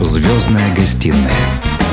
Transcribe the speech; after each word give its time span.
Звездная 0.00 0.74
гостиная. 0.74 1.30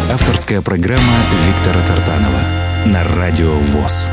Авторская 0.10 0.62
программа 0.62 1.04
Виктора 1.46 1.86
Тартанова 1.86 2.40
на 2.86 3.04
Радио 3.04 3.54
ВОЗ. 3.54 4.10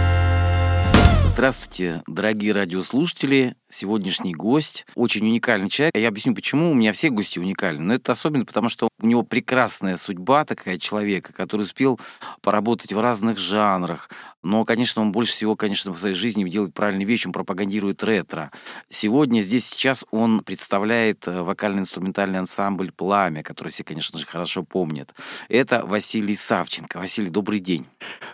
Здравствуйте, 1.29 2.03
дорогие 2.09 2.53
радиослушатели. 2.53 3.55
Сегодняшний 3.75 4.35
гость 4.35 4.87
очень 4.95 5.27
уникальный 5.27 5.69
человек. 5.69 5.97
Я 5.97 6.07
объясню, 6.07 6.33
почему 6.33 6.71
у 6.71 6.75
меня 6.75 6.93
все 6.93 7.11
гости 7.11 7.41
уникальны. 7.41 7.83
Но 7.83 7.95
это 7.95 8.13
особенно 8.13 8.45
потому, 8.45 8.69
что 8.69 8.89
у 9.01 9.07
него 9.07 9.25
прекрасная 9.25 9.97
судьба 9.97 10.45
такая 10.45 10.79
человека, 10.79 11.33
который 11.33 11.63
успел 11.63 11.99
поработать 12.41 12.93
в 12.93 13.01
разных 13.01 13.37
жанрах. 13.37 14.09
Но, 14.45 14.65
конечно, 14.65 15.01
он 15.03 15.11
больше 15.11 15.33
всего, 15.33 15.57
конечно, 15.57 15.91
в 15.91 15.99
своей 15.99 16.15
жизни 16.15 16.49
делает 16.49 16.75
правильные 16.75 17.07
вещи, 17.07 17.27
он 17.27 17.33
пропагандирует 17.33 18.05
ретро. 18.05 18.53
Сегодня, 18.91 19.41
здесь, 19.41 19.67
сейчас 19.67 20.05
он 20.11 20.41
представляет 20.41 21.27
э, 21.27 21.43
вокально-инструментальный 21.43 22.39
ансамбль 22.39 22.93
«Пламя», 22.93 23.43
который 23.43 23.71
все, 23.71 23.85
конечно 23.85 24.19
же, 24.19 24.27
хорошо 24.27 24.63
помнят. 24.63 25.15
Это 25.49 25.85
Василий 25.87 26.37
Савченко. 26.37 26.99
Василий, 26.99 27.31
добрый 27.31 27.59
день. 27.59 27.87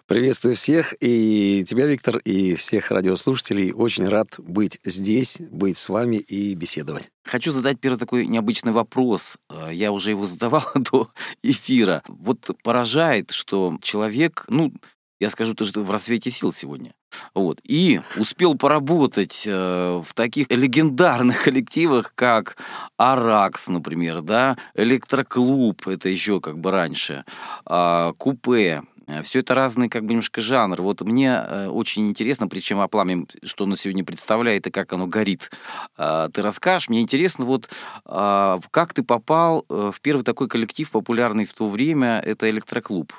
Приветствую 0.09 0.57
всех, 0.57 0.95
и 1.01 1.65
тебя, 1.65 1.87
Виктор, 1.87 2.19
и 2.19 2.57
всех 2.57 2.91
радиослушателей. 2.91 3.73
Очень 3.73 4.09
рад 4.09 4.35
быть 4.39 4.81
здесь, 4.85 5.30
быть 5.39 5.77
с 5.77 5.89
вами 5.89 6.17
и 6.17 6.55
беседовать. 6.55 7.11
Хочу 7.25 7.53
задать 7.53 7.79
первый 7.79 7.99
такой 7.99 8.27
необычный 8.27 8.73
вопрос. 8.73 9.37
Э, 9.49 9.71
я 9.73 9.93
уже 9.93 10.11
его 10.11 10.27
задавал 10.27 10.65
до 10.75 11.11
эфира. 11.43 12.03
Вот 12.09 12.51
поражает, 12.63 13.31
что 13.31 13.79
человек, 13.83 14.45
ну, 14.49 14.73
я 15.21 15.29
скажу 15.29 15.55
то, 15.55 15.65
что 15.65 15.83
в 15.83 15.91
рассвете 15.91 16.31
сил 16.31 16.51
сегодня. 16.51 16.95
Вот. 17.35 17.61
И 17.63 18.01
успел 18.17 18.55
поработать 18.55 19.45
э, 19.47 20.03
в 20.05 20.15
таких 20.15 20.51
легендарных 20.51 21.43
коллективах, 21.45 22.15
как 22.15 22.57
Аракс, 22.97 23.69
например, 23.69 24.23
да, 24.23 24.57
Электроклуб, 24.75 25.87
это 25.87 26.09
еще 26.09 26.41
как 26.41 26.59
бы 26.59 26.71
раньше, 26.71 27.25
э, 27.69 28.13
Купе, 28.19 28.83
Все 29.23 29.41
это 29.41 29.55
разный 29.55 29.89
как 29.89 30.03
бы 30.03 30.11
немножко 30.11 30.41
жанр. 30.41 30.81
Вот 30.83 31.03
мне 31.03 31.29
э, 31.29 31.67
очень 31.69 32.09
интересно, 32.09 32.49
причем 32.49 32.81
о 32.81 32.89
пламя, 32.89 33.27
что 33.43 33.65
оно 33.65 33.77
сегодня 33.77 34.05
представляет 34.05 34.67
и 34.67 34.71
как 34.71 34.93
оно 34.93 35.07
горит, 35.07 35.51
э, 35.99 36.29
ты 36.33 36.43
расскажешь. 36.43 36.89
Мне 36.89 37.01
интересно, 37.01 37.45
вот 37.45 37.69
э, 38.07 38.59
как 38.71 38.95
ты 38.95 39.03
попал 39.03 39.65
э, 39.69 39.91
в 39.95 40.01
первый 40.01 40.23
такой 40.23 40.49
коллектив, 40.49 40.91
популярный 40.91 41.45
в 41.45 41.53
то 41.53 41.69
время, 41.69 42.21
это 42.21 42.49
электроклуб. 42.51 43.13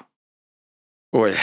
Ой, 1.11 1.35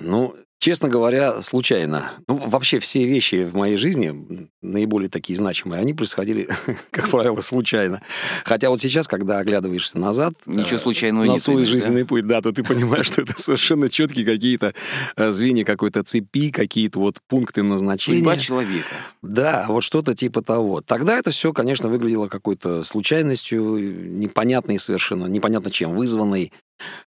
ну, 0.00 0.36
Честно 0.66 0.88
говоря, 0.88 1.42
случайно. 1.42 2.14
Ну, 2.26 2.34
вообще 2.34 2.80
все 2.80 3.04
вещи 3.04 3.44
в 3.44 3.54
моей 3.54 3.76
жизни, 3.76 4.48
наиболее 4.62 5.08
такие 5.08 5.36
значимые, 5.36 5.80
они 5.80 5.94
происходили, 5.94 6.48
как 6.90 7.08
правило, 7.08 7.40
случайно. 7.40 8.02
Хотя 8.44 8.68
вот 8.68 8.80
сейчас, 8.80 9.06
когда 9.06 9.38
оглядываешься 9.38 9.96
назад... 9.96 10.34
Ничего 10.44 10.78
случайного 10.80 11.24
на 11.24 11.30
нет. 11.30 11.40
свой 11.40 11.58
понимаешь, 11.58 11.68
да? 11.68 11.72
жизненный 11.72 12.04
путь, 12.04 12.26
да, 12.26 12.42
то 12.42 12.50
ты 12.50 12.64
понимаешь, 12.64 13.06
что 13.12 13.22
это 13.22 13.40
совершенно 13.40 13.88
четкие 13.88 14.26
какие-то 14.26 14.74
э, 15.16 15.30
звенья 15.30 15.64
какой-то 15.64 16.02
цепи, 16.02 16.50
какие-то 16.50 16.98
вот 16.98 17.18
пункты 17.28 17.62
назначения. 17.62 18.18
Судьба 18.18 18.36
человека. 18.36 18.88
Да, 19.22 19.66
вот 19.68 19.84
что-то 19.84 20.14
типа 20.14 20.42
того. 20.42 20.80
Тогда 20.80 21.16
это 21.16 21.30
все, 21.30 21.52
конечно, 21.52 21.88
выглядело 21.88 22.26
какой-то 22.26 22.82
случайностью, 22.82 24.18
непонятной 24.18 24.80
совершенно, 24.80 25.26
непонятно 25.26 25.70
чем 25.70 25.94
вызванной. 25.94 26.50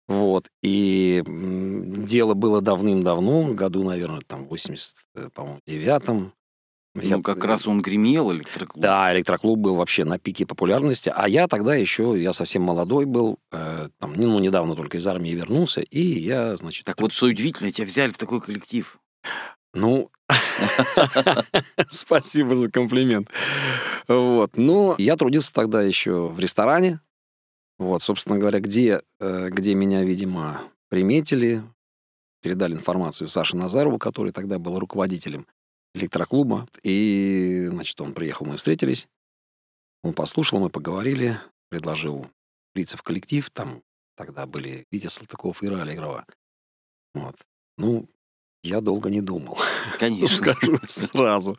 Вот. 0.07 0.49
И 0.61 1.23
дело 1.25 2.33
было 2.35 2.61
давным-давно, 2.61 3.53
году, 3.53 3.83
наверное, 3.83 4.21
там, 4.27 4.45
80, 4.45 4.95
э. 5.15 5.29
Я- 7.01 7.17
Ну, 7.17 7.23
как 7.23 7.43
раз 7.43 7.67
он 7.67 7.81
гремел, 7.81 8.31
электроклуб. 8.31 8.81
Да, 8.81 9.13
электроклуб 9.13 9.59
был 9.59 9.75
вообще 9.75 10.05
на 10.05 10.17
пике 10.17 10.45
популярности. 10.45 11.11
А 11.13 11.27
я 11.27 11.47
тогда 11.49 11.75
еще, 11.75 12.15
я 12.17 12.31
совсем 12.31 12.61
молодой 12.61 13.05
был, 13.05 13.37
э, 13.51 13.89
там, 13.99 14.13
ну, 14.13 14.39
недавно 14.39 14.75
только 14.75 14.97
из 14.97 15.05
армии 15.07 15.31
вернулся, 15.31 15.81
и 15.81 15.99
я, 16.01 16.55
значит... 16.55 16.85
Так 16.85 17.01
вот, 17.01 17.11
что 17.11 17.25
удивительно, 17.25 17.71
тебя 17.71 17.85
взяли 17.87 18.11
в 18.11 18.17
такой 18.17 18.39
коллектив. 18.39 18.97
Ну, 19.73 20.09
спасибо 21.89 22.55
за 22.55 22.71
комплимент. 22.71 23.29
Вот. 24.07 24.55
Но 24.55 24.95
я 24.97 25.17
трудился 25.17 25.53
тогда 25.53 25.81
еще 25.81 26.27
в 26.27 26.39
ресторане. 26.39 26.99
Вот, 27.77 28.01
собственно 28.01 28.37
говоря, 28.37 28.59
где, 28.59 29.01
э, 29.19 29.49
где 29.49 29.75
меня, 29.75 30.03
видимо, 30.03 30.61
приметили, 30.89 31.63
передали 32.41 32.73
информацию 32.73 33.27
Саше 33.27 33.57
Назарову, 33.57 33.97
который 33.97 34.31
тогда 34.31 34.59
был 34.59 34.79
руководителем 34.79 35.45
электроклуба. 35.93 36.67
И, 36.83 37.67
значит, 37.67 37.99
он 37.99 38.13
приехал, 38.13 38.45
мы 38.45 38.57
встретились. 38.57 39.07
Он 40.03 40.13
послушал, 40.13 40.59
мы 40.59 40.69
поговорили, 40.69 41.39
предложил 41.69 42.27
влиться 42.73 42.97
в 42.97 43.03
коллектив. 43.03 43.49
Там 43.49 43.81
тогда 44.15 44.45
были 44.45 44.85
Витя 44.91 45.07
Салтыков 45.07 45.63
и 45.63 45.65
Ира 45.65 45.81
Аллегрова. 45.81 46.25
Вот. 47.13 47.35
Ну, 47.77 48.07
я 48.63 48.81
долго 48.81 49.09
не 49.09 49.21
думал. 49.21 49.57
Конечно. 49.99 50.53
Скажу 50.53 50.77
сразу. 50.85 51.57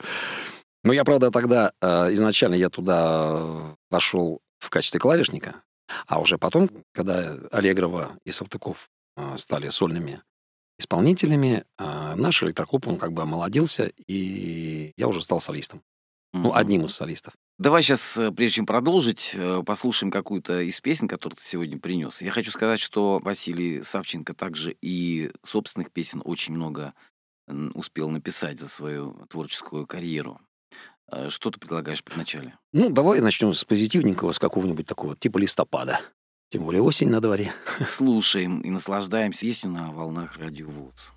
Ну, 0.84 0.92
я, 0.92 1.04
правда, 1.04 1.30
тогда 1.30 1.72
э, 1.80 2.12
изначально 2.12 2.54
я 2.54 2.70
туда 2.70 3.74
вошел 3.90 4.40
в 4.58 4.70
качестве 4.70 5.00
клавишника, 5.00 5.62
а 6.06 6.20
уже 6.20 6.38
потом, 6.38 6.68
когда 6.92 7.36
Аллегрова 7.52 8.18
и 8.24 8.30
Салтыков 8.30 8.88
э, 9.16 9.36
стали 9.36 9.68
сольными 9.70 10.22
исполнителями, 10.78 11.64
э, 11.78 12.14
наш 12.16 12.42
электроклуб, 12.42 12.86
он 12.86 12.98
как 12.98 13.12
бы 13.12 13.22
омолодился, 13.22 13.90
и 14.06 14.92
я 14.96 15.08
уже 15.08 15.22
стал 15.22 15.40
солистом. 15.40 15.82
Ну, 16.32 16.48
Мгм. 16.50 16.54
одним 16.56 16.84
из 16.84 16.94
солистов. 16.94 17.34
Давай 17.58 17.82
сейчас, 17.82 18.18
прежде 18.36 18.56
чем 18.56 18.66
продолжить, 18.66 19.32
э, 19.34 19.62
послушаем 19.64 20.10
какую-то 20.10 20.60
из 20.60 20.80
песен, 20.80 21.08
которые 21.08 21.36
ты 21.36 21.44
сегодня 21.44 21.78
принес. 21.78 22.20
Я 22.20 22.30
хочу 22.30 22.50
сказать, 22.50 22.80
что 22.80 23.20
Василий 23.22 23.82
Савченко 23.82 24.34
также 24.34 24.76
и 24.82 25.30
собственных 25.42 25.90
песен 25.92 26.20
очень 26.24 26.54
много 26.54 26.92
успел 27.74 28.10
написать 28.10 28.58
за 28.58 28.68
свою 28.68 29.26
творческую 29.30 29.86
карьеру. 29.86 30.40
Э, 31.10 31.28
Что 31.30 31.50
ты 31.50 31.58
предлагаешь 31.60 32.02
в 32.04 32.16
начале? 32.16 32.54
Ну, 32.72 32.90
давай 32.90 33.20
начнем 33.20 33.52
с 33.52 33.64
позитивненького, 33.64 34.32
с 34.32 34.38
какого-нибудь 34.38 34.86
такого, 34.86 35.16
типа 35.16 35.38
листопада. 35.38 36.00
Тем 36.48 36.64
более 36.64 36.82
осень 36.82 37.08
на 37.08 37.20
дворе. 37.20 37.52
Слушаем 37.84 38.60
и 38.60 38.70
наслаждаемся. 38.70 39.46
Есть 39.46 39.64
на 39.64 39.90
волнах 39.90 40.36
радио 40.38 40.68
ВОЗ. 40.68 41.12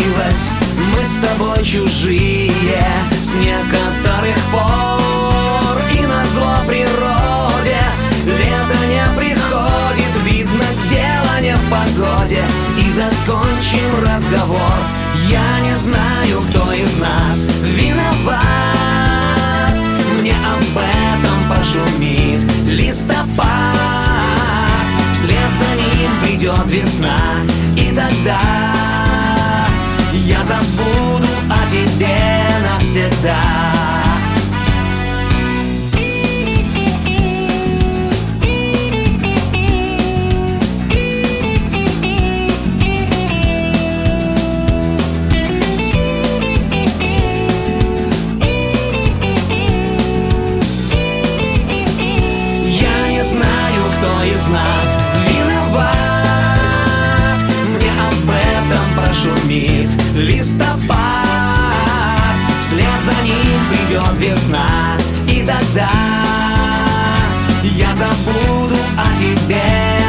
сложилось 0.00 0.50
Мы 0.96 1.04
с 1.04 1.18
тобой 1.18 1.62
чужие 1.64 2.50
С 3.22 3.34
некоторых 3.34 4.36
пор. 4.52 5.78
И 5.92 6.06
на 6.06 6.24
зло 6.24 6.56
природе 6.66 7.80
Лето 8.26 8.86
не 8.86 9.04
приходит. 9.18 10.10
Видно, 10.24 10.64
дело 10.88 11.40
не 11.40 11.54
в 11.54 11.70
погоде. 11.70 12.42
И 12.78 12.90
закончим 12.90 14.04
разговор. 14.06 14.72
Я 15.28 15.60
не 15.60 15.76
знаю, 15.76 16.42
кто 16.50 16.72
из 16.72 16.98
нас 16.98 17.46
виноват. 17.62 18.44
Мне 20.18 20.32
об 20.32 20.76
этом 20.76 21.48
пошумит 21.48 22.42
листопад. 22.66 23.76
Вслед 25.14 25.50
за 25.54 25.76
ним 25.76 26.10
придет 26.22 26.66
весна. 26.66 27.16
И 27.76 27.94
тогда 27.94 28.70
забуду 30.50 31.28
о 31.48 31.66
тебе 31.66 32.18
навсегда. 32.68 34.09
Листопад. 60.20 61.26
Вслед 62.60 63.00
за 63.02 63.22
ним 63.24 63.60
придет 63.70 64.14
весна 64.18 64.96
И 65.26 65.44
тогда 65.44 65.90
я 67.62 67.94
забуду 67.94 68.76
о 68.96 69.14
тебе 69.14 69.62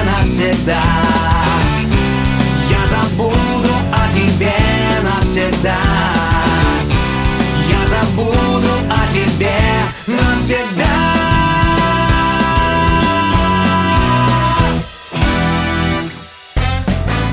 навсегда. 0.05 0.83
Я 2.69 2.85
забуду 2.85 3.69
о 3.91 4.09
тебе 4.09 4.53
навсегда. 5.03 5.77
Я 7.69 7.87
забуду 7.87 8.69
о 8.89 9.07
тебе 9.07 9.57
навсегда. 10.07 10.85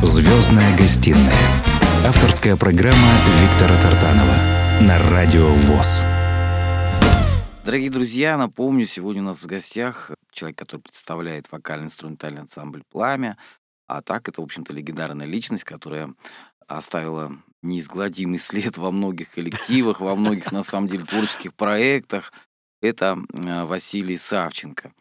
Звездная 0.03 0.77
гостиная. 0.77 1.68
Авторская 2.07 2.57
программа 2.57 2.97
Виктора 3.41 3.77
Тартанова 3.83 4.35
на 4.83 4.99
Радио 5.11 5.49
ВОЗ. 5.53 6.05
Дорогие 7.65 7.91
друзья, 7.91 8.39
напомню, 8.39 8.87
сегодня 8.87 9.21
у 9.21 9.27
нас 9.27 9.43
в 9.43 9.47
гостях 9.47 10.13
человек, 10.33 10.57
который 10.59 10.81
представляет 10.81 11.51
вокально-инструментальный 11.51 12.43
ансамбль 12.43 12.83
«Пламя», 12.91 13.37
а 13.89 14.01
так 14.01 14.29
это, 14.29 14.41
в 14.41 14.45
общем-то, 14.45 14.73
легендарная 14.73 15.27
личность, 15.27 15.65
которая 15.65 16.15
оставила 16.67 17.33
неизгладимый 17.63 18.39
след 18.39 18.79
во 18.79 18.91
многих 18.93 19.31
коллективах, 19.31 20.01
во 20.01 20.15
многих, 20.15 20.53
на 20.53 20.63
самом 20.63 20.89
деле, 20.89 21.05
творческих 21.05 21.53
проектах. 21.55 22.33
Это 22.81 23.19
э, 23.33 23.65
Василий 23.65 24.17
Савченко. 24.17 24.93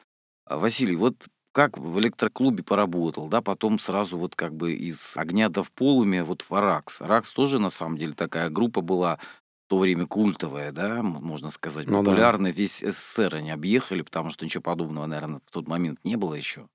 Василий, 0.50 0.96
вот 0.96 1.28
как 1.57 1.75
в 1.75 2.00
электроклубе 2.00 2.62
поработал, 2.62 3.30
да, 3.30 3.42
потом 3.42 3.80
сразу 3.80 4.15
вот 4.19 4.36
как 4.36 4.54
бы 4.54 4.74
из 4.74 5.18
огня 5.18 5.50
до 5.50 5.63
в 5.63 5.71
полуме 5.71 6.24
вот 6.24 6.44
в 6.48 6.54
Аракс. 6.54 7.01
Аракс 7.01 7.31
тоже, 7.31 7.57
на 7.57 7.71
самом 7.71 7.98
деле, 7.98 8.13
такая 8.13 8.51
группа 8.51 8.81
была 8.81 9.18
в 9.65 9.69
то 9.69 9.80
время 9.80 10.06
культовая, 10.06 10.71
да, 10.71 11.01
можно 11.01 11.50
сказать, 11.50 11.88
Ну 11.88 12.04
да. 12.04 12.12
популярная. 12.12 12.51
Весь 12.51 12.81
СССР 12.81 13.38
они 13.38 13.50
объехали, 13.50 14.04
потому 14.04 14.30
что 14.30 14.45
ничего 14.45 14.62
подобного, 14.62 15.07
наверное, 15.07 15.42
в 15.48 15.51
тот 15.51 15.68
момент 15.68 15.98
не 16.04 16.15
было 16.15 16.36
еще. 16.36 16.68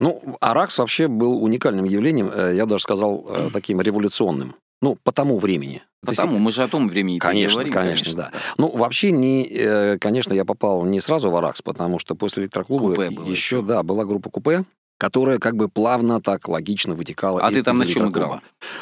Ну, 0.00 0.38
Аракс 0.40 0.76
вообще 0.78 1.06
был 1.06 1.40
уникальным 1.40 1.84
явлением, 1.84 2.32
э, 2.34 2.56
я 2.56 2.64
бы 2.64 2.70
даже 2.70 2.82
сказал, 2.82 3.24
э, 3.28 3.50
таким 3.52 3.80
революционным. 3.80 4.56
Ну, 4.84 4.98
по 5.02 5.12
тому 5.12 5.38
времени. 5.38 5.82
Потому 6.04 6.36
мы 6.36 6.50
же 6.50 6.62
о 6.62 6.68
том 6.68 6.88
времени 6.90 7.18
Конечно, 7.18 7.54
говорим, 7.54 7.72
конечно, 7.72 8.14
да. 8.14 8.30
Ну, 8.58 8.68
вообще, 8.68 9.12
не, 9.12 9.48
э, 9.48 9.98
конечно, 9.98 10.34
я 10.34 10.44
попал 10.44 10.84
не 10.84 11.00
сразу 11.00 11.30
в 11.30 11.36
Аракс, 11.36 11.62
потому 11.62 11.98
что 11.98 12.14
после 12.14 12.42
электроклуба 12.42 12.90
Купе 12.90 13.08
было 13.10 13.24
еще, 13.24 13.62
да, 13.62 13.82
была 13.82 14.04
группа 14.04 14.28
Купе, 14.28 14.64
которая 14.98 15.38
как 15.38 15.56
бы 15.56 15.70
плавно 15.70 16.20
так 16.20 16.48
логично 16.48 16.94
вытекала 16.94 17.40
А 17.40 17.50
ты 17.50 17.62
там 17.62 17.78
на 17.78 17.86
чем 17.86 18.04
электроклуба. 18.04 18.26
играл? 18.26 18.40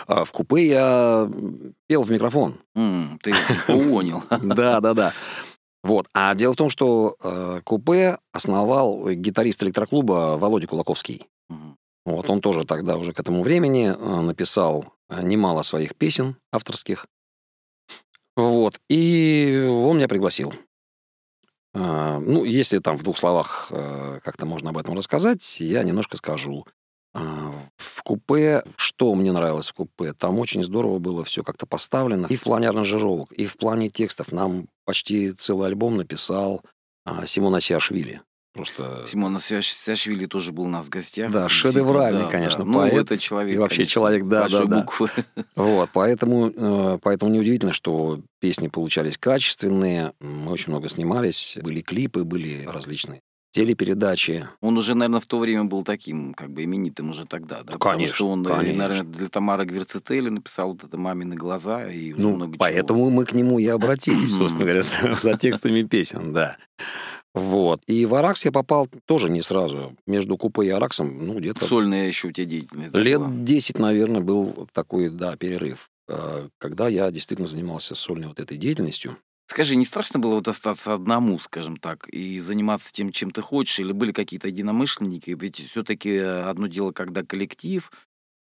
А 0.09 0.25
В 0.25 0.33
Купе 0.33 0.67
я 0.67 1.31
пел 1.87 2.03
в 2.03 2.11
микрофон. 2.11 2.57
М, 2.75 3.21
ты 3.23 3.33
понял. 3.69 4.25
Да, 4.43 4.81
да, 4.81 4.93
да. 4.93 5.13
Вот. 5.85 6.09
А 6.15 6.35
дело 6.35 6.55
в 6.55 6.57
том, 6.57 6.69
что 6.69 7.15
э, 7.23 7.61
Купе 7.63 8.19
основал 8.33 9.09
гитарист 9.11 9.63
электроклуба 9.63 10.37
Володя 10.37 10.67
Кулаковский. 10.67 11.27
Вот, 12.05 12.29
он 12.29 12.41
тоже 12.41 12.65
тогда 12.65 12.97
уже 12.97 13.13
к 13.13 13.21
этому 13.21 13.43
времени 13.43 13.95
э, 13.97 14.21
написал 14.21 14.95
э, 15.09 15.23
немало 15.23 15.63
своих 15.63 15.95
песен 15.95 16.37
авторских. 16.51 17.07
Вот, 18.35 18.81
и 18.89 19.69
он 19.71 19.99
меня 19.99 20.09
пригласил. 20.09 20.53
А, 21.75 22.19
Ну, 22.19 22.45
если 22.45 22.79
там 22.79 22.97
в 22.97 23.05
двух 23.05 23.19
словах 23.19 23.69
э, 23.71 24.21
как-то 24.25 24.47
можно 24.47 24.71
об 24.71 24.79
этом 24.79 24.95
рассказать, 24.95 25.61
я 25.61 25.83
немножко 25.83 26.17
скажу. 26.17 26.67
В 27.15 28.03
купе, 28.05 28.65
что 28.77 29.15
мне 29.15 29.33
нравилось 29.33 29.69
в 29.69 29.75
купе, 29.75 30.15
там 30.15 30.39
очень 30.39 30.63
здорово 30.63 30.99
было 30.99 31.25
все 31.25 31.45
как-то 31.45 31.67
поставлено. 31.67 32.27
И 32.29 32.37
в 32.37 32.43
плане 32.43 32.71
аранжировок, 32.71 33.31
и 33.33 33.45
в 33.45 33.59
плане 33.59 33.91
текстов. 33.91 34.33
Нам 34.33 34.67
почти 34.87 35.33
целый 35.33 35.69
альбом 35.69 35.99
написал 35.99 36.63
Симон 37.27 37.55
Асиашвили. 37.55 38.23
Просто 38.53 39.05
Симон 39.07 39.39
Сашвили 39.39 40.27
тоже 40.27 40.53
был 40.53 40.65
у 40.65 40.69
нас 40.69 40.87
в 40.87 40.89
гостях. 40.91 41.31
Да, 41.31 41.49
шедевральный, 41.49 42.25
да, 42.25 42.29
конечно, 42.29 42.65
да. 42.65 42.71
Ну, 42.71 42.79
поэт. 42.81 42.95
это 42.95 43.19
человек. 43.19 43.55
И 43.55 43.59
вообще 43.59 43.77
конечно, 43.79 43.93
человек, 43.93 44.25
да, 44.27 44.41
большой 44.43 44.67
да, 44.67 44.67
да. 44.67 44.81
буквы. 44.83 45.09
Вот, 45.57 45.91
поэтому, 45.93 46.53
э, 46.55 46.99
поэтому 47.03 47.31
неудивительно, 47.31 47.73
что 47.73 48.21
песни 48.41 48.69
получались 48.69 49.17
качественные, 49.17 50.13
мы 50.21 50.53
очень 50.53 50.71
много 50.71 50.89
снимались, 50.89 51.57
были 51.63 51.81
клипы, 51.81 52.25
были 52.25 52.65
различные 52.67 53.21
телепередачи. 53.53 54.49
Он 54.61 54.77
уже, 54.79 54.95
наверное, 54.95 55.21
в 55.21 55.27
то 55.27 55.39
время 55.39 55.65
был 55.65 55.83
таким, 55.85 56.35
как 56.35 56.51
бы, 56.51 56.65
именитым 56.65 57.11
уже 57.11 57.27
тогда, 57.27 57.59
да? 57.63 57.75
Потому 57.75 57.79
Конечно, 57.97 58.17
что 58.17 58.29
он, 58.29 58.47
э, 58.47 58.51
конечно. 58.51 58.79
наверное, 58.79 59.13
для 59.13 59.29
Тамары 59.29 59.65
Гверцетели 59.67 60.31
написал 60.31 60.73
вот 60.73 60.85
это 60.85 60.97
«Мамины 60.97 61.37
глаза» 61.37 61.87
и 61.87 62.13
уже 62.13 62.23
Ну, 62.23 62.35
много 62.37 62.53
чего. 62.53 62.59
поэтому 62.61 63.11
мы 63.11 63.27
к 63.27 63.33
нему 63.33 63.59
и 63.59 63.67
обратились, 63.67 64.35
собственно 64.37 64.65
говоря, 64.65 64.83
за 64.83 65.37
текстами 65.37 65.83
песен, 65.83 66.33
да. 66.33 66.57
Вот. 67.35 67.83
И 67.87 68.05
в 68.05 68.15
Аракс 68.15 68.45
я 68.45 68.53
попал 68.53 68.89
тоже 69.07 69.31
не 69.31 69.41
сразу. 69.41 69.97
Между 70.07 70.37
Купе 70.37 70.67
и 70.67 70.69
Араксом, 70.69 71.27
ну, 71.27 71.39
где-то 71.39 71.65
Сольная 71.65 72.07
еще 72.07 72.29
у 72.29 72.33
тебя 72.33 72.45
деятельность. 72.47 72.95
лет 72.95 73.21
была? 73.21 73.31
10, 73.33 73.79
наверное, 73.79 74.21
был 74.21 74.69
такой, 74.73 75.09
да, 75.09 75.37
перерыв, 75.37 75.89
э, 76.09 76.49
когда 76.59 76.89
я 76.89 77.11
действительно 77.11 77.49
занимался 77.49 77.95
сольной 77.95 78.29
вот 78.29 78.39
этой 78.39 78.59
деятельностью. 78.59 79.17
Скажи, 79.47 79.77
не 79.77 79.85
страшно 79.85 80.19
было 80.19 80.35
вот 80.37 80.49
остаться 80.49 80.95
одному, 80.95 81.39
скажем 81.39 81.77
так, 81.77 82.09
и 82.09 82.39
заниматься 82.41 82.93
тем, 82.93 83.11
чем 83.13 83.31
ты 83.31 83.41
хочешь? 83.43 83.81
Или 83.81 83.93
были 83.93 84.13
какие-то 84.13 84.49
единомышленники? 84.49 85.31
Ведь 85.39 85.57
все-таки 85.57 86.17
одно 86.17 86.67
дело, 86.69 86.93
когда 86.93 87.23
коллектив, 87.23 87.91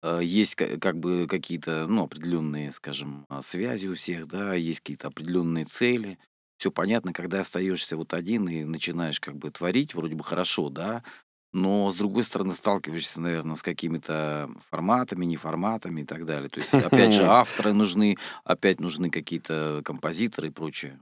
э, 0.04 0.20
есть 0.24 0.56
ка- 0.56 0.78
как 0.80 0.98
бы 1.00 1.28
какие-то, 1.30 1.86
ну, 1.88 2.04
определенные, 2.04 2.72
скажем, 2.72 3.26
связи 3.42 3.88
у 3.88 3.96
всех, 3.96 4.28
да, 4.28 4.54
есть 4.54 4.80
какие-то 4.82 5.08
определенные 5.08 5.66
цели. 5.66 6.18
Все 6.62 6.70
понятно, 6.70 7.12
когда 7.12 7.40
остаешься 7.40 7.98
вот 7.98 8.14
один 8.14 8.48
и 8.48 8.64
начинаешь 8.64 9.20
как 9.20 9.36
бы 9.36 9.50
творить, 9.50 9.96
вроде 9.96 10.14
бы 10.14 10.24
хорошо, 10.24 10.70
да, 10.70 11.02
но 11.54 11.92
с 11.92 11.96
другой 11.96 12.22
стороны 12.24 12.54
сталкиваешься, 12.54 13.20
наверное, 13.20 13.56
с 13.56 13.64
какими-то 13.64 14.48
форматами, 14.70 15.26
неформатами 15.26 16.02
и 16.02 16.06
так 16.06 16.24
далее. 16.28 16.50
То 16.50 16.60
есть, 16.60 16.72
опять 16.76 17.14
же, 17.16 17.24
авторы 17.26 17.74
нужны, 17.74 18.16
опять 18.44 18.80
нужны 18.80 19.10
какие-то 19.10 19.82
композиторы 19.84 20.50
и 20.50 20.52
прочее. 20.52 21.00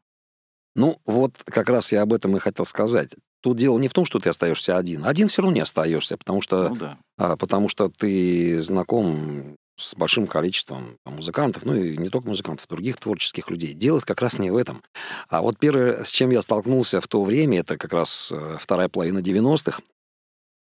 Ну, 0.78 0.98
вот 1.06 1.34
как 1.44 1.68
раз 1.68 1.92
я 1.92 2.04
об 2.04 2.14
этом 2.14 2.38
и 2.38 2.40
хотел 2.40 2.64
сказать. 2.64 3.10
Тут 3.42 3.58
дело 3.58 3.78
не 3.80 3.90
в 3.90 3.94
том, 3.94 4.06
что 4.06 4.20
ты 4.20 4.30
остаешься 4.30 4.78
один. 4.78 5.04
Один 5.04 5.28
все 5.28 5.42
равно 5.42 5.56
не 5.56 5.62
остаешься, 5.62 6.16
потому 6.16 6.42
что, 6.42 6.70
Ну 6.70 6.76
да. 6.78 6.98
а, 7.18 7.36
потому 7.36 7.68
что 7.68 7.90
ты 7.90 8.62
знаком 8.62 9.58
с 9.80 9.96
большим 9.96 10.28
количеством 10.28 10.98
музыкантов, 11.06 11.66
ну 11.66 11.74
и 11.74 11.98
не 11.98 12.10
только 12.10 12.28
музыкантов, 12.28 12.68
других 12.68 12.98
творческих 12.98 13.50
людей. 13.50 13.74
Дело 13.74 14.02
как 14.02 14.22
раз 14.22 14.38
не 14.38 14.52
в 14.52 14.58
этом. 14.58 14.84
А 15.30 15.42
вот 15.42 15.58
первое, 15.58 16.04
с 16.04 16.12
чем 16.12 16.32
я 16.32 16.42
столкнулся 16.42 17.00
в 17.00 17.08
то 17.08 17.24
время, 17.24 17.60
это 17.60 17.78
как 17.78 17.94
раз 17.94 18.32
э, 18.32 18.58
вторая 18.60 18.90
половина 18.90 19.20
90-х, 19.20 19.82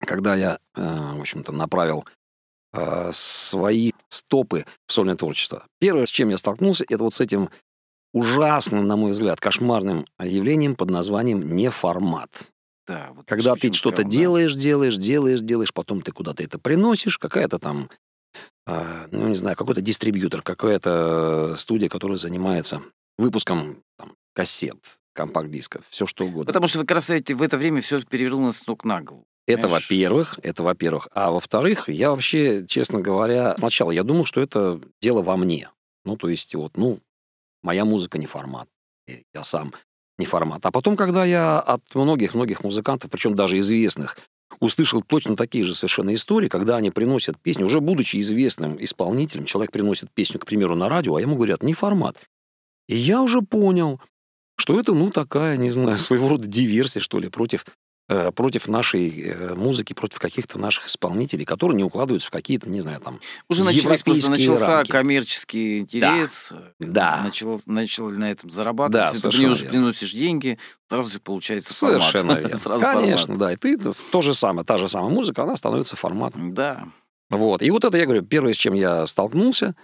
когда 0.06 0.36
я, 0.36 0.60
э, 0.76 0.82
в 1.16 1.20
общем-то, 1.20 1.52
направил 1.52 2.06
э, 2.74 3.10
свои 3.12 3.92
стопы 4.10 4.66
в 4.86 4.94
сольное 4.94 5.16
творчество. 5.16 5.66
Первое, 5.80 6.06
с 6.06 6.12
чем 6.12 6.30
я 6.30 6.38
столкнулся, 6.38 6.86
это 6.88 7.04
вот 7.04 7.14
с 7.14 7.22
этим 7.22 7.50
ужасным, 8.14 8.88
на 8.88 8.96
мой 8.96 9.12
взгляд, 9.12 9.40
кошмарным 9.40 10.06
явлением 10.20 10.76
под 10.76 10.90
названием 10.90 11.56
неформат. 11.56 12.30
Да, 12.88 13.12
вот 13.14 13.28
Когда 13.28 13.54
ты 13.54 13.72
что-то 13.72 14.04
делаешь, 14.04 14.56
делаешь, 14.56 14.98
делаешь, 14.98 15.42
делаешь, 15.42 15.74
потом 15.74 16.02
ты 16.02 16.12
куда-то 16.12 16.44
это 16.44 16.58
приносишь, 16.58 17.20
какая-то 17.20 17.60
там, 17.60 17.90
ну, 19.12 19.28
не 19.28 19.36
знаю, 19.36 19.56
какой-то 19.56 19.82
дистрибьютор, 19.82 20.42
какая-то 20.42 21.56
студия, 21.58 21.90
которая 21.90 22.18
занимается 22.18 22.82
выпуском 23.18 23.84
там, 23.98 24.16
кассет, 24.34 24.78
компакт-дисков, 25.14 25.84
все 25.90 26.06
что 26.06 26.26
угодно. 26.26 26.46
Потому 26.46 26.68
что 26.68 26.80
как 26.80 26.92
раз 26.92 27.10
эти- 27.10 27.34
в 27.34 27.42
это 27.42 27.58
время 27.58 27.82
все 27.82 28.02
перевернулось 28.02 28.58
с 28.58 28.68
ног 28.68 28.84
на 28.86 29.02
голову. 29.02 29.26
Это 29.48 29.68
во-первых, 29.68 30.40
это 30.44 30.62
во-первых. 30.64 31.08
А 31.14 31.32
во-вторых, 31.32 31.90
я 31.90 32.12
вообще, 32.12 32.66
честно 32.68 33.02
говоря, 33.02 33.56
сначала 33.58 33.90
я 33.92 34.04
думал, 34.04 34.26
что 34.26 34.42
это 34.42 34.80
дело 35.02 35.22
во 35.24 35.38
мне. 35.38 35.70
Ну, 36.06 36.16
то 36.18 36.30
есть, 36.30 36.54
вот, 36.54 36.78
ну, 36.78 37.00
моя 37.64 37.84
музыка 37.84 38.18
не 38.20 38.28
формат. 38.28 38.68
Я 39.34 39.44
сам 39.44 39.74
не 40.20 40.26
формат. 40.26 40.66
А 40.66 40.72
потом, 40.72 40.96
когда 40.96 41.26
я 41.26 41.60
от 41.60 41.82
многих-многих 41.96 42.64
музыкантов, 42.64 43.10
причем 43.10 43.36
даже 43.36 43.58
известных, 43.58 44.18
услышал 44.60 45.02
точно 45.02 45.36
такие 45.36 45.64
же 45.64 45.74
совершенно 45.74 46.14
истории, 46.14 46.48
когда 46.48 46.78
они 46.78 46.92
приносят 46.92 47.40
песню, 47.40 47.66
уже 47.66 47.80
будучи 47.80 48.20
известным 48.20 48.84
исполнителем, 48.84 49.46
человек 49.46 49.72
приносит 49.72 50.12
песню, 50.12 50.40
к 50.40 50.46
примеру, 50.46 50.76
на 50.76 50.90
радио, 50.90 51.16
а 51.16 51.22
ему 51.22 51.36
говорят, 51.36 51.64
не 51.64 51.74
формат. 51.74 52.18
И 52.88 52.96
я 52.96 53.22
уже 53.22 53.42
понял, 53.42 54.02
что 54.58 54.80
это, 54.80 54.94
ну, 54.94 55.10
такая, 55.10 55.58
не 55.58 55.70
знаю, 55.70 55.98
своего 56.00 56.30
рода 56.30 56.48
диверсия, 56.48 57.02
что 57.02 57.20
ли, 57.20 57.30
против 57.30 57.66
против 58.36 58.68
нашей 58.68 59.22
э, 59.22 59.54
музыки, 59.56 59.94
против 59.94 60.20
каких-то 60.20 60.58
наших 60.60 60.88
исполнителей, 60.88 61.46
которые 61.46 61.78
не 61.78 61.84
укладываются 61.84 62.28
в 62.30 62.32
какие-то, 62.32 62.70
не 62.70 62.82
знаю, 62.82 63.00
там, 63.02 63.20
Уже 63.48 63.64
просто 63.84 64.32
начался 64.32 64.68
рамки. 64.68 64.92
коммерческий 64.92 65.80
интерес. 65.80 66.54
Да. 66.80 67.22
Начал, 67.24 67.62
начал 67.66 68.10
на 68.10 68.32
этом 68.32 68.50
зарабатывать. 68.50 69.06
Да, 69.06 69.10
Если 69.14 69.30
ты 69.30 69.48
уже 69.48 69.66
приносишь 69.68 70.12
деньги, 70.12 70.58
сразу 70.90 71.20
получается 71.20 71.74
Совершенно 71.74 72.34
формат. 72.34 72.40
верно. 72.42 72.58
Сразу 72.58 72.82
Конечно, 72.82 73.26
формат. 73.36 73.40
да. 73.40 73.54
И 73.54 73.56
ты 73.56 73.78
то, 73.78 73.92
то 74.12 74.22
же 74.22 74.34
самое, 74.34 74.66
та 74.66 74.78
же 74.78 74.90
самая 74.90 75.12
музыка, 75.12 75.44
она 75.44 75.56
становится 75.56 75.96
форматом. 75.96 76.54
Да. 76.54 76.86
Вот. 77.30 77.62
И 77.62 77.70
вот 77.70 77.84
это, 77.84 77.98
я 77.98 78.06
говорю, 78.06 78.24
первое, 78.24 78.54
с 78.54 78.58
чем 78.58 78.74
я 78.74 79.06
столкнулся. 79.06 79.76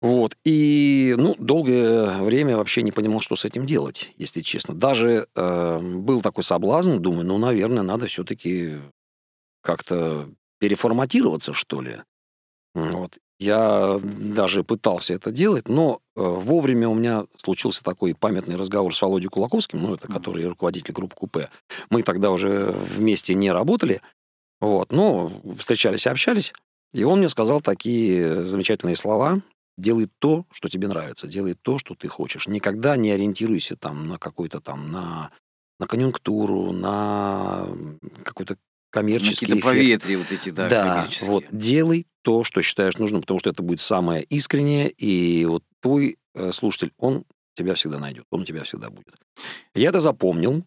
Вот. 0.00 0.36
И, 0.44 1.14
ну, 1.18 1.34
долгое 1.38 2.22
время 2.22 2.56
вообще 2.56 2.82
не 2.82 2.92
понимал, 2.92 3.20
что 3.20 3.34
с 3.34 3.44
этим 3.44 3.66
делать, 3.66 4.12
если 4.16 4.42
честно. 4.42 4.74
Даже 4.74 5.26
э, 5.34 5.80
был 5.80 6.20
такой 6.20 6.44
соблазн, 6.44 6.98
думаю, 6.98 7.26
ну, 7.26 7.38
наверное, 7.38 7.82
надо 7.82 8.06
все-таки 8.06 8.76
как-то 9.60 10.28
переформатироваться, 10.60 11.52
что 11.52 11.80
ли. 11.80 12.02
Вот. 12.74 13.18
Я 13.40 14.00
даже 14.02 14.64
пытался 14.64 15.14
это 15.14 15.30
делать, 15.30 15.68
но 15.68 16.00
э, 16.16 16.20
вовремя 16.20 16.88
у 16.88 16.94
меня 16.94 17.26
случился 17.36 17.84
такой 17.84 18.14
памятный 18.14 18.56
разговор 18.56 18.94
с 18.94 19.00
Володей 19.00 19.28
Кулаковским, 19.28 19.80
ну, 19.80 19.94
это 19.94 20.08
который 20.08 20.46
руководитель 20.46 20.92
группы 20.92 21.14
Купе. 21.14 21.50
Мы 21.90 22.02
тогда 22.02 22.30
уже 22.30 22.72
вместе 22.72 23.34
не 23.34 23.52
работали, 23.52 24.00
вот, 24.60 24.90
но 24.90 25.32
встречались 25.56 26.06
и 26.06 26.10
общались. 26.10 26.52
И 26.92 27.04
он 27.04 27.18
мне 27.18 27.28
сказал 27.28 27.60
такие 27.60 28.44
замечательные 28.44 28.96
слова. 28.96 29.40
Делай 29.78 30.10
то, 30.18 30.44
что 30.50 30.68
тебе 30.68 30.88
нравится, 30.88 31.28
делай 31.28 31.54
то, 31.54 31.78
что 31.78 31.94
ты 31.94 32.08
хочешь. 32.08 32.48
Никогда 32.48 32.96
не 32.96 33.12
ориентируйся 33.12 33.76
там 33.76 34.08
на 34.08 34.18
какой-то 34.18 34.60
там, 34.60 34.90
на, 34.90 35.30
на 35.78 35.86
конъюнктуру, 35.86 36.72
на 36.72 37.68
какой-то 38.24 38.58
коммерческий 38.90 39.46
Какие-то 39.46 39.72
эффект. 39.72 40.06
вот 40.18 40.32
эти, 40.32 40.50
да, 40.50 40.68
Да, 40.68 41.08
вот 41.22 41.44
делай 41.52 42.08
то, 42.22 42.42
что 42.42 42.60
считаешь 42.60 42.98
нужным, 42.98 43.20
потому 43.20 43.38
что 43.38 43.50
это 43.50 43.62
будет 43.62 43.80
самое 43.80 44.24
искреннее, 44.24 44.90
и 44.90 45.44
вот 45.44 45.62
твой 45.80 46.18
э, 46.34 46.50
слушатель, 46.52 46.92
он 46.98 47.24
тебя 47.54 47.74
всегда 47.74 47.98
найдет, 47.98 48.24
он 48.30 48.40
у 48.40 48.44
тебя 48.44 48.64
всегда 48.64 48.90
будет. 48.90 49.14
Я 49.74 49.90
это 49.90 50.00
запомнил 50.00 50.66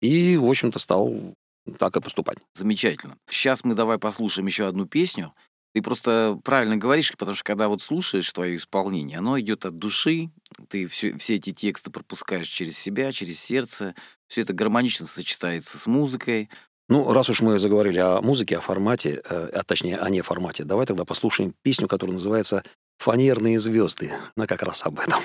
и, 0.00 0.36
в 0.36 0.48
общем-то, 0.48 0.78
стал 0.78 1.34
так 1.78 1.96
и 1.96 2.00
поступать. 2.00 2.38
Замечательно. 2.54 3.16
Сейчас 3.28 3.64
мы 3.64 3.74
давай 3.74 3.98
послушаем 3.98 4.46
еще 4.46 4.66
одну 4.66 4.86
песню. 4.86 5.34
Ты 5.72 5.82
просто 5.82 6.38
правильно 6.44 6.76
говоришь, 6.76 7.12
потому 7.16 7.36
что 7.36 7.44
когда 7.44 7.68
вот 7.68 7.80
слушаешь 7.80 8.30
твое 8.32 8.56
исполнение, 8.56 9.18
оно 9.18 9.38
идет 9.38 9.64
от 9.64 9.78
души, 9.78 10.30
ты 10.68 10.86
все, 10.88 11.16
все 11.16 11.36
эти 11.36 11.52
тексты 11.52 11.90
пропускаешь 11.90 12.48
через 12.48 12.76
себя, 12.76 13.12
через 13.12 13.40
сердце, 13.40 13.94
все 14.26 14.42
это 14.42 14.52
гармонично 14.52 15.06
сочетается 15.06 15.78
с 15.78 15.86
музыкой. 15.86 16.50
Ну, 16.88 17.12
раз 17.12 17.30
уж 17.30 17.40
мы 17.40 17.56
заговорили 17.58 17.98
о 17.98 18.20
музыке, 18.20 18.58
о 18.58 18.60
формате, 18.60 19.22
э, 19.24 19.50
а 19.52 19.62
точнее, 19.62 19.96
о 19.98 20.10
не 20.10 20.22
формате, 20.22 20.64
давай 20.64 20.86
тогда 20.86 21.04
послушаем 21.04 21.54
песню, 21.62 21.86
которая 21.86 22.14
называется 22.14 22.64
«Фанерные 22.98 23.60
звезды». 23.60 24.12
Она 24.34 24.48
как 24.48 24.62
раз 24.62 24.84
об 24.84 24.98
этом. 24.98 25.22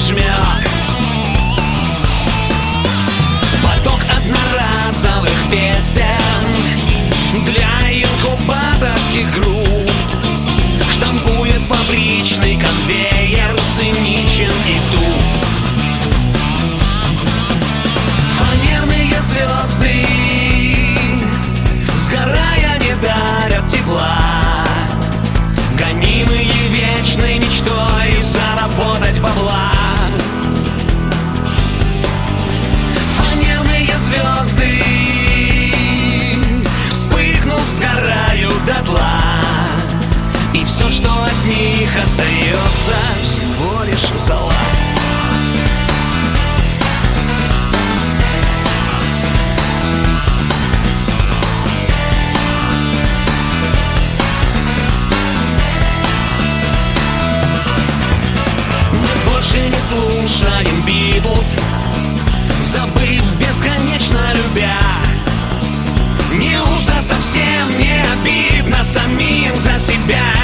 Жмет 0.00 0.24
Поток 3.62 4.00
одноразовых 4.16 5.50
песен 5.50 6.04
Для 7.44 8.02
инкубаторских 8.02 9.30
групп 9.32 9.49
них 41.90 42.02
остается 42.02 42.94
всего 43.22 43.82
лишь 43.84 44.20
зала. 44.20 44.52
Мы 58.92 59.32
больше 59.32 59.58
не 59.68 59.80
слушаем 59.80 60.82
Битлз 60.84 61.56
Забыв 62.62 63.22
бесконечно 63.38 64.32
любя. 64.34 64.78
Неужто 66.32 67.00
совсем 67.00 67.78
не 67.78 68.04
обидно 68.12 68.84
самим 68.84 69.56
за 69.56 69.76
себя. 69.76 70.39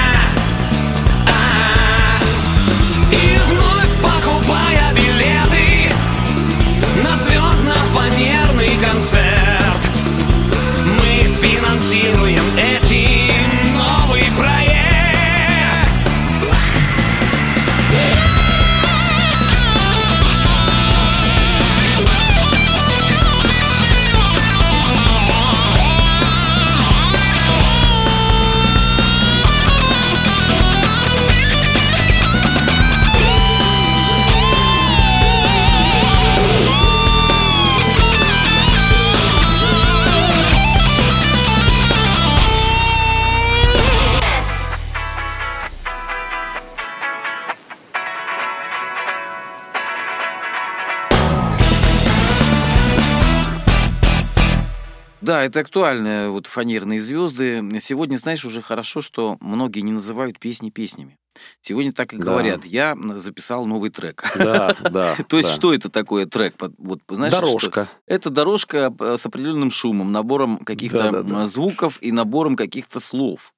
Это 55.47 55.61
актуально, 55.61 56.31
вот 56.31 56.47
фанерные 56.47 57.01
звезды. 57.01 57.63
Сегодня, 57.81 58.17
знаешь, 58.19 58.45
уже 58.45 58.63
хорошо, 58.63 59.01
что 59.01 59.37
многие 59.41 59.81
не 59.81 59.93
называют 59.93 60.39
песни 60.39 60.71
песнями. 60.71 61.17
Сегодня 61.61 61.93
так 61.93 62.15
и 62.15 62.17
Да. 62.17 62.25
говорят. 62.25 62.65
Я 62.65 62.97
записал 63.17 63.67
новый 63.67 63.91
трек. 63.91 64.25
Да, 64.37 64.75
да. 64.91 65.17
То 65.29 65.37
есть 65.37 65.51
да. 65.51 65.55
что 65.55 65.75
это 65.75 65.91
такое 65.91 66.27
трек? 66.27 66.55
Вот, 66.79 67.01
знаешь, 67.09 67.33
что- 67.33 67.43
Дорожка. 67.43 67.89
Это 68.07 68.31
дорожка 68.31 68.93
с 68.99 69.27
определенным 69.27 69.71
шумом, 69.71 70.13
набором 70.13 70.59
каких-то 70.59 71.47
звуков 71.47 71.99
и 72.03 72.13
набором 72.13 72.57
каких-то 72.57 73.01
слов. 73.01 73.53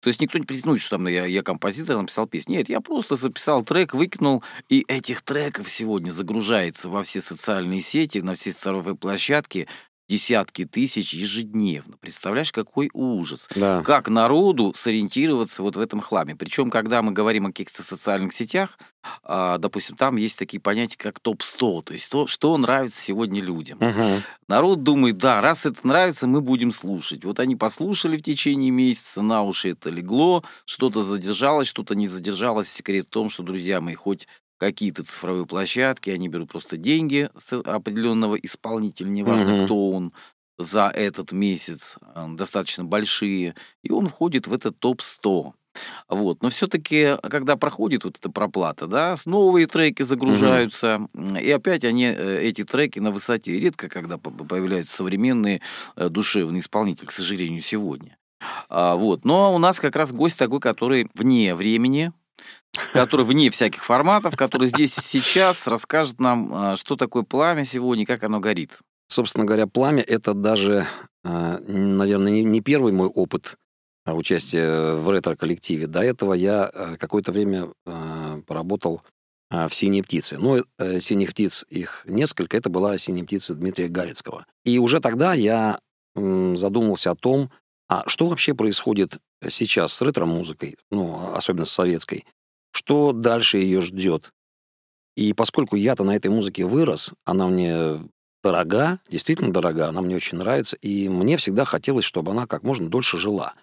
То 0.00 0.08
есть 0.08 0.18
никто 0.22 0.38
не 0.38 0.46
претендует, 0.46 0.80
что 0.80 0.96
там 0.96 1.06
я, 1.08 1.26
я 1.26 1.42
композитор, 1.42 1.98
написал 1.98 2.26
песню. 2.26 2.56
Нет, 2.56 2.70
я 2.70 2.80
просто 2.80 3.16
записал 3.16 3.62
трек, 3.62 3.92
выкинул, 3.92 4.42
и 4.70 4.82
этих 4.88 5.20
треков 5.20 5.68
сегодня 5.68 6.10
загружается 6.10 6.88
во 6.88 7.02
все 7.02 7.20
социальные 7.20 7.82
сети, 7.82 8.18
на 8.20 8.34
все 8.34 8.52
цифровые 8.52 8.96
площадки 8.96 9.68
десятки 10.10 10.64
тысяч 10.64 11.14
ежедневно. 11.14 11.96
Представляешь, 11.96 12.50
какой 12.50 12.90
ужас. 12.92 13.48
Да. 13.54 13.82
Как 13.82 14.08
народу 14.08 14.72
сориентироваться 14.76 15.62
вот 15.62 15.76
в 15.76 15.80
этом 15.80 16.00
хламе? 16.00 16.34
Причем, 16.34 16.68
когда 16.68 17.00
мы 17.00 17.12
говорим 17.12 17.46
о 17.46 17.50
каких-то 17.50 17.84
социальных 17.84 18.32
сетях, 18.32 18.76
а, 19.22 19.58
допустим, 19.58 19.94
там 19.94 20.16
есть 20.16 20.36
такие 20.36 20.60
понятия, 20.60 20.98
как 20.98 21.20
топ-100, 21.20 21.82
то 21.84 21.92
есть 21.92 22.10
то, 22.10 22.26
что 22.26 22.56
нравится 22.58 23.00
сегодня 23.00 23.40
людям. 23.40 23.78
Мгм. 23.80 24.22
Народ 24.48 24.82
думает, 24.82 25.16
да, 25.16 25.40
раз 25.40 25.64
это 25.64 25.86
нравится, 25.86 26.26
мы 26.26 26.40
будем 26.40 26.72
слушать. 26.72 27.24
Вот 27.24 27.38
они 27.38 27.54
послушали 27.54 28.16
в 28.16 28.22
течение 28.22 28.72
месяца, 28.72 29.22
на 29.22 29.44
уши 29.44 29.70
это 29.70 29.90
легло, 29.90 30.42
что-то 30.64 31.04
задержалось, 31.04 31.68
что-то 31.68 31.94
не 31.94 32.08
задержалось. 32.08 32.68
Секрет 32.68 33.06
в 33.06 33.10
том, 33.10 33.28
что, 33.28 33.44
друзья 33.44 33.80
мои, 33.80 33.94
хоть 33.94 34.26
какие-то 34.60 35.02
цифровые 35.02 35.46
площадки, 35.46 36.10
они 36.10 36.28
берут 36.28 36.50
просто 36.50 36.76
деньги 36.76 37.30
с 37.36 37.52
определенного 37.54 38.36
исполнителя, 38.36 39.08
неважно, 39.08 39.54
Мгм. 39.56 39.64
кто 39.64 39.90
он, 39.90 40.12
за 40.58 40.88
этот 40.94 41.32
месяц, 41.32 41.96
а, 42.14 42.28
достаточно 42.28 42.84
большие, 42.84 43.54
и 43.82 43.90
он 43.90 44.06
входит 44.08 44.46
в 44.46 44.52
этот 44.52 44.78
топ-100. 44.78 45.54
Вот. 46.10 46.42
Но 46.42 46.50
все-таки, 46.50 47.16
когда 47.22 47.56
проходит 47.56 48.04
вот 48.04 48.18
эта 48.18 48.28
проплата, 48.30 48.86
да, 48.86 49.16
новые 49.24 49.66
треки 49.66 50.02
загружаются, 50.02 51.06
м, 51.14 51.36
и 51.38 51.48
опять 51.50 51.84
они, 51.84 52.04
э, 52.04 52.40
эти 52.42 52.64
треки 52.64 52.98
на 52.98 53.10
высоте. 53.10 53.58
Редко, 53.58 53.88
когда 53.88 54.18
по- 54.18 54.30
появляются 54.30 54.94
современные 54.96 55.62
э, 55.96 56.08
душевные 56.10 56.60
исполнители, 56.60 57.06
к 57.06 57.12
сожалению, 57.12 57.62
сегодня. 57.62 58.18
А, 58.68 58.96
вот. 58.96 59.24
Но 59.24 59.54
у 59.54 59.58
нас 59.58 59.80
как 59.80 59.96
раз 59.96 60.12
гость 60.12 60.38
такой, 60.38 60.60
который 60.60 61.08
вне 61.14 61.54
времени, 61.54 62.12
который 62.92 63.24
вне 63.24 63.50
всяких 63.50 63.84
форматов, 63.84 64.36
который 64.36 64.68
здесь 64.68 64.96
и 64.98 65.00
сейчас 65.00 65.66
расскажет 65.66 66.20
нам, 66.20 66.52
а, 66.52 66.76
что 66.76 66.96
такое 66.96 67.22
пламя 67.22 67.64
сегодня 67.64 68.06
как 68.06 68.22
оно 68.24 68.40
горит. 68.40 68.78
Собственно 69.08 69.44
говоря, 69.44 69.66
«Пламя»— 69.66 70.02
это 70.06 70.34
даже, 70.34 70.86
а, 71.24 71.58
наверное, 71.66 72.42
не- 72.42 72.60
первый 72.60 72.92
мой 72.92 73.08
опыт 73.08 73.56
а, 74.06 74.14
участия 74.14 74.94
в 74.94 75.10
ретро-коллективе. 75.10 75.86
До 75.86 76.00
этого 76.00 76.34
я 76.34 76.70
какое-то 76.98 77.32
время 77.32 77.68
поработал 78.46 79.02
в 79.50 79.70
«Синей 79.74 80.02
птице». 80.02 80.38
Э, 80.78 81.00
«Синих 81.00 81.30
птиц» 81.30 81.66
их 81.68 82.04
несколько. 82.06 82.56
Это 82.56 82.70
была 82.70 82.96
«Синяя 82.98 83.24
птица» 83.24 83.54
Дмитрия 83.54 83.88
Галицкого. 83.88 84.46
И 84.64 84.78
уже 84.78 85.00
тогда 85.00 85.34
я 85.34 85.80
задумался 86.14 87.10
о 87.10 87.16
том, 87.16 87.50
а 87.88 88.08
что 88.08 88.28
вообще 88.28 88.54
происходит 88.54 89.18
сейчас 89.48 89.92
с 89.92 90.02
ретро-музыкой, 90.02 90.76
ну, 90.92 91.32
особенно 91.34 91.64
с 91.64 91.72
советской, 91.72 92.24
что 92.72 93.12
дальше 93.12 93.58
ее 93.58 93.80
ждет. 93.80 94.32
И 95.16 95.32
поскольку 95.32 95.76
я-то 95.76 96.04
на 96.04 96.16
этой 96.16 96.30
музыке 96.30 96.64
вырос, 96.64 97.12
она 97.24 97.46
мне 97.48 98.00
дорога, 98.42 99.00
действительно 99.10 99.52
дорога, 99.52 99.88
она 99.88 100.00
мне 100.00 100.16
очень 100.16 100.38
нравится, 100.38 100.76
и 100.76 101.08
мне 101.08 101.36
всегда 101.36 101.64
хотелось, 101.64 102.04
чтобы 102.04 102.32
она 102.32 102.46
как 102.46 102.62
можно 102.62 102.88
дольше 102.88 103.18
жила. 103.18 103.54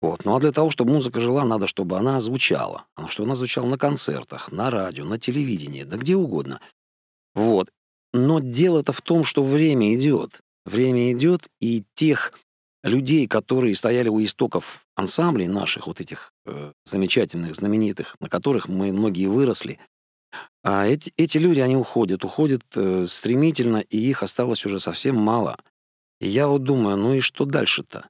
Вот. 0.00 0.24
Ну 0.24 0.34
а 0.36 0.40
для 0.40 0.52
того, 0.52 0.70
чтобы 0.70 0.92
музыка 0.92 1.20
жила, 1.20 1.44
надо, 1.44 1.66
чтобы 1.66 1.96
она 1.96 2.20
звучала. 2.20 2.86
Она- 2.94 3.08
Чтобы 3.08 3.28
она 3.28 3.34
звучала 3.36 3.66
на 3.66 3.78
концертах, 3.78 4.50
на 4.50 4.70
радио, 4.70 5.04
на 5.04 5.18
телевидении, 5.18 5.84
да 5.84 5.96
где 5.96 6.16
угодно. 6.16 6.60
Вот. 7.34 7.70
Но 8.12 8.40
дело-то 8.40 8.92
в 8.92 9.00
том, 9.00 9.24
что 9.24 9.42
время 9.42 9.94
идет. 9.94 10.40
Время 10.66 11.12
идет, 11.12 11.42
и 11.60 11.84
тех 11.94 12.32
людей, 12.84 13.26
которые 13.26 13.74
стояли 13.74 14.08
у 14.08 14.22
истоков 14.22 14.84
ансамблей 14.96 15.48
наших, 15.48 15.86
вот 15.86 16.00
этих 16.00 16.31
замечательных, 16.84 17.54
знаменитых, 17.54 18.16
на 18.20 18.28
которых 18.28 18.68
мы 18.68 18.92
многие 18.92 19.26
выросли, 19.26 19.78
а 20.64 20.86
эти, 20.86 21.12
эти 21.16 21.38
люди, 21.38 21.60
они 21.60 21.76
уходят, 21.76 22.24
уходят 22.24 22.62
э, 22.76 23.06
стремительно, 23.08 23.78
и 23.78 23.98
их 23.98 24.22
осталось 24.22 24.64
уже 24.64 24.78
совсем 24.78 25.16
мало. 25.16 25.58
И 26.20 26.28
я 26.28 26.46
вот 26.46 26.62
думаю, 26.62 26.96
ну 26.96 27.14
и 27.14 27.20
что 27.20 27.44
дальше-то? 27.44 28.08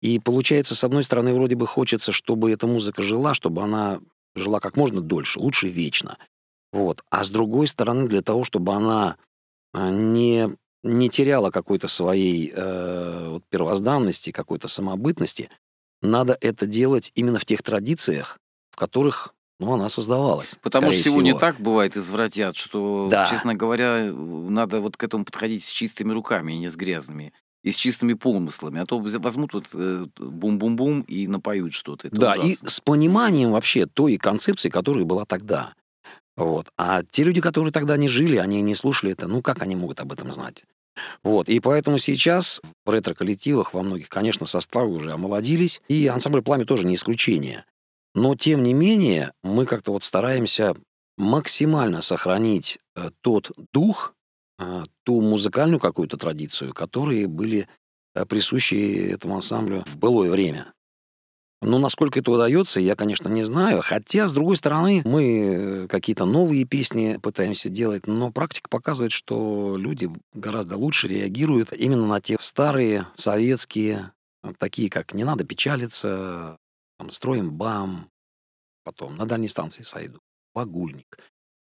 И 0.00 0.18
получается, 0.18 0.74
с 0.74 0.82
одной 0.82 1.04
стороны, 1.04 1.32
вроде 1.32 1.54
бы 1.54 1.66
хочется, 1.66 2.10
чтобы 2.10 2.50
эта 2.50 2.66
музыка 2.66 3.02
жила, 3.02 3.34
чтобы 3.34 3.62
она 3.62 4.00
жила 4.34 4.58
как 4.58 4.76
можно 4.76 5.00
дольше, 5.00 5.38
лучше 5.38 5.68
вечно. 5.68 6.18
Вот. 6.72 7.04
А 7.10 7.22
с 7.22 7.30
другой 7.30 7.68
стороны, 7.68 8.08
для 8.08 8.22
того, 8.22 8.42
чтобы 8.42 8.72
она 8.72 9.16
а, 9.72 9.90
не, 9.90 10.56
не 10.82 11.08
теряла 11.08 11.50
какой-то 11.50 11.86
своей 11.86 12.50
э, 12.52 13.28
вот 13.28 13.44
первозданности, 13.48 14.32
какой-то 14.32 14.66
самобытности, 14.66 15.50
надо 16.02 16.36
это 16.40 16.66
делать 16.66 17.10
именно 17.14 17.38
в 17.38 17.44
тех 17.44 17.62
традициях, 17.62 18.38
в 18.70 18.76
которых 18.76 19.34
ну, 19.60 19.74
она 19.74 19.88
создавалась. 19.88 20.56
Потому 20.60 20.90
что 20.90 21.02
сегодня 21.04 21.30
всего. 21.32 21.38
так 21.38 21.60
бывает, 21.60 21.96
извратят, 21.96 22.56
что, 22.56 23.06
Да. 23.08 23.26
честно 23.26 23.54
говоря, 23.54 24.12
надо 24.12 24.80
вот 24.80 24.96
к 24.96 25.04
этому 25.04 25.24
подходить 25.24 25.62
с 25.62 25.70
чистыми 25.70 26.12
руками, 26.12 26.54
а 26.54 26.58
не 26.58 26.68
с 26.68 26.74
грязными. 26.74 27.32
И 27.62 27.70
с 27.70 27.76
чистыми 27.76 28.14
помыслами. 28.14 28.80
А 28.80 28.86
то 28.86 28.98
возьмут 28.98 29.54
вот 29.54 29.68
э, 29.72 30.06
бум-бум-бум 30.18 31.02
и 31.02 31.28
напоют 31.28 31.74
что-то. 31.74 32.08
Это 32.08 32.16
да, 32.16 32.34
и 32.34 32.54
ужасно. 32.54 32.70
с 32.70 32.80
пониманием 32.80 33.52
вообще 33.52 33.86
той 33.86 34.16
концепции, 34.16 34.68
которая 34.68 35.04
была 35.04 35.26
тогда. 35.26 35.74
Вот. 36.36 36.66
А 36.76 37.04
те 37.08 37.22
люди, 37.22 37.40
которые 37.40 37.72
тогда 37.72 37.96
не 37.96 38.08
жили, 38.08 38.38
они 38.38 38.62
не 38.62 38.74
слушали 38.74 39.12
это, 39.12 39.28
ну 39.28 39.42
как 39.42 39.62
они 39.62 39.76
могут 39.76 40.00
об 40.00 40.12
этом 40.12 40.32
знать? 40.32 40.64
Вот. 41.22 41.48
И 41.48 41.60
поэтому 41.60 41.98
сейчас 41.98 42.60
в 42.84 42.90
ретро-коллективах 42.90 43.74
во 43.74 43.82
многих, 43.82 44.08
конечно, 44.08 44.46
составы 44.46 44.92
уже 44.92 45.12
омолодились, 45.12 45.80
и 45.88 46.06
ансамбль 46.06 46.42
«Пламя» 46.42 46.64
тоже 46.64 46.86
не 46.86 46.94
исключение. 46.94 47.64
Но, 48.14 48.34
тем 48.34 48.62
не 48.62 48.74
менее, 48.74 49.32
мы 49.42 49.64
как-то 49.64 49.92
вот 49.92 50.04
стараемся 50.04 50.74
максимально 51.16 52.02
сохранить 52.02 52.78
э, 52.94 53.10
тот 53.22 53.50
дух, 53.72 54.14
э, 54.58 54.82
ту 55.04 55.20
музыкальную 55.20 55.80
какую-то 55.80 56.16
традицию, 56.16 56.74
которые 56.74 57.26
были 57.26 57.68
э, 58.14 58.26
присущи 58.26 59.10
этому 59.10 59.36
ансамблю 59.36 59.84
в 59.86 59.96
былое 59.96 60.30
время. 60.30 60.72
Ну, 61.62 61.78
насколько 61.78 62.18
это 62.18 62.32
удается, 62.32 62.80
я, 62.80 62.96
конечно, 62.96 63.28
не 63.28 63.44
знаю. 63.44 63.82
Хотя, 63.82 64.26
с 64.26 64.32
другой 64.32 64.56
стороны, 64.56 65.02
мы 65.04 65.84
э, 65.84 65.88
какие-то 65.88 66.24
новые 66.24 66.64
песни 66.64 67.20
пытаемся 67.22 67.68
делать, 67.68 68.08
но 68.08 68.32
практика 68.32 68.68
показывает, 68.68 69.12
что 69.12 69.76
люди 69.78 70.10
гораздо 70.34 70.76
лучше 70.76 71.06
реагируют 71.06 71.72
именно 71.72 72.06
на 72.06 72.20
те 72.20 72.36
старые 72.40 73.06
советские, 73.14 74.10
э, 74.42 74.52
такие 74.58 74.90
как 74.90 75.14
«Не 75.14 75.22
надо 75.22 75.44
печалиться», 75.44 76.58
там, 76.98 77.10
«Строим 77.10 77.52
бам», 77.52 78.08
потом 78.82 79.16
«На 79.16 79.24
дальней 79.24 79.48
станции 79.48 79.84
сойду», 79.84 80.18
«Багульник». 80.54 81.16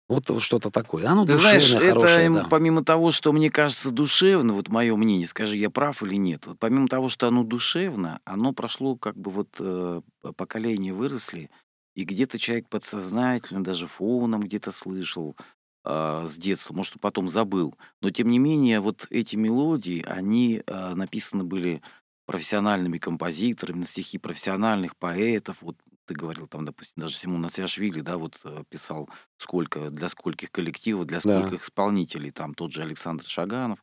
Вот 0.09 0.25
что-то 0.41 0.71
такое. 0.71 1.09
Оно 1.09 1.25
Ты 1.25 1.35
душевное, 1.35 1.61
знаешь, 1.61 1.75
это 1.75 1.95
хорошее, 1.95 2.27
им, 2.27 2.35
да. 2.35 2.47
помимо 2.49 2.85
того, 2.85 3.11
что 3.11 3.33
мне 3.33 3.51
кажется 3.51 3.91
душевно, 3.91 4.53
вот 4.53 4.69
мое 4.69 4.95
мнение, 4.97 5.27
скажи, 5.27 5.59
я 5.59 5.69
прав 5.69 6.03
или 6.03 6.15
нет, 6.15 6.47
вот 6.47 6.59
помимо 6.61 6.87
того, 6.87 7.09
что 7.09 7.27
оно 7.27 7.43
душевно, 7.43 8.21
оно 8.25 8.53
прошло 8.53 8.97
как 8.97 9.17
бы 9.17 9.31
вот 9.33 9.57
э, 9.59 10.01
поколения 10.37 10.93
выросли, 10.93 11.51
и 11.97 12.05
где-то 12.05 12.39
человек 12.39 12.69
подсознательно, 12.69 13.65
даже 13.65 13.87
фоном 13.87 14.43
где-то 14.43 14.71
слышал 14.71 15.35
а, 15.83 16.27
с 16.29 16.37
детства, 16.37 16.75
может, 16.75 17.01
потом 17.01 17.29
забыл. 17.29 17.75
Но 18.03 18.11
тем 18.11 18.29
не 18.29 18.39
менее, 18.39 18.81
вот 18.81 19.07
эти 19.09 19.37
мелодии, 19.37 20.05
они 20.07 20.63
а, 20.67 20.95
написаны 20.95 21.45
были 21.45 21.81
профессиональными 22.27 22.99
композиторами, 22.99 23.79
на 23.79 23.85
стихи 23.85 24.19
профессиональных 24.19 24.97
поэтов. 24.97 25.59
Вот 25.63 25.77
ты 26.07 26.15
говорил, 26.15 26.47
там, 26.47 26.65
допустим, 26.65 26.95
даже 26.97 27.17
Симон 27.17 27.45
Асяшвили, 27.45 28.01
да, 28.01 28.17
вот 28.17 28.39
э, 28.45 28.63
писал 28.71 29.09
сколько, 29.37 29.91
для 29.91 30.09
скольких 30.09 30.51
коллективов, 30.51 31.07
для 31.07 31.21
Да. 31.21 31.41
скольких 31.41 31.65
исполнителей, 31.65 32.31
там 32.31 32.55
тот 32.55 32.73
же 32.73 32.83
Александр 32.83 33.25
Шаганов, 33.25 33.79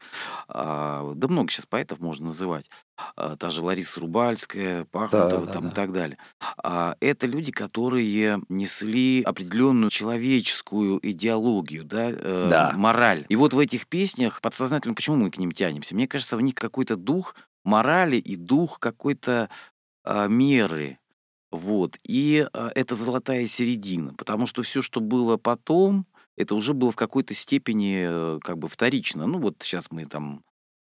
а, 0.47 1.13
да 1.15 1.27
много 1.27 1.51
сейчас 1.51 1.65
поэтов 1.65 1.99
можно 1.99 2.27
называть, 2.27 2.69
а, 3.15 3.35
та 3.35 3.49
же 3.49 3.61
Лариса 3.61 3.99
Рубальская, 3.99 4.85
Пахмутова, 4.85 5.45
да, 5.45 5.51
там 5.53 5.63
да. 5.63 5.69
и 5.69 5.73
так 5.73 5.91
далее. 5.91 6.17
А, 6.57 6.95
это 7.01 7.27
люди, 7.27 7.51
которые 7.51 8.41
несли 8.49 9.21
определенную 9.23 9.91
человеческую 9.91 10.99
идеологию, 11.07 11.83
да, 11.83 12.09
э, 12.11 12.47
Да. 12.49 12.71
мораль. 12.75 13.25
И 13.29 13.35
вот 13.35 13.53
в 13.53 13.59
этих 13.59 13.87
песнях 13.87 14.41
подсознательно, 14.41 14.93
почему 14.95 15.17
мы 15.17 15.29
к 15.31 15.37
ним 15.37 15.51
тянемся? 15.51 15.93
Мне 15.95 16.07
кажется, 16.07 16.37
в 16.37 16.41
них 16.41 16.55
какой-то 16.55 16.95
дух 16.95 17.35
морали 17.63 18.17
и 18.17 18.35
дух 18.35 18.79
какой-то 18.79 19.49
а, 20.05 20.27
меры. 20.27 20.99
Вот. 21.53 21.99
И 22.03 22.47
а, 22.51 22.71
это 22.73 22.95
золотая 22.95 23.45
середина, 23.45 24.15
потому 24.15 24.47
что 24.47 24.63
все, 24.63 24.81
что 24.81 24.99
было 24.99 25.37
потом, 25.37 26.07
это 26.35 26.55
уже 26.55 26.73
было 26.73 26.91
в 26.91 26.95
какой-то 26.95 27.35
степени 27.35 28.05
э, 28.07 28.39
как 28.41 28.57
бы 28.57 28.67
вторично. 28.67 29.27
Ну 29.27 29.37
вот 29.37 29.57
сейчас 29.59 29.91
мы 29.91 30.05
там 30.05 30.43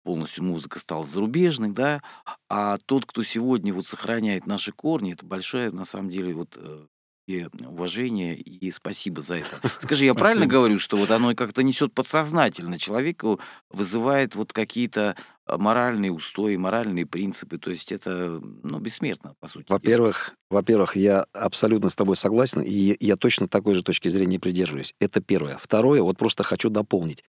полностью 0.03 0.43
музыка 0.43 0.77
стала 0.79 1.05
зарубежной, 1.05 1.69
да, 1.69 2.03
а 2.49 2.77
тот, 2.85 3.05
кто 3.05 3.23
сегодня 3.23 3.73
вот 3.73 3.87
сохраняет 3.87 4.47
наши 4.47 4.73
корни, 4.73 5.13
это 5.13 5.25
большое, 5.25 5.71
на 5.71 5.85
самом 5.85 6.09
деле, 6.09 6.33
вот 6.33 6.57
э, 6.57 6.87
и 7.29 7.47
уважение 7.63 8.35
и 8.35 8.71
спасибо 8.71 9.21
за 9.21 9.35
это. 9.35 9.61
Скажи, 9.81 10.05
я 10.05 10.15
правильно 10.15 10.47
говорю, 10.47 10.79
что 10.79 10.97
вот 10.97 11.11
оно 11.11 11.35
как-то 11.35 11.61
несет 11.61 11.93
подсознательно 11.93 12.79
человеку, 12.79 13.39
вызывает 13.69 14.35
вот 14.35 14.51
какие-то 14.51 15.15
моральные 15.57 16.11
устои, 16.11 16.55
моральные 16.55 17.05
принципы, 17.05 17.57
то 17.57 17.71
есть 17.71 17.91
это, 17.91 18.41
ну, 18.41 18.79
бессмертно, 18.79 19.35
по 19.39 19.47
сути. 19.47 19.65
Во-первых, 19.69 20.33
во-первых, 20.49 20.95
я 20.95 21.25
абсолютно 21.33 21.89
с 21.89 21.95
тобой 21.95 22.15
согласен, 22.15 22.61
и 22.61 22.95
я 22.99 23.15
точно 23.15 23.47
такой 23.47 23.75
же 23.75 23.83
точки 23.83 24.07
зрения 24.07 24.39
придерживаюсь. 24.39 24.93
Это 24.99 25.21
первое. 25.21 25.57
Второе, 25.57 26.01
вот 26.01 26.17
просто 26.17 26.43
хочу 26.43 26.69
дополнить. 26.69 27.23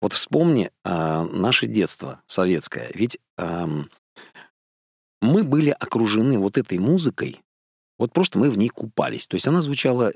Вот 0.00 0.12
вспомни 0.12 0.70
а, 0.84 1.24
наше 1.24 1.66
детство 1.66 2.22
советское. 2.26 2.90
Ведь 2.94 3.18
ам, 3.36 3.88
мы 5.20 5.42
были 5.42 5.70
окружены 5.70 6.38
вот 6.38 6.58
этой 6.58 6.78
музыкой, 6.78 7.40
вот 7.98 8.12
просто 8.12 8.38
мы 8.38 8.50
в 8.50 8.58
ней 8.58 8.68
купались. 8.68 9.26
То 9.26 9.36
есть 9.36 9.48
она 9.48 9.60
звучала 9.60 10.12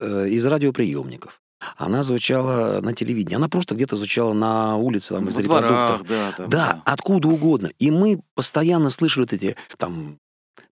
э, 0.00 0.28
из 0.28 0.46
радиоприемников, 0.46 1.41
она 1.76 2.02
звучала 2.02 2.80
на 2.80 2.92
телевидении, 2.92 3.36
она 3.36 3.48
просто 3.48 3.74
где-то 3.74 3.96
звучала 3.96 4.32
на 4.32 4.76
улице, 4.76 5.14
там, 5.14 5.28
из 5.28 5.38
репродуктора. 5.38 6.00
да, 6.08 6.32
там, 6.32 6.50
Да, 6.50 6.82
откуда 6.84 7.28
угодно. 7.28 7.70
И 7.78 7.90
мы 7.90 8.20
постоянно 8.34 8.90
слышали 8.90 9.24
вот 9.24 9.32
эти, 9.32 9.56
там, 9.78 10.18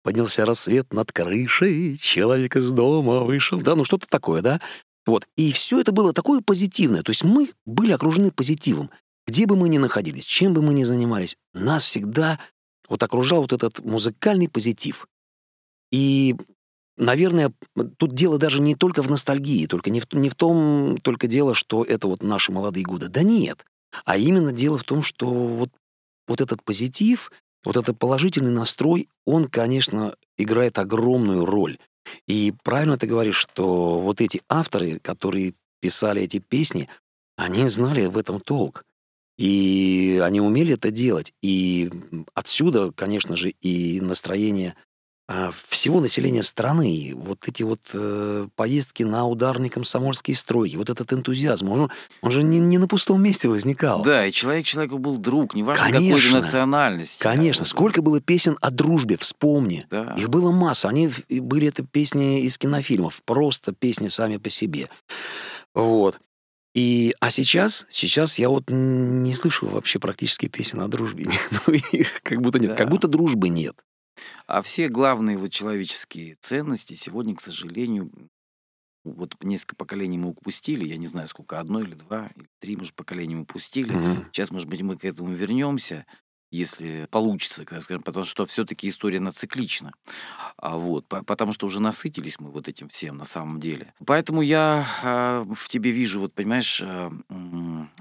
поднялся 0.04 0.45
рассвет 0.45 0.93
над 0.93 1.12
крышей, 1.12 1.97
человек 1.97 2.56
из 2.56 2.71
дома 2.71 3.21
вышел, 3.21 3.60
да, 3.60 3.75
ну 3.75 3.84
что-то 3.84 4.08
такое, 4.08 4.41
да. 4.41 4.62
Вот. 5.06 5.28
И 5.38 5.52
все 5.52 5.80
это 5.82 5.91
было 5.91 6.13
такое 6.13 6.41
позитивное. 6.41 7.04
То 7.04 7.10
есть 7.10 7.23
мы 7.23 7.49
были 7.65 7.91
окружены 7.91 8.32
позитивом. 8.32 8.91
Где 9.28 9.45
бы 9.45 9.56
мы 9.56 9.69
ни 9.69 9.78
находились, 9.78 10.25
чем 10.25 10.54
бы 10.54 10.62
мы 10.62 10.73
ни 10.73 10.84
занимались, 10.84 11.38
нас 11.54 11.84
всегда 11.84 12.39
вот 12.88 13.04
окружал 13.04 13.41
вот 13.41 13.54
этот 13.54 13.80
музыкальный 13.86 14.49
позитив. 14.49 15.08
И, 15.91 16.36
наверное, 17.00 17.52
тут 17.98 18.14
дело 18.14 18.38
даже 18.38 18.62
не 18.62 18.76
только 18.76 19.02
в 19.02 19.10
ностальгии, 19.10 19.66
только 19.66 19.90
не 19.90 20.00
в, 20.00 20.14
не 20.14 20.30
в 20.30 20.36
том 20.36 20.98
только 21.02 21.28
дело, 21.28 21.56
что 21.56 21.84
это 21.84 22.08
вот 22.08 22.22
наши 22.22 22.52
молодые 22.52 22.84
годы. 22.84 23.08
Да 23.08 23.24
нет. 23.24 23.66
А 24.06 24.18
именно 24.18 24.52
дело 24.52 24.78
в 24.78 24.84
том, 24.84 25.02
что 25.02 25.28
вот, 25.28 25.70
вот 26.28 26.42
этот 26.42 26.64
позитив, 26.64 27.32
вот 27.66 27.78
этот 27.78 27.98
положительный 27.98 28.52
настрой, 28.52 29.10
он, 29.26 29.46
конечно, 29.46 30.16
играет 30.38 30.78
огромную 30.78 31.46
роль. 31.46 31.80
И 32.28 32.54
правильно 32.64 32.98
ты 32.98 33.08
говоришь, 33.08 33.38
что 33.38 34.00
вот 34.00 34.22
эти 34.22 34.42
авторы, 34.50 35.00
которые 35.00 35.54
писали 35.82 36.22
эти 36.22 36.40
песни, 36.40 36.90
они 37.36 37.68
знали 37.70 38.06
в 38.06 38.18
этом 38.18 38.40
толк. 38.40 38.86
И 39.38 40.22
они 40.22 40.42
умели 40.42 40.74
это 40.74 40.92
делать. 40.92 41.34
И 41.42 41.90
отсюда, 42.34 42.92
конечно 42.92 43.38
же, 43.38 43.52
и 43.62 44.02
настроение 44.02 44.76
всего 45.68 46.00
населения 46.00 46.42
страны. 46.42 47.13
Вот 47.15 47.48
эти 47.48 47.62
вот 47.62 47.82
э, 47.94 48.48
поездки 48.56 49.04
на 49.04 49.28
ударные 49.28 49.70
комсомольские 49.70 50.36
стройки, 50.36 50.76
вот 50.76 50.89
этот 50.89 51.13
энтузиазм, 51.13 51.70
он, 51.70 51.92
он 52.22 52.32
же 52.32 52.42
не, 52.42 52.60
не 52.60 52.80
на 52.80 52.88
пустом 52.88 53.22
месте 53.22 53.48
возникал. 53.48 54.02
Да, 54.02 54.26
и 54.26 54.32
человек 54.32 54.65
человеку 54.65 54.98
был 54.98 55.18
друг, 55.18 55.54
неважно 55.54 55.86
какой 55.86 56.00
Конечно. 56.00 56.18
же 56.18 56.36
национальности. 56.36 57.22
Конечно, 57.22 57.63
Да, 57.63 57.70
сколько 57.70 58.02
было 58.02 58.20
песен 58.22 58.58
о 58.60 58.72
дружбе, 58.72 59.18
вспомни. 59.18 59.86
Да. 59.92 60.15
Их 60.18 60.30
было 60.30 60.52
масса. 60.52 60.89
Они 60.89 61.12
были 61.30 61.68
это 61.68 61.84
песни 61.84 62.42
из 62.42 62.58
кинофильмов, 62.58 63.22
просто 63.24 63.72
песни 63.72 64.08
сами 64.08 64.38
по 64.38 64.50
себе. 64.50 64.89
Вот. 65.76 66.20
И, 66.74 67.13
а 67.20 67.32
сейчас, 67.32 67.86
сейчас 67.89 68.39
я 68.39 68.50
вот 68.50 68.63
не 68.70 69.34
слышу 69.34 69.68
вообще 69.68 70.00
практически 70.00 70.48
песен 70.48 70.82
о 70.82 70.88
дружбе. 70.88 71.28
Ну, 71.68 71.74
их 71.74 72.22
как 72.24 72.42
будто 72.42 72.58
нет. 72.60 72.72
Да. 72.72 72.76
Как 72.76 72.89
будто 72.89 73.08
дружбы 73.08 73.50
нет. 73.50 73.76
А 74.50 74.64
все 74.64 74.90
главные 74.90 75.38
вот 75.38 75.52
человеческие 75.52 76.36
ценности 76.42 76.96
сегодня, 76.96 77.36
к 77.36 77.42
сожалению, 77.42 78.12
вот 79.04 79.36
несколько 79.44 79.76
поколений 79.76 80.18
мы 80.18 80.30
упустили, 80.30 80.88
я 80.88 80.98
не 80.98 81.06
знаю, 81.06 81.28
сколько, 81.28 81.60
одно 81.60 81.82
или 81.82 81.94
два, 81.94 82.32
или 82.36 82.48
три, 82.60 82.76
может, 82.76 82.96
поколения 82.96 83.36
мы 83.36 83.44
упустили. 83.44 83.94
Мгм. 83.94 84.26
Сейчас, 84.32 84.50
может 84.50 84.68
быть, 84.68 84.82
мы 84.82 84.98
к 84.98 85.06
этому 85.06 85.32
вернемся, 85.36 86.08
если 86.52 87.08
получится, 87.12 87.64
скажем, 87.64 88.02
потому 88.02 88.26
что 88.26 88.48
все-таки 88.48 88.90
история 88.90 89.20
она 89.20 89.32
циклична. 89.32 89.94
А 90.58 90.78
вот, 90.78 91.08
по- 91.08 91.24
потому 91.24 91.54
что 91.54 91.68
уже 91.68 91.80
насытились 91.80 92.40
мы 92.40 92.50
вот 92.50 92.68
этим 92.68 92.90
всем 92.90 93.18
на 93.18 93.26
самом 93.26 93.60
деле. 93.60 93.94
Поэтому 94.04 94.42
я 94.42 94.84
а, 95.04 95.44
в 95.44 95.68
тебе 95.68 95.92
вижу, 95.92 96.22
вот 96.22 96.34
понимаешь, 96.34 96.82
м, 96.82 97.92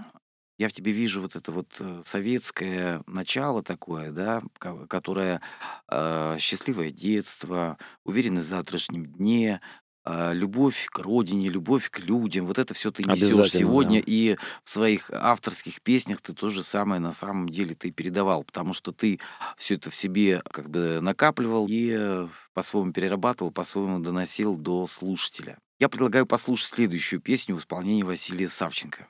я 0.58 0.68
в 0.68 0.72
тебе 0.72 0.92
вижу 0.92 1.20
вот 1.20 1.36
это 1.36 1.52
вот 1.52 1.76
э, 1.78 2.02
советское 2.04 3.02
начало 3.06 3.62
такое, 3.62 4.10
да, 4.10 4.42
ко- 4.58 4.86
которое 4.86 5.40
а, 5.86 6.36
счастливое 6.38 6.90
детство, 6.90 7.78
уверенность 8.04 8.48
в 8.48 8.50
завтрашнем 8.50 9.06
дне, 9.06 9.60
а, 10.04 10.32
любовь 10.32 10.88
к 10.90 10.98
родине, 10.98 11.48
любовь 11.48 11.90
к 11.90 12.00
людям. 12.00 12.46
Вот 12.46 12.58
это 12.58 12.74
все 12.74 12.90
ты 12.90 13.04
несешь 13.04 13.52
сегодня, 13.52 14.00
да. 14.00 14.04
и 14.06 14.36
в 14.64 14.70
своих 14.70 15.10
авторских 15.12 15.80
песнях 15.80 16.20
ты 16.20 16.32
то 16.32 16.48
же 16.48 16.64
самое 16.64 17.00
на 17.00 17.12
самом 17.12 17.48
деле 17.48 17.76
ты 17.76 17.92
передавал, 17.92 18.42
потому 18.42 18.72
что 18.72 18.90
ты 18.90 19.20
все 19.56 19.74
это 19.74 19.90
в 19.90 19.94
себе 19.94 20.42
как 20.50 20.70
бы 20.70 20.98
накапливал 21.00 21.66
и 21.68 21.94
э, 21.96 22.28
по-своему 22.52 22.90
перерабатывал, 22.92 23.52
по-своему 23.52 24.00
доносил 24.00 24.56
до 24.56 24.88
слушателя. 24.88 25.58
Я 25.78 25.88
предлагаю 25.88 26.26
послушать 26.26 26.74
следующую 26.74 27.20
песню 27.20 27.54
в 27.54 27.60
исполнении 27.60 28.02
Василия 28.02 28.48
Савченко. 28.48 29.06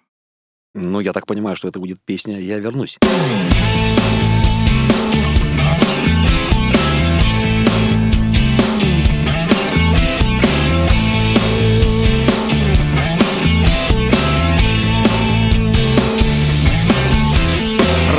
Ну, 0.74 1.00
я 1.00 1.12
так 1.12 1.26
понимаю, 1.26 1.56
что 1.56 1.68
это 1.68 1.80
будет 1.80 1.98
песня 2.04 2.38
«Я 2.38 2.58
вернусь». 2.58 2.98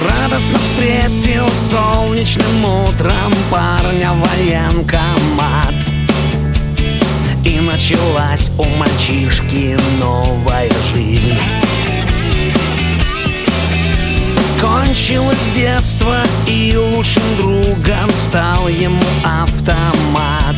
Радостно 0.09 0.59
встретил 0.59 1.47
солнечным 1.49 2.65
утром 2.65 3.31
парня 3.51 4.13
военкомат 4.13 5.73
И 7.45 7.59
началась 7.59 8.51
у 8.57 8.63
мальчишки 8.75 9.77
новая 9.99 10.71
жизнь 10.93 11.58
Кончилось 14.99 15.37
детство 15.55 16.17
и 16.45 16.75
лучшим 16.75 17.23
другом 17.37 18.09
стал 18.09 18.67
ему 18.67 19.01
автомат. 19.23 20.55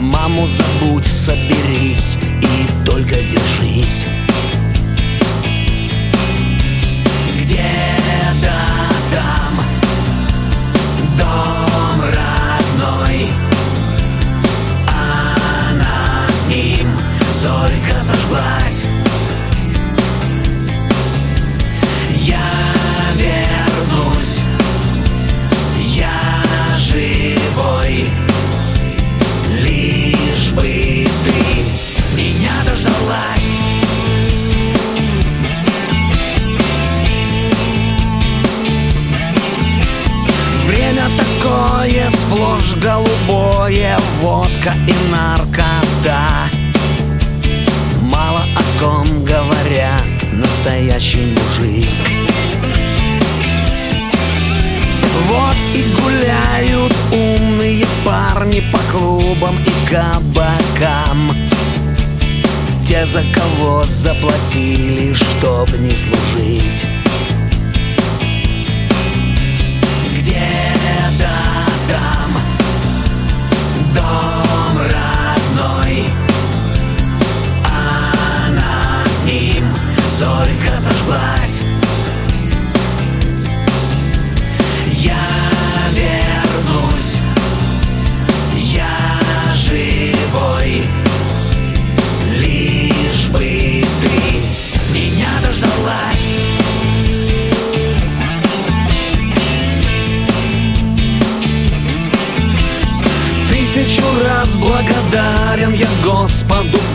Маму 0.00 0.48
забудь, 0.48 1.04
соберись 1.04 2.16
и 2.40 2.86
только 2.86 3.16
держись 3.16 4.06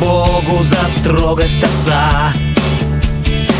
Богу 0.03 0.61
за 0.61 0.85
строгость 0.89 1.63
отца 1.63 2.33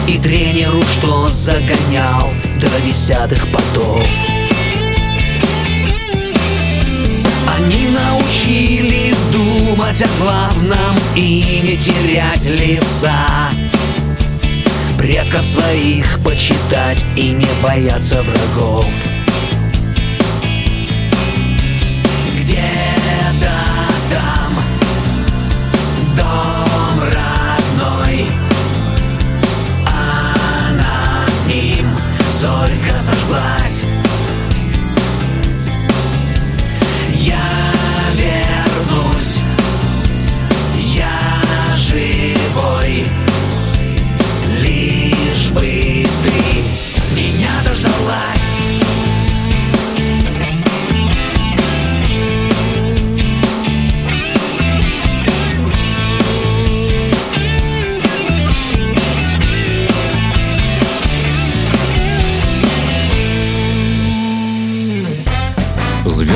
И 0.07 0.17
тренеру, 0.17 0.81
что 0.81 1.27
загонял 1.29 2.29
до 2.59 2.67
десятых 2.85 3.49
потов. 3.51 4.03
Они 7.57 7.87
научили 7.87 9.15
думать 9.31 10.03
о 10.03 10.07
главном 10.21 10.97
и 11.15 11.61
не 11.63 11.77
терять 11.77 12.45
лица. 12.45 13.25
Предков 14.97 15.45
своих 15.45 16.19
почитать 16.23 17.03
и 17.15 17.29
не 17.29 17.47
бояться 17.63 18.21
врагов 18.23 18.85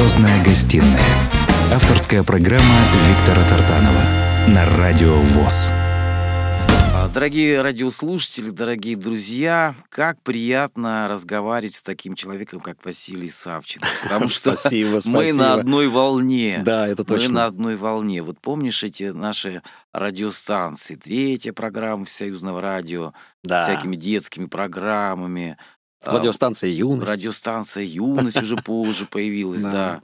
Звездная 0.07 0.41
гостиная. 0.41 1.03
Авторская 1.73 2.23
программа 2.23 2.63
Виктора 3.09 3.43
Тартанова 3.49 4.01
на 4.47 4.65
Радио 4.77 5.15
ВОЗ. 5.19 5.69
А, 6.93 7.09
Дорогие 7.13 7.61
радиослушатели, 7.61 8.51
дорогие 8.51 8.95
друзья, 8.95 9.75
как 9.89 10.21
приятно 10.21 11.09
разговаривать 11.09 11.75
с 11.75 11.81
таким 11.81 12.15
человеком, 12.15 12.61
как 12.61 12.85
Василий 12.85 13.29
Савченко. 13.29 13.85
Потому 14.03 14.29
что 14.29 14.55
Спасибо, 14.55 14.91
мы 14.93 15.01
спасибо. 15.01 15.37
на 15.39 15.53
одной 15.55 15.89
волне. 15.89 16.61
Да, 16.63 16.87
это 16.87 17.03
Мы 17.05 17.13
на 17.15 17.19
точно. 17.19 17.45
одной 17.45 17.75
волне. 17.75 18.23
Вот 18.23 18.39
помнишь 18.39 18.85
эти 18.85 19.11
наши 19.11 19.61
радиостанции? 19.91 20.95
Третья 20.95 21.51
программа 21.51 22.05
Союзного 22.05 22.61
радио, 22.61 23.11
Да. 23.43 23.61
всякими 23.63 23.97
детскими 23.97 24.45
программами. 24.45 25.57
А, 26.03 26.17
Радиостанция 26.17 26.69
«Юность». 26.69 27.11
Радиостанция 27.11 27.83
«Юность» 27.83 28.41
уже 28.41 28.57
позже 28.57 29.05
появилась, 29.11 29.61
Да. 29.61 30.01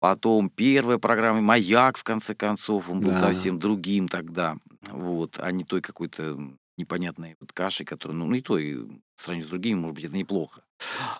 Потом 0.00 0.50
первая 0.50 0.98
программа 0.98 1.40
«Маяк», 1.40 1.96
в 1.96 2.04
конце 2.04 2.34
концов, 2.34 2.90
он 2.90 3.00
был 3.00 3.14
совсем 3.14 3.58
другим 3.58 4.06
тогда. 4.06 4.58
Вот, 4.90 5.38
а 5.40 5.50
не 5.50 5.64
той 5.64 5.80
какой-то 5.80 6.38
непонятной 6.76 7.36
вот 7.40 7.52
кашей, 7.52 7.86
которая, 7.86 8.18
ну, 8.18 8.30
и 8.34 8.40
той, 8.42 8.74
в 8.74 9.00
сравнении 9.16 9.46
с 9.46 9.50
другими, 9.50 9.78
может 9.78 9.94
быть, 9.94 10.04
это 10.04 10.16
неплохо. 10.16 10.62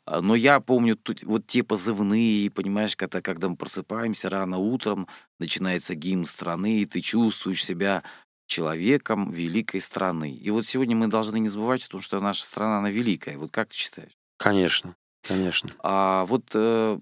А, 0.04 0.20
Но 0.20 0.34
я 0.34 0.60
помню 0.60 0.96
тут 0.96 1.22
вот 1.22 1.46
те 1.46 1.62
позывные, 1.62 2.50
понимаешь, 2.50 2.96
когда, 2.96 3.22
когда 3.22 3.48
мы 3.48 3.56
просыпаемся 3.56 4.28
рано 4.28 4.58
утром, 4.58 5.08
начинается 5.38 5.94
гимн 5.94 6.24
страны, 6.24 6.80
и 6.80 6.86
ты 6.86 7.00
чувствуешь 7.00 7.64
себя 7.64 8.02
человеком 8.46 9.30
великой 9.32 9.80
страны. 9.80 10.32
И 10.32 10.50
вот 10.50 10.66
сегодня 10.66 10.96
мы 10.96 11.08
должны 11.08 11.38
не 11.38 11.48
забывать 11.48 11.84
о 11.84 11.88
том, 11.88 12.00
что 12.00 12.20
наша 12.20 12.44
страна, 12.44 12.78
она 12.78 12.90
великая. 12.90 13.38
Вот 13.38 13.50
как 13.50 13.68
ты 13.70 13.76
считаешь? 13.76 14.12
Конечно, 14.38 14.96
конечно. 15.22 15.70
А 15.82 16.24
вот 16.26 16.44
э, 16.54 16.98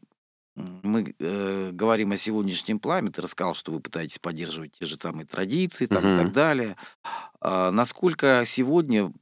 мы 0.55 1.15
э, 1.19 1.71
говорим 1.73 2.13
о 2.13 2.17
сегодняшнем 2.17 2.79
плане. 2.79 3.11
Ты 3.11 3.23
рассказал, 3.23 3.55
что 3.55 3.73
вы 3.73 3.81
пытаетесь 3.81 4.19
поддерживать 4.19 4.73
те 4.79 4.87
же 4.87 4.97
самые 4.97 5.27
традиции 5.27 5.87
там, 5.87 6.05
и 6.05 6.09
Мгм. 6.09 6.17
так 6.17 6.33
далее. 6.33 6.77
А 7.41 7.71
насколько 7.71 8.45
сегодня 8.47 9.13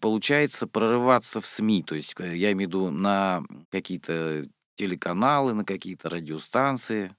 получается 0.00 0.66
прорываться 0.66 1.40
в 1.40 1.46
СМИ? 1.46 1.82
То 1.82 1.94
есть 1.94 2.14
э, 2.18 2.36
я 2.36 2.52
имею 2.52 2.68
в 2.68 2.72
виду 2.72 2.90
на 2.90 3.42
какие-то 3.70 4.46
телеканалы, 4.76 5.54
на 5.54 5.64
какие-то 5.64 6.08
радиостанции. 6.10 7.14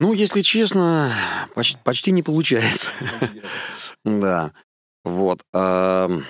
Ну, 0.00 0.12
если 0.12 0.40
честно, 0.42 1.12
поч- 1.54 1.76
почти 1.84 2.10
не 2.12 2.22
получается. 2.22 2.90
Да. 4.04 4.52
Вот. 5.04 5.42
ам, 5.52 6.24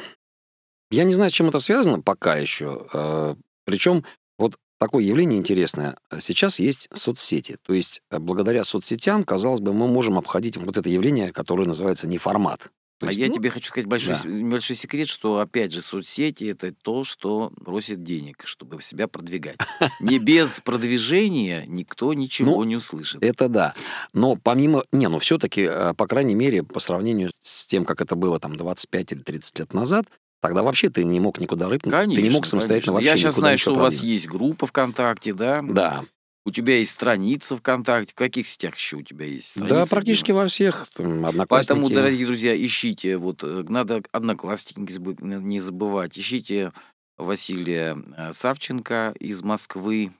Я 0.90 1.04
не 1.04 1.14
знаю, 1.14 1.30
с 1.30 1.34
чем 1.34 1.48
это 1.48 1.58
связано 1.60 2.00
пока 2.00 2.36
еще. 2.36 3.36
Причем 3.64 4.04
вот 4.38 4.56
такое 4.78 5.02
явление 5.04 5.38
интересное. 5.38 5.96
Сейчас 6.18 6.58
есть 6.60 6.88
соцсети. 6.92 7.56
То 7.62 7.72
есть 7.72 8.02
э, 8.10 8.18
благодаря 8.18 8.64
соцсетям, 8.64 9.24
казалось 9.24 9.60
бы, 9.60 9.72
мы 9.72 9.86
можем 9.88 10.18
обходить 10.18 10.56
вот 10.56 10.76
это 10.76 10.88
явление, 10.88 11.32
которое 11.32 11.66
называется 11.66 12.06
неформат. 12.06 12.68
То 13.04 13.08
а 13.08 13.10
есть, 13.10 13.20
я 13.20 13.28
ну, 13.28 13.34
тебе 13.34 13.50
хочу 13.50 13.68
сказать 13.68 13.86
большой, 13.86 14.14
да. 14.22 14.28
небольшой 14.28 14.76
секрет, 14.76 15.08
что, 15.08 15.38
опять 15.38 15.72
же, 15.72 15.82
соцсети— 15.82 16.44
это 16.50 16.72
то, 16.72 17.04
что 17.04 17.52
просит 17.64 18.02
денег, 18.02 18.42
чтобы 18.44 18.80
себя 18.82 19.08
продвигать. 19.08 19.56
Не 20.00 20.18
без 20.18 20.60
продвижения 20.60 21.64
никто 21.66 22.14
ничего 22.14 22.56
Ну, 22.56 22.64
не 22.64 22.76
услышит. 22.76 23.22
Это 23.22 23.48
да. 23.48 23.74
Но 24.12 24.36
помимо... 24.36 24.84
Не, 24.92 25.08
ну 25.08 25.18
все-таки, 25.18 25.68
по 25.96 26.06
крайней 26.06 26.34
мере, 26.34 26.62
по 26.62 26.80
сравнению 26.80 27.30
с 27.40 27.66
тем, 27.66 27.84
как 27.84 28.00
это 28.00 28.16
было 28.16 28.40
там 28.40 28.56
25 28.56 29.12
или 29.12 29.20
30 29.20 29.58
лет 29.58 29.74
назад, 29.74 30.06
тогда 30.40 30.62
вообще 30.62 30.90
ты 30.90 31.04
не 31.04 31.20
мог 31.20 31.38
никуда 31.40 31.68
рыпнуться. 31.68 32.04
ты 32.04 32.22
не 32.22 32.30
мог 32.30 32.46
самостоятельно 32.46 32.94
конечно. 32.94 33.10
вообще 33.10 33.22
Я 33.22 33.30
сейчас 33.30 33.40
знаю, 33.40 33.58
что 33.58 33.72
у 33.72 33.78
вас 33.78 34.02
есть 34.02 34.26
группа 34.26 34.66
ВКонтакте, 34.66 35.34
да? 35.34 35.60
Да. 35.62 36.04
У 36.46 36.50
тебя 36.50 36.76
есть 36.76 36.90
страница 36.92 37.56
ВКонтакте. 37.56 38.12
В 38.12 38.16
каких 38.16 38.46
сетях 38.46 38.76
еще 38.76 38.96
у 38.96 39.02
тебя 39.02 39.24
есть 39.26 39.58
Да, 39.58 39.66
страницы? 39.66 39.90
практически 39.90 40.32
во 40.32 40.46
всех. 40.46 40.88
Там, 40.94 41.24
одноклассники. 41.24 41.48
Поэтому, 41.48 41.88
дорогие 41.88 42.26
друзья, 42.26 42.64
ищите, 42.64 43.16
вот 43.16 43.42
э, 43.42 43.64
надо 43.68 44.02
одноклассники 44.12 44.78
не 44.80 44.86
забы- 44.86 45.16
не 45.40 45.60
забывать, 45.60 46.18
ищите 46.18 46.72
Василия 47.16 47.96
э, 48.16 48.32
Савченко 48.32 49.14
из 49.18 49.42
Москвы, 49.42 50.12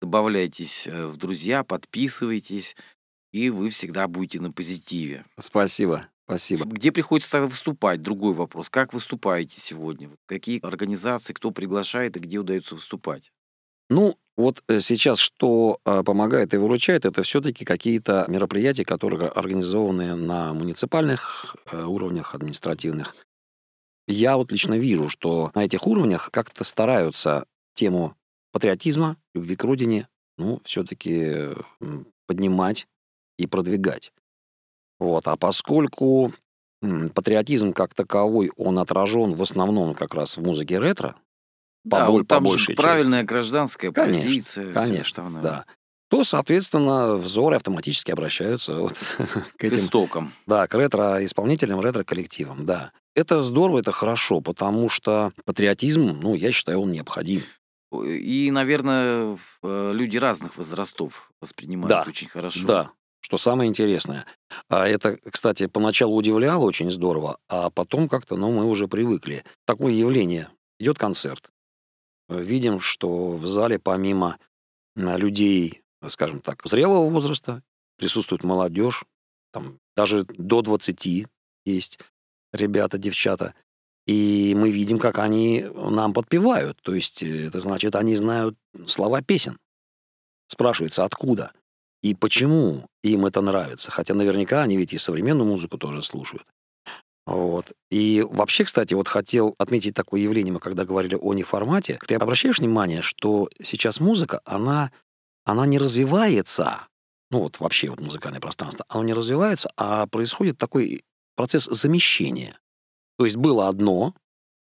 добавляйтесь 0.00 0.86
э, 0.86 1.06
в 1.06 1.16
друзья, 1.16 1.64
подписывайтесь, 1.64 2.76
и 3.32 3.50
вы 3.50 3.70
всегда 3.70 4.06
будете 4.06 4.40
на 4.40 4.52
позитиве. 4.52 5.24
Спасибо. 5.40 6.06
Спасибо. 6.26 6.64
Где 6.66 6.90
приходится 6.92 7.30
тогда 7.32 7.48
выступать? 7.48 8.00
Другой 8.00 8.32
вопрос. 8.32 8.70
Как 8.70 8.94
выступаете 8.94 9.60
сегодня? 9.60 10.08
Какие 10.26 10.64
организации, 10.64 11.32
кто 11.34 11.50
приглашает 11.50 12.16
и 12.16 12.20
где 12.20 12.38
удается 12.38 12.74
выступать? 12.76 13.30
Ну, 13.90 14.16
вот 14.36 14.62
э, 14.68 14.80
сейчас 14.80 15.18
что 15.18 15.78
э, 15.84 16.02
помогает 16.02 16.54
и 16.54 16.56
выручает, 16.56 17.04
это 17.04 17.22
все-таки 17.22 17.64
какие-то 17.64 18.24
мероприятия, 18.28 18.84
которые 18.84 19.28
организованы 19.28 20.16
на 20.16 20.52
муниципальных 20.52 21.56
э, 21.70 21.84
уровнях 21.84 22.34
административных. 22.34 23.14
Я 24.08 24.36
вот 24.36 24.50
лично 24.50 24.74
вижу, 24.74 25.08
что 25.08 25.50
на 25.54 25.64
этих 25.64 25.86
уровнях 25.86 26.30
как-то 26.32 26.64
стараются 26.64 27.46
тему 27.74 28.16
патриотизма, 28.52 29.16
любви 29.34 29.56
к 29.56 29.64
родине, 29.64 30.08
ну, 30.36 30.60
все-таки 30.64 31.50
поднимать 32.26 32.86
и 33.38 33.46
продвигать. 33.46 34.12
Вот. 34.98 35.26
А 35.26 35.36
поскольку 35.36 36.32
патриотизм 36.80 37.72
как 37.72 37.94
таковой, 37.94 38.50
он 38.56 38.78
отражен 38.78 39.32
в 39.32 39.42
основном 39.42 39.94
как 39.94 40.14
раз 40.14 40.36
в 40.36 40.42
музыке 40.42 40.76
ретро, 40.76 41.16
Да, 41.84 42.08
вот 42.10 42.26
там 42.26 42.44
же 42.44 42.50
большей 42.50 42.74
правильная 42.76 43.20
части, 43.20 43.26
гражданская 43.26 43.92
Конечно, 43.92 44.24
позиция. 44.24 44.72
конечно, 44.72 45.00
остальное. 45.22 45.42
да, 45.42 45.64
то, 46.10 46.24
соответственно, 46.24 47.14
взоры 47.14 47.56
автоматически 47.56 48.10
обращаются 48.10 48.74
вот 48.76 48.92
к 49.18 49.58
К 49.58 49.64
этим, 49.64 49.76
истокам. 49.76 50.32
да, 50.46 50.66
к 50.66 50.74
ретро-исполнителям, 50.74 51.80
ретро-коллективам, 51.80 52.64
да. 52.66 52.92
Это 53.14 53.42
здорово, 53.42 53.78
это 53.80 53.92
хорошо, 53.92 54.40
потому 54.40 54.88
что 54.88 55.32
патриотизм, 55.44 56.18
ну, 56.20 56.34
я 56.34 56.50
считаю, 56.52 56.80
он 56.80 56.90
необходим. 56.92 57.42
И, 57.92 58.50
наверное, 58.50 59.38
э, 59.62 59.92
люди 59.92 60.16
разных 60.18 60.56
возрастов 60.56 61.30
воспринимают 61.40 61.88
Да, 61.90 62.04
очень 62.08 62.28
хорошо. 62.28 62.66
Да, 62.66 62.90
что 63.20 63.38
самое 63.38 63.68
интересное. 63.70 64.26
А 64.68 64.88
это, 64.88 65.16
кстати, 65.30 65.66
поначалу 65.66 66.16
удивляло 66.16 66.64
очень 66.64 66.90
здорово, 66.90 67.38
а 67.48 67.70
потом 67.70 68.08
как-то, 68.08 68.36
ну, 68.36 68.50
мы 68.50 68.64
уже 68.64 68.88
привыкли. 68.88 69.44
Такое 69.64 69.92
явление. 69.92 70.48
Идет 70.80 70.98
концерт. 70.98 71.50
Видим, 72.28 72.80
что 72.80 73.32
в 73.32 73.46
зале 73.46 73.78
помимо 73.78 74.38
а, 74.96 75.16
людей, 75.16 75.82
скажем 76.08 76.40
так, 76.40 76.62
зрелого 76.64 77.08
возраста, 77.10 77.62
присутствует 77.96 78.44
молодежь, 78.44 79.04
там 79.52 79.78
даже 79.96 80.24
до 80.24 80.62
20 80.62 81.26
есть 81.64 81.98
ребята, 82.52 82.98
девчата. 82.98 83.54
И 84.06 84.54
мы 84.56 84.70
видим, 84.70 84.98
как 84.98 85.18
они 85.18 85.66
нам 85.74 86.12
подпевают. 86.12 86.78
То 86.82 86.94
есть 86.94 87.22
э, 87.22 87.46
это 87.46 87.60
значит, 87.60 87.94
они 87.94 88.16
знают 88.16 88.56
слова 88.86 89.22
песен. 89.22 89.58
Спрашивается, 90.48 91.04
откуда? 91.04 91.52
и 92.04 92.14
почему 92.14 92.86
им 93.02 93.24
это 93.24 93.40
нравится. 93.40 93.90
Хотя 93.90 94.12
наверняка 94.12 94.62
они 94.62 94.76
ведь 94.76 94.92
и 94.92 94.98
современную 94.98 95.48
музыку 95.48 95.78
тоже 95.78 96.02
слушают. 96.02 96.44
Вот. 97.26 97.72
И 97.90 98.24
вообще, 98.28 98.64
кстати, 98.64 98.92
вот 98.94 99.08
хотел 99.08 99.54
отметить 99.58 99.94
такое 99.94 100.20
явление, 100.20 100.52
мы 100.52 100.60
когда 100.60 100.84
говорили 100.84 101.14
о 101.14 101.32
неформате. 101.32 101.98
Ты 102.06 102.16
обращаешь 102.16 102.58
внимание, 102.58 103.00
что 103.00 103.48
сейчас 103.62 103.98
музыка, 103.98 104.40
она, 104.44 104.92
она 105.44 105.64
не 105.64 105.78
развивается, 105.78 106.86
ну 107.30 107.40
вот 107.40 107.60
вообще 107.60 107.88
вот 107.88 108.00
музыкальное 108.00 108.40
пространство, 108.40 108.84
оно 108.88 109.04
не 109.04 109.14
развивается, 109.14 109.70
а 109.76 110.06
происходит 110.06 110.58
такой 110.58 111.02
процесс 111.34 111.64
замещения. 111.64 112.58
То 113.18 113.24
есть 113.24 113.36
было 113.36 113.68
одно, 113.68 114.14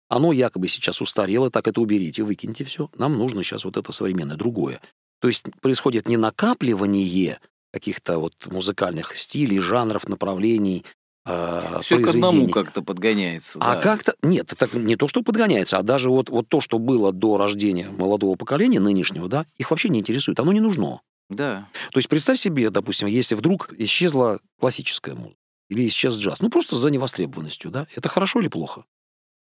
оно 0.08 0.32
якобы 0.32 0.68
сейчас 0.68 1.00
устарело, 1.00 1.50
так 1.50 1.68
это 1.68 1.80
уберите, 1.80 2.22
выкиньте 2.24 2.64
все. 2.64 2.90
Нам 2.96 3.16
нужно 3.16 3.42
сейчас 3.42 3.64
вот 3.64 3.76
это 3.76 3.92
современное, 3.92 4.36
другое. 4.36 4.80
То 5.20 5.28
есть 5.28 5.44
происходит 5.60 6.08
не 6.08 6.16
накапливание 6.16 7.40
каких-то 7.72 8.18
вот 8.18 8.34
музыкальных 8.46 9.14
стилей, 9.16 9.58
жанров, 9.58 10.08
направлений, 10.08 10.84
э, 11.28 11.78
Все 11.82 11.98
к 12.00 12.08
одному 12.08 12.48
как-то 12.48 12.82
подгоняется. 12.82 13.58
А 13.60 13.74
да. 13.74 13.80
как-то... 13.80 14.14
Нет, 14.22 14.52
это 14.52 14.76
не 14.76 14.96
то, 14.96 15.08
что 15.08 15.22
подгоняется, 15.22 15.78
а 15.78 15.82
даже 15.82 16.10
вот, 16.10 16.30
вот 16.30 16.48
то, 16.48 16.60
что 16.60 16.78
было 16.78 17.12
до 17.12 17.36
рождения 17.36 17.90
молодого 17.90 18.36
поколения 18.36 18.80
нынешнего, 18.80 19.28
да, 19.28 19.46
их 19.56 19.70
вообще 19.70 19.88
не 19.88 20.00
интересует, 20.00 20.40
оно 20.40 20.52
не 20.52 20.60
нужно. 20.60 21.00
Да. 21.28 21.68
То 21.92 21.98
есть 21.98 22.08
представь 22.08 22.38
себе, 22.38 22.70
допустим, 22.70 23.06
если 23.06 23.34
вдруг 23.34 23.72
исчезла 23.76 24.40
классическая 24.58 25.14
музыка 25.14 25.36
или 25.68 25.86
исчез 25.86 26.16
джаз, 26.16 26.40
ну 26.40 26.48
просто 26.48 26.76
за 26.76 26.90
невостребованностью, 26.90 27.70
да, 27.70 27.86
это 27.94 28.08
хорошо 28.08 28.40
или 28.40 28.48
плохо? 28.48 28.84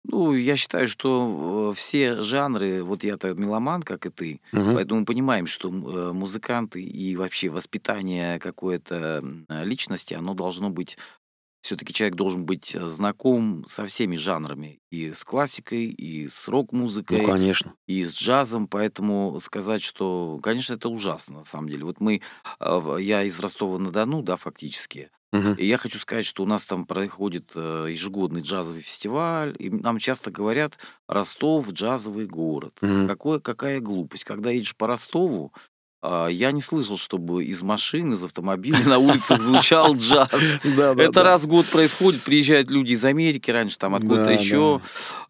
Ну, 0.04 0.32
я 0.32 0.56
считаю, 0.56 0.88
что 0.88 1.72
э, 1.72 1.76
все 1.76 2.22
жанры, 2.22 2.82
вот 2.82 3.04
я-то 3.04 3.34
меломан, 3.34 3.82
как 3.82 4.06
и 4.06 4.08
ты, 4.08 4.40
Мгм. 4.50 4.74
поэтому 4.74 5.00
мы 5.00 5.06
понимаем, 5.06 5.46
что 5.46 5.68
э, 5.68 6.12
музыканты 6.12 6.82
и 6.82 7.16
вообще 7.16 7.50
воспитание 7.50 8.38
какой-то 8.38 9.22
личности, 9.62 10.14
оно 10.14 10.32
должно 10.32 10.70
быть 10.70 10.96
все-таки 11.62 11.92
человек 11.92 12.16
должен 12.16 12.44
быть 12.44 12.74
э, 12.74 12.86
знаком 12.86 13.64
со 13.68 13.84
всеми 13.86 14.16
жанрами. 14.16 14.80
И 14.90 15.12
с 15.12 15.24
классикой, 15.24 15.86
и 15.86 16.28
с 16.28 16.46
Ну, 16.48 16.54
рок-музыкой, 16.54 17.24
конечно. 17.24 17.74
и 17.86 18.02
с 18.04 18.14
джазом. 18.14 18.66
Поэтому 18.66 19.38
сказать, 19.40 19.82
что, 19.82 20.40
конечно, 20.42 20.74
это 20.74 20.88
ужасно, 20.88 21.38
на 21.38 21.44
самом 21.44 21.68
деле. 21.68 21.84
Вот 21.84 22.00
мы, 22.00 22.22
э, 22.60 22.96
я 23.00 23.22
из 23.22 23.38
Ростова-на-Дону, 23.38 24.22
да, 24.22 24.36
фактически. 24.36 25.10
Мгм. 25.32 25.54
И 25.54 25.64
я 25.64 25.76
хочу 25.76 25.98
сказать, 25.98 26.26
что 26.26 26.42
у 26.42 26.46
нас 26.46 26.66
там 26.66 26.86
проходит 26.86 27.52
э, 27.54 27.86
ежегодный 27.90 28.40
джазовый 28.40 28.80
фестиваль, 28.82 29.54
и 29.60 29.70
нам 29.70 29.98
часто 29.98 30.32
говорят, 30.32 30.78
Ростов 31.06 31.70
джазовый 31.70 32.26
город. 32.26 32.78
Мгм. 32.80 33.06
Какое, 33.06 33.38
какая 33.38 33.80
глупость. 33.80 34.24
Когда 34.24 34.50
едешь 34.50 34.74
по 34.76 34.88
Ростову, 34.88 35.52
а, 36.02 36.28
я 36.28 36.52
не 36.52 36.60
слышал, 36.60 36.96
чтобы 36.96 37.44
из 37.44 37.62
машин, 37.62 38.12
из 38.14 38.22
автомобиля 38.24 38.84
на 38.84 38.98
улицах 38.98 39.40
звучал 39.40 39.94
джаз. 39.96 40.28
Да, 40.76 40.94
да, 40.94 41.02
Это 41.02 41.12
да. 41.12 41.22
раз 41.24 41.42
в 41.42 41.46
год 41.46 41.66
происходит, 41.66 42.22
приезжают 42.22 42.70
люди 42.70 42.92
из 42.92 43.04
Америки 43.04 43.50
раньше, 43.50 43.76
там 43.78 43.94
откуда-то 43.94 44.24
Да, 44.26 44.30
еще, 44.32 44.80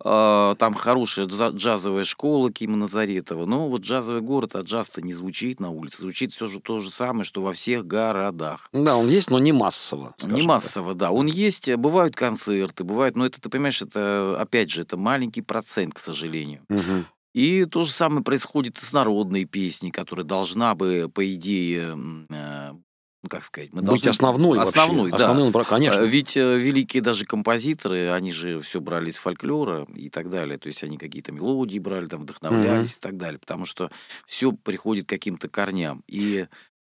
А, 0.02 0.54
там 0.56 0.74
хорошая 0.74 1.26
джа- 1.26 1.52
джазовая 1.54 2.04
школа 2.04 2.52
Кима 2.52 2.76
Назаретова, 2.76 3.46
но 3.46 3.68
вот 3.68 3.82
джазовый 3.82 4.20
город, 4.22 4.54
а 4.56 4.60
джаз-то 4.60 5.02
не 5.02 5.12
звучит 5.12 5.60
на 5.60 5.70
улице, 5.70 5.98
звучит 6.02 6.32
все 6.32 6.46
же 6.46 6.60
то 6.60 6.80
же 6.80 6.90
самое, 6.90 7.24
что 7.24 7.42
во 7.42 7.52
всех 7.52 7.86
городах. 7.86 8.68
Да, 8.72 8.96
он 8.96 9.08
есть, 9.08 9.30
но 9.30 9.38
не 9.38 9.52
массово. 9.52 10.14
скажем 10.16 10.34
Не 10.36 10.42
так. 10.42 10.48
массово, 10.48 10.94
да. 10.94 11.10
Он 11.10 11.26
есть, 11.26 11.68
э, 11.68 11.76
бывают 11.76 12.14
концерты, 12.16 12.84
бывают, 12.84 13.16
но 13.16 13.26
это, 13.26 13.40
ты 13.40 13.48
понимаешь, 13.48 13.82
это, 13.82 14.36
опять 14.40 14.70
же, 14.70 14.82
это 14.82 14.96
маленький 14.96 15.42
процент, 15.42 15.94
к 15.94 15.98
сожалению. 15.98 16.62
Мгм. 16.68 17.06
И 17.34 17.64
то 17.64 17.82
же 17.82 17.90
самое 17.90 18.22
происходит 18.22 18.78
и 18.78 18.80
с 18.80 18.92
народной 18.92 19.44
песней, 19.44 19.90
которая 19.90 20.26
должна 20.26 20.74
бы, 20.74 21.10
по 21.12 21.32
идее, 21.32 21.96
э, 22.28 22.72
ну, 23.22 23.28
как 23.28 23.44
сказать, 23.44 23.72
мы 23.72 23.82
Быть 23.82 24.06
основной, 24.06 24.58
Основной, 24.58 25.10
вообще. 25.10 25.26
да. 25.26 25.30
Основной, 25.32 25.64
конечно. 25.64 26.00
Э, 26.00 26.06
Ведь 26.06 26.36
э, 26.36 26.58
великие 26.58 27.02
даже 27.02 27.26
композиторы, 27.26 28.10
они 28.10 28.32
же 28.32 28.60
все 28.60 28.80
брали 28.80 29.10
из 29.10 29.16
фольклора 29.18 29.86
и 29.94 30.08
так 30.08 30.30
далее. 30.30 30.58
То 30.58 30.68
есть 30.68 30.82
они 30.82 30.96
какие-то 30.96 31.30
мелодии 31.30 31.78
брали, 31.78 32.06
там 32.06 32.22
вдохновлялись 32.22 32.96
и 32.96 33.00
так 33.00 33.16
далее. 33.16 33.38
Потому 33.38 33.66
что 33.66 33.90
все 34.26 34.52
приходит 34.52 35.06
к 35.06 35.10
каким-то 35.10 35.48
корням. 35.48 36.02
И 36.08 36.46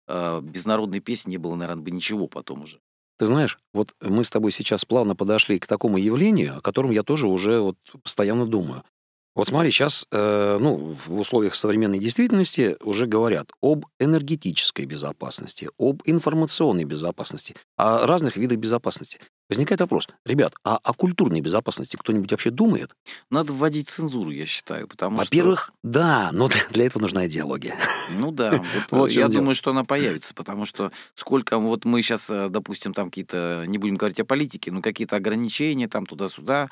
э, 0.08 0.42
без 0.42 0.66
народной 0.66 1.02
песни 1.02 1.32
не 1.32 1.38
было, 1.38 1.56
наверное, 1.56 1.84
бы 1.84 1.92
ничего 1.92 2.28
потом 2.28 2.64
уже. 2.64 2.80
Ты 3.20 3.28
знаешь, 3.28 3.60
вот 3.74 3.94
мы 4.02 4.24
с 4.24 4.32
тобой 4.32 4.52
сейчас 4.52 4.86
плавно 4.86 5.16
подошли 5.16 5.60
к 5.60 5.68
такому 5.68 5.98
явлению, 5.98 6.58
о 6.58 6.62
котором 6.62 6.90
я 6.90 7.04
тоже 7.04 7.28
уже 7.28 7.60
вот 7.60 7.78
постоянно 8.04 8.48
думаю. 8.48 8.84
Вот 9.34 9.48
смотри, 9.48 9.72
сейчас, 9.72 10.06
э, 10.12 10.58
ну, 10.60 10.76
в 11.08 11.18
условиях 11.20 11.56
современной 11.56 12.00
действительности 12.00 12.76
уже 12.82 13.06
говорят 13.08 13.50
об 13.62 13.86
энергетической 13.98 14.86
безопасности, 14.86 15.70
об 15.80 16.02
информационной 16.06 16.84
безопасности, 16.84 17.56
о 17.78 18.06
разных 18.06 18.36
видах 18.36 18.58
безопасности. 18.58 19.20
Возникает 19.50 19.82
вопрос, 19.82 20.08
ребят, 20.26 20.54
а 20.64 20.78
о 20.78 20.94
культурной 20.94 21.42
безопасности 21.42 21.98
кто-нибудь 21.98 22.32
вообще 22.32 22.52
думает? 22.52 22.96
Надо 23.30 23.52
вводить 23.52 23.90
цензуру, 23.90 24.32
я 24.32 24.46
считаю. 24.46 24.88
Потому 24.88 25.18
что- 25.18 25.26
Во-первых, 25.26 25.72
да, 25.84 26.30
но 26.32 26.50
для- 26.74 26.86
этого 26.86 27.02
нужна 27.02 27.28
идеология. 27.28 27.76
Ну 28.18 28.32
да, 28.32 28.62
вот, 28.92 29.10
э, 29.10 29.14
я 29.14 29.22
дело. 29.24 29.30
думаю, 29.34 29.56
что 29.56 29.72
она 29.72 29.84
появится, 29.84 30.34
потому 30.34 30.66
что 30.66 30.92
сколько 31.16 31.58
вот 31.58 31.84
мы 31.86 32.02
сейчас, 32.02 32.28
допустим, 32.50 32.94
там 32.94 33.10
какие-то, 33.10 33.66
не 33.68 33.78
будем 33.78 33.96
говорить 33.96 34.20
о 34.22 34.26
политике, 34.26 34.72
но 34.72 34.82
какие-то 34.82 35.18
ограничения 35.18 35.90
там 35.90 36.06
туда-сюда, 36.06 36.70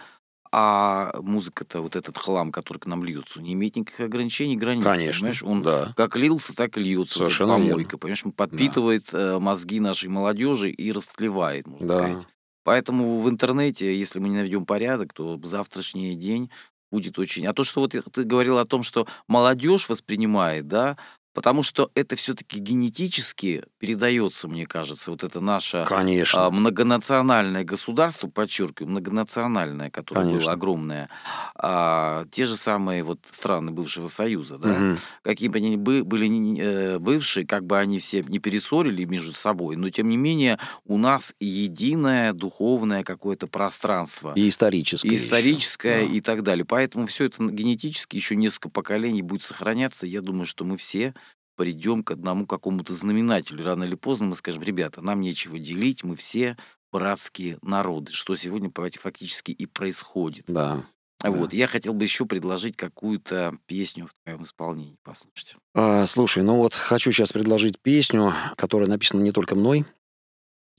а 0.51 1.11
музыка-то, 1.21 1.81
вот 1.81 1.95
этот 1.95 2.17
хлам, 2.17 2.51
который 2.51 2.79
к 2.79 2.85
нам 2.87 3.03
льется, 3.03 3.41
не 3.41 3.53
имеет 3.53 3.75
никаких 3.75 3.99
ограничений, 4.01 4.57
границ, 4.57 4.83
Конечно, 4.83 5.19
понимаешь? 5.19 5.43
Он 5.43 5.61
да. 5.61 5.93
как 5.95 6.15
лился, 6.15 6.55
так 6.55 6.77
и 6.77 6.81
льется. 6.81 7.19
вот 7.19 7.27
Совершенно 7.29 7.57
верно. 7.57 7.69
помойка, 7.71 7.97
понимаешь? 7.97 8.25
Он 8.25 8.31
подпитывает 8.31 9.05
э, 9.13 9.37
мозги 9.39 9.79
нашей 9.79 10.09
молодежи 10.09 10.71
и 10.71 10.91
растлевает, 10.91 11.67
можно 11.67 11.87
Да. 11.87 11.97
сказать. 11.99 12.27
Поэтому 12.63 13.19
в 13.19 13.29
интернете, 13.29 13.97
если 13.97 14.19
мы 14.19 14.29
не 14.29 14.35
наведем 14.35 14.65
порядок, 14.65 15.13
то 15.13 15.39
завтрашний 15.43 16.15
день 16.15 16.49
будет 16.91 17.19
очень... 17.19 17.45
А 17.47 17.53
то, 17.53 17.63
что 17.63 17.81
вот 17.81 17.91
ты 18.11 18.23
говорил 18.23 18.57
о 18.57 18.65
том, 18.65 18.83
что 18.83 19.07
молодежь 19.27 19.87
воспринимает, 19.89 20.67
да, 20.67 20.97
потому 21.33 21.63
что 21.63 21.91
это 21.95 22.15
все-таки 22.15 22.59
генетически 22.59 23.63
передается, 23.77 24.47
мне 24.47 24.65
кажется, 24.65 25.11
вот 25.11 25.23
это 25.23 25.39
наше 25.39 25.85
Конечно. 25.87 26.47
а, 26.47 26.51
многонациональное 26.51 27.63
государство, 27.63 28.27
подчеркиваю, 28.27 28.91
многонациональное, 28.91 29.89
которое 29.89 30.21
Конечно. 30.21 30.39
было 30.41 30.51
огромное, 30.53 31.09
а, 31.55 32.25
те 32.31 32.45
же 32.45 32.55
самые 32.55 33.03
вот 33.03 33.19
страны 33.29 33.71
бывшего 33.71 34.07
Союза, 34.07 34.57
да, 34.57 34.67
Мгм. 34.69 34.97
какие 35.21 35.49
бы 35.49 35.57
они 35.57 35.77
бы 35.77 36.03
были 36.03 36.29
э, 36.59 36.99
бывшие, 36.99 37.45
как 37.45 37.65
бы 37.65 37.77
они 37.77 37.99
все 37.99 38.21
не 38.23 38.39
перессорили 38.39 39.05
между 39.05 39.33
собой, 39.33 39.75
но 39.75 39.89
тем 39.89 40.09
не 40.09 40.17
менее 40.17 40.59
у 40.85 40.97
нас 40.97 41.33
единое 41.39 42.33
духовное 42.33 43.03
какое-то 43.03 43.47
пространство. 43.47 44.33
И 44.35 44.47
историческое. 44.49 45.07
И 45.09 45.15
историческое 45.15 46.05
Да. 46.05 46.13
и 46.13 46.21
так 46.21 46.43
далее. 46.43 46.65
Поэтому 46.65 47.07
все 47.07 47.25
это 47.25 47.43
генетически 47.45 48.15
еще 48.15 48.35
несколько 48.35 48.69
поколений 48.69 49.21
будет 49.21 49.43
сохраняться. 49.43 50.05
Я 50.05 50.21
думаю, 50.21 50.45
что 50.45 50.65
мы 50.65 50.77
все 50.77 51.13
придем 51.59 52.03
к 52.03 52.11
одному 52.11 52.47
какому-то 52.47 52.95
знаменателю. 52.95 53.65
Рано 53.65 53.83
или 53.83 53.95
поздно 53.95 54.27
мы 54.27 54.35
скажем, 54.35 54.63
ребята, 54.63 55.01
нам 55.01 55.19
нечего 55.19 55.59
делить, 55.59 56.05
мы 56.05 56.15
все 56.15 56.55
братские 56.89 57.57
народы, 57.61 58.13
что 58.13 58.37
сегодня 58.37 58.71
фактически 58.73 59.51
и 59.51 59.65
происходит. 59.65 60.45
Да. 60.47 60.85
Вот, 61.21 61.51
я 61.51 61.67
хотел 61.67 61.93
бы 61.93 62.05
еще 62.05 62.25
предложить 62.25 62.77
какую-то 62.77 63.57
песню 63.65 64.07
в 64.07 64.11
твоем 64.23 64.45
исполнении. 64.45 64.95
Послушайте. 65.03 65.57
А, 65.75 66.05
слушай, 66.05 66.43
ну 66.43 66.55
вот 66.55 66.73
хочу 66.73 67.11
сейчас 67.11 67.33
предложить 67.33 67.77
песню, 67.81 68.33
которая 68.55 68.87
написана 68.87 69.21
не 69.21 69.33
только 69.33 69.55
мной. 69.55 69.85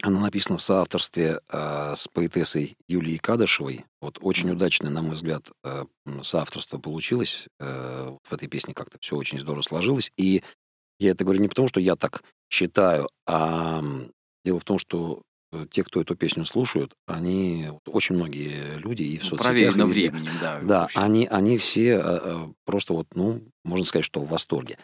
Она 0.03 0.18
написана 0.20 0.57
в 0.57 0.62
соавторстве 0.62 1.41
а, 1.51 1.95
с 1.95 2.09
поэтессой 2.09 2.78
Юлией 2.89 3.18
Кадышевой. 3.18 3.85
Вот 4.01 4.16
очень 4.22 4.47
Мгм. 4.47 4.57
удачное, 4.57 4.91
на 4.91 5.03
мой 5.03 5.12
взгляд, 5.12 5.51
а, 5.62 5.85
соавторство 6.22 6.78
получилось. 6.78 7.49
Э, 7.59 8.16
в 8.22 8.33
этой 8.33 8.49
песне 8.49 8.72
как-то 8.72 8.97
все 9.01 9.16
очень 9.16 9.39
здорово 9.39 9.62
сложилось. 9.62 10.11
И 10.16 10.43
я 11.01 11.11
это 11.11 11.24
говорю 11.24 11.40
не 11.40 11.48
потому, 11.48 11.66
что 11.66 11.80
я 11.80 11.96
так 11.96 12.22
считаю, 12.51 13.09
а 13.26 13.82
дело 14.44 14.61
в 14.61 14.64
том, 14.64 14.78
что 14.78 15.22
э, 15.53 15.66
те, 15.70 15.82
кто 15.82 16.01
эту 16.01 16.14
песню 16.14 16.44
слушают, 16.44 16.92
они 17.07 17.68
очень 17.86 18.14
многие 18.14 18.78
люди 18.78 19.03
и 19.03 19.18
в 19.18 19.22
Ну, 19.22 19.28
соцсетях, 19.30 19.53
проверено 19.53 19.86
временем, 19.86 20.32
да. 20.40 20.61
да, 20.62 20.88
они, 20.94 21.26
они 21.26 21.59
все 21.59 21.94
э, 21.94 22.01
э, 22.03 22.48
просто 22.64 22.92
вот, 22.92 23.07
ну, 23.14 23.42
можно 23.64 23.84
сказать, 23.84 24.05
что 24.05 24.20
в 24.20 24.28
восторге. 24.28 24.78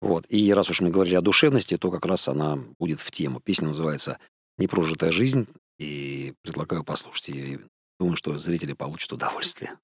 Вот. 0.00 0.26
И 0.28 0.52
раз 0.52 0.70
уж 0.70 0.80
мы 0.80 0.90
говорили 0.90 1.14
о 1.14 1.22
душевности, 1.22 1.78
то 1.78 1.90
как 1.90 2.04
раз 2.04 2.28
она 2.28 2.58
будет 2.78 3.00
в 3.00 3.10
тему. 3.10 3.40
Песня 3.40 3.68
называется 3.68 4.18
«Непрожитая 4.58 5.10
жизнь», 5.10 5.48
и 5.78 6.34
предлагаю 6.42 6.84
послушать 6.84 7.28
ее. 7.28 7.54
И 7.54 7.60
думаю, 7.98 8.16
что 8.16 8.36
зрители 8.38 8.72
получат 8.72 9.12
удовольствие. 9.12 9.76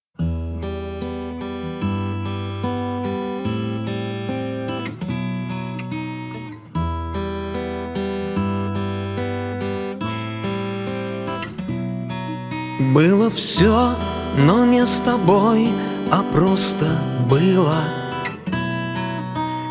Было 12.95 13.31
все, 13.31 13.95
но 14.37 14.65
не 14.65 14.85
с 14.85 15.01
тобой, 15.01 15.69
а 16.11 16.25
просто 16.33 16.87
было. 17.31 17.77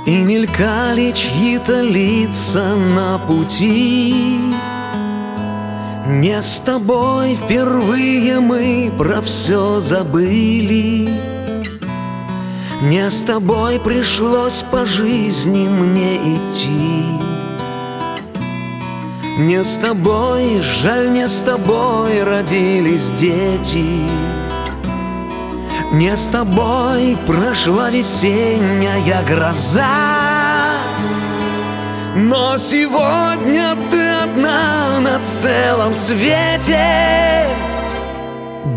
И 0.06 0.22
мелькали 0.22 1.12
чьи-то 1.12 1.82
лица 1.82 2.76
на 2.76 3.18
пути. 3.18 4.40
Не 6.08 6.42
с 6.42 6.62
тобой 6.62 7.36
впервые 7.36 8.40
мы 8.40 8.90
про 8.98 9.22
все 9.22 9.82
забыли. 9.82 11.10
Не 12.84 13.10
с 13.10 13.24
тобой 13.24 13.82
пришлось 13.82 14.64
по 14.72 14.86
жизни 14.86 15.68
мне 15.68 16.16
идти 16.16 17.29
Не 19.38 19.64
с 19.64 19.78
тобой, 19.78 20.62
жаль, 20.62 21.12
не 21.12 21.28
с 21.28 21.42
тобой 21.42 22.24
родились 22.24 23.12
дети. 23.12 23.86
Не 25.94 26.16
с 26.16 26.28
тобой 26.28 27.18
прошла 27.26 27.90
весенняя 27.90 29.24
гроза. 29.24 29.86
Но 32.16 32.58
сегодня 32.58 33.78
ты 33.90 34.08
одна 34.08 35.00
на 35.00 35.20
целом 35.20 35.94
свете. 35.94 37.48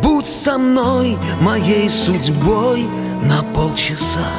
Будь 0.02 0.26
со 0.26 0.58
мной 0.58 1.18
моей 1.40 1.88
судьбой 1.88 2.86
на 3.22 3.42
полчаса. 3.54 4.30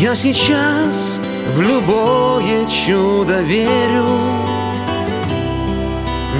Я 0.00 0.14
сейчас 0.14 1.20
в 1.54 1.60
любое 1.60 2.66
чудо 2.66 3.40
верю. 3.42 4.04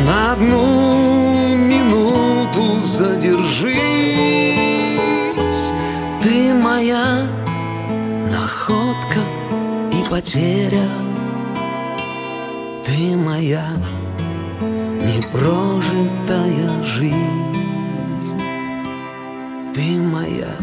На 0.05 0.33
одну 0.33 1.57
минуту 1.57 2.81
задержись. 2.81 3.77
Ты 6.23 6.55
моя 6.55 7.27
находка 8.31 9.21
и 9.93 10.05
потеря. 10.11 10.89
Ты 12.85 13.17
моя 13.17 13.67
непрожитая 15.07 16.85
жизнь. 16.85 17.15
Ты 19.75 20.01
моя 20.01 20.55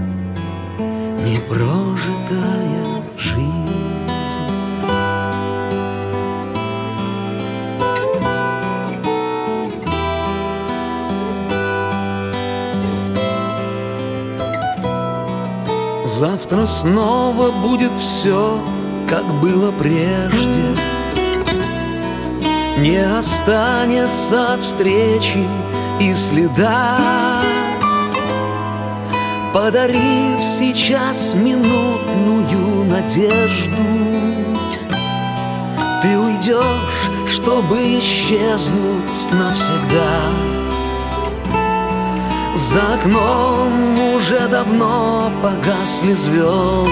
непрожитая 1.25 2.72
Завтра 16.25 16.65
снова 16.65 17.51
будет 17.51 17.91
все, 17.99 18.57
как 19.09 19.25
было 19.41 19.73
прежде. 19.73 20.63
Не 22.77 22.95
останется 22.95 24.53
от 24.53 24.61
встречи 24.61 25.45
и 25.99 26.15
следа. 26.15 27.41
Подарив 29.53 30.41
сейчас 30.41 31.33
минутную 31.33 32.85
надежду 32.85 33.83
Ты 36.01 36.17
уйдешь, 36.17 37.27
чтобы 37.27 37.99
исчезнуть 37.99 39.27
навсегда 39.29 40.52
за 42.63 42.93
окном 42.93 43.99
уже 44.15 44.47
давно 44.47 45.29
погасли 45.43 46.13
звезды. 46.13 46.87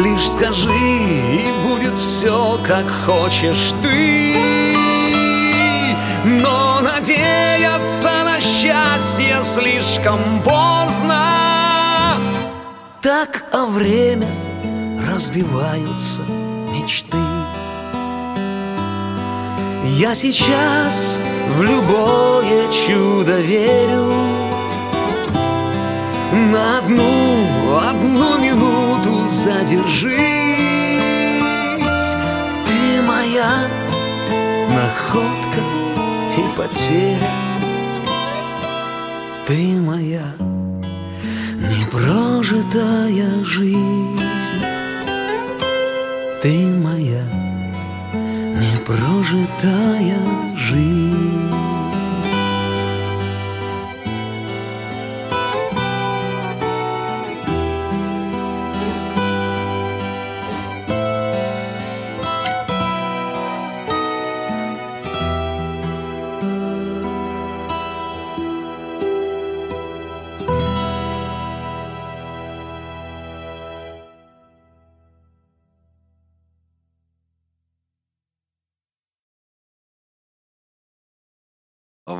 Лишь 0.00 0.28
скажи, 0.28 0.68
и 0.68 1.48
будет 1.64 1.96
все, 1.96 2.58
как 2.66 2.90
хочешь 2.90 3.72
ты. 3.80 4.34
Но 6.24 6.80
надеяться 6.80 8.10
на 8.24 8.40
счастье 8.40 9.40
слишком 9.44 10.42
поздно. 10.42 12.16
Так, 13.00 13.44
а 13.52 13.66
время 13.66 14.26
разбиваются 15.08 16.22
мечты. 16.72 17.16
Я 19.96 20.14
сейчас 20.14 21.20
в 21.48 21.62
любое 21.62 22.70
чудо 22.70 23.40
верю. 23.40 24.12
На 26.52 26.78
одну, 26.78 27.78
одну 27.88 28.38
минуту 28.38 29.28
задержись. 29.28 30.16
Ты 32.66 33.02
моя 33.02 33.50
находка 34.68 35.62
и 36.38 36.56
потеря. 36.56 37.30
Ты 39.46 39.80
моя 39.80 40.26
непрожитая 41.70 43.44
жизнь. 43.44 44.24
Ты 46.42 46.54
моя 46.82 47.22
непрожитая 48.60 50.18
жизнь 50.56 51.33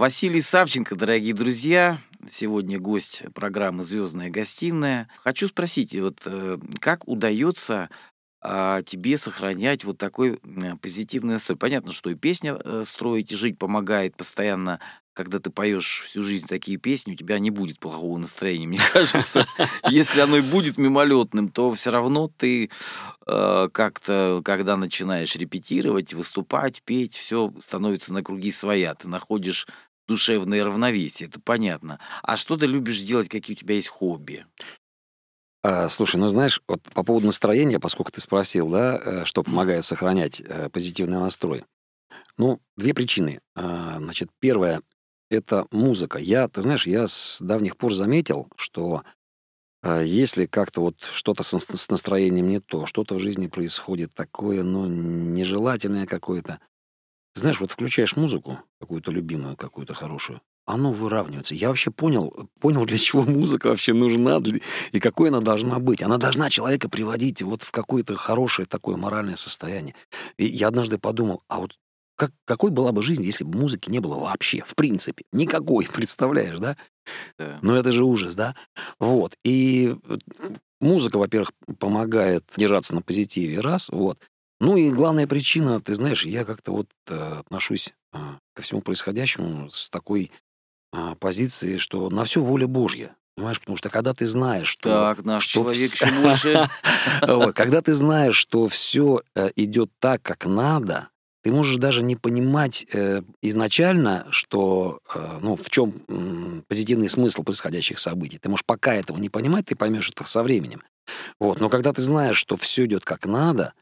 Василий 0.04 0.42
Савченко, 0.42 0.96
дорогие 0.96 1.32
друзья, 1.32 1.98
сегодня 2.28 2.78
гость 2.78 3.22
программы 3.32 3.84
«Звездная 3.84 4.28
гостиная». 4.28 5.08
Хочу 5.22 5.48
спросить, 5.48 5.98
вот 5.98 6.20
э, 6.26 6.58
как 6.78 7.08
удается 7.08 7.88
а, 8.42 8.82
тебе 8.82 9.16
сохранять 9.16 9.84
вот 9.84 9.96
такой 9.96 10.38
м, 10.44 10.76
позитивный 10.76 11.32
настрой? 11.32 11.56
Понятно, 11.56 11.92
что 11.92 12.10
и 12.10 12.14
песня 12.14 12.58
э, 12.62 12.84
строить, 12.86 13.32
и 13.32 13.34
жить 13.34 13.58
помогает 13.58 14.14
постоянно. 14.14 14.78
Когда 15.14 15.38
ты 15.38 15.48
поешь 15.48 16.02
всю 16.06 16.22
жизнь 16.22 16.48
такие 16.48 16.76
песни, 16.76 17.12
у 17.12 17.16
тебя 17.16 17.38
не 17.38 17.50
будет 17.50 17.78
плохого 17.78 18.18
настроения, 18.18 18.66
мне 18.66 18.80
кажется. 18.92 19.46
Если 19.88 20.20
оно 20.20 20.36
и 20.36 20.42
будет 20.42 20.76
мимолетным, 20.76 21.48
то 21.48 21.72
все 21.72 21.90
равно 21.90 22.28
ты 22.28 22.68
э, 23.26 23.68
как-то, 23.72 24.42
когда 24.44 24.76
начинаешь 24.76 25.34
репетировать, 25.34 26.12
выступать, 26.12 26.82
петь, 26.82 27.14
все 27.14 27.54
становится 27.66 28.12
на 28.12 28.22
круги 28.22 28.52
своя. 28.52 28.94
Ты 28.94 29.08
находишь 29.08 29.66
душевное 30.06 30.64
равновесие, 30.64 31.28
это 31.28 31.40
понятно. 31.40 31.98
А 32.22 32.36
что 32.36 32.56
ты 32.56 32.66
любишь 32.66 33.00
делать, 33.00 33.28
какие 33.28 33.56
у 33.56 33.58
тебя 33.58 33.74
есть 33.76 33.88
хобби? 33.88 34.46
А, 35.62 35.88
слушай, 35.88 36.16
ну 36.16 36.28
знаешь, 36.28 36.60
вот 36.68 36.82
по 36.92 37.02
поводу 37.02 37.26
настроения, 37.26 37.80
поскольку 37.80 38.12
ты 38.12 38.20
спросил, 38.20 38.68
да, 38.68 39.00
э, 39.02 39.24
что 39.24 39.42
помогает 39.42 39.84
сохранять 39.84 40.40
э, 40.40 40.68
позитивный 40.68 41.18
настрой. 41.18 41.64
Ну, 42.36 42.60
две 42.76 42.92
причины. 42.94 43.40
А, 43.54 43.98
Значит, 43.98 44.28
первое— 44.40 44.82
это 45.30 45.66
музыка. 45.70 46.18
Я, 46.18 46.48
ты 46.48 46.62
знаешь, 46.62 46.86
я 46.86 47.06
с 47.06 47.40
давних 47.40 47.76
пор 47.78 47.94
заметил, 47.94 48.48
что 48.56 49.04
а, 49.82 50.02
если 50.02 50.46
как-то 50.46 50.80
вот 50.80 51.02
что-то 51.02 51.42
с 51.42 51.52
нас- 51.52 51.64
с 51.66 51.88
настроением 51.90 52.48
не 52.48 52.60
то, 52.60 52.86
что-то 52.86 53.16
в 53.16 53.20
жизни 53.20 53.48
происходит 53.48 54.14
такое, 54.14 54.62
ну, 54.62 54.86
нежелательное 54.86 56.06
какое-то, 56.06 56.58
знаешь, 57.34 57.60
вот 57.60 57.70
включаешь 57.72 58.16
музыку, 58.16 58.58
какую-то 58.80 59.10
любимую, 59.10 59.56
какую-то 59.56 59.94
хорошую, 59.94 60.40
оно 60.66 60.92
выравнивается. 60.92 61.54
Я 61.54 61.68
вообще 61.68 61.90
понял, 61.90 62.48
понял, 62.58 62.86
для 62.86 62.96
чего 62.96 63.22
музыка 63.22 63.68
вообще 63.68 63.92
нужна 63.92 64.40
для- 64.40 64.60
и 64.92 65.00
какой 65.00 65.28
она 65.28 65.40
должна 65.40 65.78
быть. 65.78 66.02
Она 66.02 66.16
должна 66.16 66.48
человека 66.48 66.88
приводить 66.88 67.42
вот 67.42 67.62
в 67.62 67.70
какое-то 67.70 68.16
хорошее 68.16 68.66
такое 68.66 68.96
моральное 68.96 69.36
состояние. 69.36 69.94
И 70.38 70.46
я 70.46 70.68
однажды 70.68 70.96
подумал, 70.98 71.42
а 71.48 71.60
вот 71.60 71.76
как, 72.16 72.30
какой 72.46 72.70
была 72.70 72.92
бы 72.92 73.02
жизнь, 73.02 73.22
если 73.24 73.44
бы 73.44 73.58
музыки 73.58 73.90
не 73.90 73.98
было 73.98 74.14
вообще, 74.18 74.62
в 74.64 74.74
принципе? 74.74 75.24
Никакой, 75.32 75.86
представляешь, 75.92 76.58
да? 76.58 76.76
Да. 77.38 77.58
Ну 77.62 77.74
это 77.74 77.92
же 77.92 78.04
ужас, 78.04 78.34
да? 78.34 78.54
Вот. 78.98 79.36
И 79.44 79.94
э, 80.08 80.16
музыка, 80.80 81.18
во-первых, 81.18 81.52
помогает 81.78 82.44
держаться 82.56 82.94
на 82.94 83.02
позитиве, 83.02 83.60
раз, 83.60 83.90
вот. 83.90 84.18
Ну 84.60 84.76
и 84.76 84.90
главная 84.90 85.26
причина, 85.26 85.80
ты 85.80 85.94
знаешь, 85.94 86.24
я 86.24 86.44
как-то 86.44 86.72
вот 86.72 86.88
э, 87.08 87.38
отношусь 87.40 87.94
э, 88.12 88.18
ко 88.54 88.62
всему 88.62 88.80
происходящему 88.80 89.68
с 89.70 89.90
такой 89.90 90.30
а, 90.92 91.16
позиции, 91.16 91.76
что 91.76 92.08
на 92.08 92.24
все 92.24 92.40
воля 92.40 92.66
Божья. 92.68 93.16
Понимаешь, 93.36 93.58
потому 93.58 93.76
что 93.76 93.90
когда 93.90 94.14
ты 94.14 94.26
знаешь, 94.26 94.68
что... 94.68 94.90
Так, 94.90 95.24
наш 95.24 95.44
что 95.44 95.62
человек 95.64 95.90
вс- 95.90 96.22
больше. 96.22 96.70
Вот, 97.26 97.56
Когда 97.56 97.82
ты 97.82 97.94
знаешь, 97.94 98.36
что 98.36 98.68
все 98.68 99.22
идет 99.56 99.90
так, 99.98 100.22
как 100.22 100.46
надо, 100.46 101.08
ты 101.44 101.52
можешь 101.52 101.76
даже 101.76 102.02
не 102.02 102.16
понимать 102.16 102.86
э, 102.92 103.22
изначально, 103.42 104.26
что, 104.30 105.00
э, 105.14 105.38
ну, 105.42 105.56
в 105.56 105.68
чем 105.68 106.62
позитивный 106.68 107.10
смысл 107.10 107.42
происходящих 107.42 107.98
событий. 107.98 108.38
Ты 108.38 108.48
можешь 108.48 108.64
пока 108.64 108.94
этого 108.94 109.18
не 109.18 109.28
понимать, 109.28 109.66
ты 109.66 109.76
поймешь 109.76 110.10
это 110.10 110.26
со 110.26 110.42
временем. 110.42 110.82
Вот. 111.38 111.60
Но 111.60 111.68
когда 111.68 111.92
ты 111.92 112.00
знаешь, 112.00 112.38
что 112.38 112.56
все 112.56 112.86
идет 112.86 113.04
как 113.04 113.26
надо, 113.26 113.74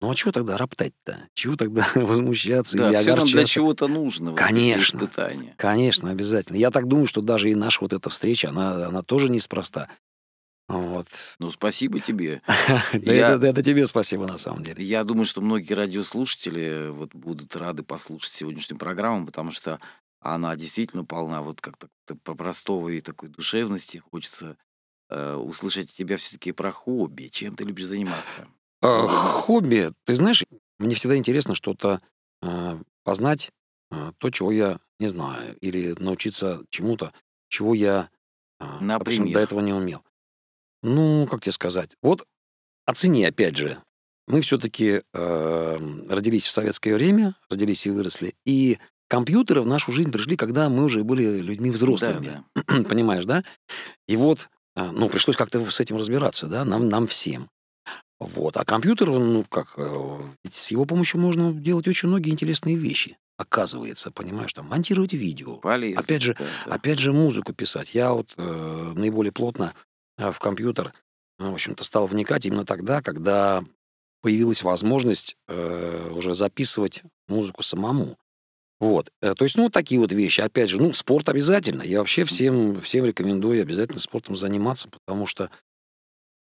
ну 0.00 0.10
а 0.10 0.14
чего 0.14 0.32
тогда 0.32 0.56
роптать-то? 0.56 1.28
Чего 1.34 1.56
тогда 1.56 1.86
возмущаться 1.94 2.76
Да, 2.76 2.90
или 2.90 2.96
все 2.96 3.08
нам 3.10 3.18
для 3.20 3.22
огорчаться? 3.22 3.46
чего-то 3.54 3.88
нужно. 3.88 4.30
вот 4.32 4.40
эти 4.40 4.44
все 4.46 4.52
Конечно. 4.54 4.96
испытания. 4.98 5.54
Конечно, 5.58 6.10
обязательно. 6.10 6.56
Я 6.56 6.70
так 6.70 6.86
думаю, 6.88 7.06
что 7.06 7.20
даже 7.22 7.50
и 7.50 7.54
наша 7.54 7.78
вот 7.80 7.92
эта 7.92 8.08
встреча, 8.10 8.48
она, 8.50 8.86
она 8.86 9.02
тоже 9.02 9.28
неспроста. 9.30 9.88
Вот. 10.68 11.06
Ну, 11.38 11.50
спасибо 11.50 12.00
тебе. 12.00 12.42
Да 12.92 13.12
Я- 13.12 13.30
это, 13.34 13.46
это 13.46 13.62
тебе 13.62 13.86
спасибо, 13.86 14.26
на 14.26 14.36
самом 14.36 14.62
деле. 14.64 14.84
Я 14.84 15.04
думаю, 15.04 15.24
что 15.24 15.40
многие 15.40 15.74
радиослушатели 15.74 16.88
вот 16.90 17.14
будут 17.14 17.54
рады 17.54 17.82
послушать 17.84 18.32
сегодняшнюю 18.32 18.78
программу, 18.78 19.26
потому 19.26 19.52
что 19.52 19.78
она 20.20 20.56
действительно 20.56 21.04
полна 21.04 21.40
вот 21.42 21.60
как-то 21.60 21.88
про 22.24 22.34
простого 22.34 22.88
и 22.88 23.00
такой 23.00 23.28
душевности. 23.28 24.02
Хочется 24.10 24.56
э, 25.08 25.34
услышать 25.36 25.92
тебя 25.94 26.16
все-таки 26.16 26.50
про 26.50 26.72
хобби. 26.72 27.28
Чем 27.28 27.54
ты 27.54 27.62
любишь 27.62 27.84
заниматься? 27.86 28.48
А, 28.86 29.06
хобби. 29.06 29.92
Ты 30.04 30.14
знаешь, 30.14 30.44
мне 30.78 30.94
всегда 30.94 31.16
интересно 31.16 31.54
что-то 31.54 32.00
а, 32.42 32.78
познать, 33.04 33.50
а, 33.90 34.12
то, 34.18 34.30
чего 34.30 34.52
я 34.52 34.78
не 34.98 35.08
знаю, 35.08 35.56
или 35.60 35.94
научиться 35.98 36.62
чему-то, 36.70 37.12
чего 37.48 37.74
я, 37.74 38.10
а, 38.60 38.78
допустим, 38.80 39.32
до 39.32 39.40
этого 39.40 39.60
не 39.60 39.72
умел. 39.72 40.02
Ну, 40.82 41.26
как 41.30 41.42
тебе 41.42 41.52
сказать? 41.52 41.96
Вот 42.02 42.26
оцени, 42.86 43.24
опять 43.24 43.56
же, 43.56 43.82
мы 44.28 44.40
все-таки 44.40 45.02
родились 45.12 46.46
в 46.46 46.52
советское 46.52 46.94
время, 46.94 47.36
родились 47.48 47.86
и 47.86 47.90
выросли, 47.90 48.34
и 48.44 48.78
компьютеры 49.08 49.62
в 49.62 49.66
нашу 49.66 49.92
жизнь 49.92 50.10
пришли, 50.10 50.36
когда 50.36 50.68
мы 50.68 50.84
уже 50.84 51.04
были 51.04 51.38
людьми 51.38 51.70
взрослыми. 51.70 52.42
Да, 52.54 52.62
да. 52.66 52.82
Понимаешь, 52.88 53.24
да? 53.24 53.42
И 54.08 54.16
вот, 54.16 54.48
а, 54.74 54.92
ну, 54.92 55.08
пришлось 55.08 55.36
как-то 55.36 55.70
с 55.70 55.80
этим 55.80 55.96
разбираться, 55.96 56.46
да, 56.46 56.64
нам, 56.64 56.88
нам 56.88 57.06
всем. 57.06 57.48
Вот. 58.18 58.56
А 58.56 58.64
компьютер, 58.64 59.10
он, 59.10 59.32
ну, 59.32 59.44
как, 59.44 59.74
э, 59.76 60.20
с 60.50 60.70
его 60.70 60.84
помощью 60.86 61.20
можно 61.20 61.52
делать 61.52 61.86
очень 61.86 62.08
многие 62.08 62.30
интересные 62.30 62.76
вещи. 62.76 63.18
Оказывается, 63.36 64.10
понимаешь, 64.10 64.52
там, 64.54 64.66
монтировать 64.66 65.12
видео. 65.12 65.56
Полезно. 65.56 66.00
Опять 66.00 66.22
же, 66.22 66.34
да, 66.38 66.44
да. 66.64 66.74
Опять 66.74 66.98
же, 66.98 67.12
музыку 67.12 67.52
писать. 67.52 67.94
Я 67.94 68.14
вот 68.14 68.32
э, 68.38 68.92
наиболее 68.96 69.32
плотно 69.32 69.74
э, 70.16 70.30
в 70.30 70.38
компьютер, 70.38 70.94
э, 71.38 71.48
в 71.48 71.52
общем-то, 71.52 71.84
стал 71.84 72.06
вникать 72.06 72.46
именно 72.46 72.64
тогда, 72.64 73.02
когда 73.02 73.62
появилась 74.22 74.62
возможность 74.62 75.36
э, 75.48 76.10
уже 76.14 76.32
записывать 76.32 77.02
музыку 77.28 77.62
самому. 77.62 78.16
Вот. 78.80 79.10
Э, 79.20 79.34
То 79.34 79.44
есть, 79.44 79.56
ну, 79.56 79.68
такие 79.68 80.00
вот 80.00 80.12
вещи. 80.12 80.40
Опять 80.40 80.70
же, 80.70 80.80
ну, 80.80 80.94
спорт 80.94 81.28
обязательно. 81.28 81.82
Я 81.82 81.98
вообще 81.98 82.24
всем, 82.24 82.80
всем 82.80 83.04
рекомендую 83.04 83.60
обязательно 83.60 84.00
спортом 84.00 84.34
заниматься, 84.34 84.88
потому 84.88 85.26
что, 85.26 85.50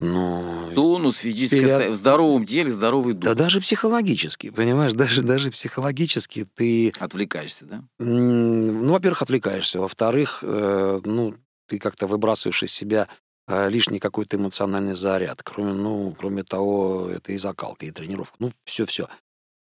ну... 0.05 0.72
Тонус, 0.74 1.18
Период- 1.18 1.50
состояние. 1.50 1.90
В 1.90 1.96
здоровом 1.96 2.46
теле 2.46 2.70
здоровый 2.70 3.14
дух. 3.14 3.24
Да 3.24 3.34
даже 3.34 3.61
психологически, 3.61 4.50
понимаешь, 4.50 4.92
даже, 4.92 5.22
даже 5.22 5.50
психологически 5.50 6.46
ты 6.55 6.92
Отвлекаешься, 6.98 7.64
да? 7.66 7.84
Ну, 7.98 8.92
во-первых, 8.92 9.22
отвлекаешься. 9.22 9.80
Во-вторых, 9.80 10.40
э, 10.42 11.00
ну, 11.05 11.34
ты 11.68 11.78
как-то 11.78 12.07
выбрасываешь 12.07 12.62
из 12.62 12.72
себя 12.72 13.09
э, 13.48 13.68
лишний 13.70 13.98
какой-то 13.98 14.36
эмоциональный 14.36 14.94
заряд. 14.94 15.42
Кроме, 15.42 15.72
ну, 15.72 16.14
кроме 16.18 16.44
того, 16.44 17.09
это 17.11 17.32
и 17.32 17.36
закалка, 17.36 17.86
и 17.86 17.90
тренировка. 17.90 18.36
Ну, 18.38 18.52
все-все. 18.64 19.09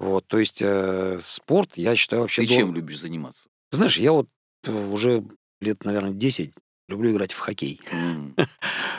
Вот, 0.00 0.26
то 0.26 0.38
есть 0.38 0.60
э, 0.60 1.18
спорт, 1.22 1.76
я 1.76 1.94
считаю, 1.96 2.22
вообще... 2.22 2.42
Ты 2.42 2.48
дол- 2.48 2.56
чем 2.56 2.74
любишь 2.74 3.00
заниматься? 3.00 3.48
Знаешь, 3.70 3.96
я 3.98 4.12
вот 4.12 4.28
э, 4.64 4.88
уже 4.90 5.24
лет, 5.60 5.84
наверное, 5.84 6.12
10 6.12 6.52
люблю 6.88 7.12
играть 7.12 7.32
в 7.32 7.38
хоккей. 7.38 7.80
М. 7.92 8.34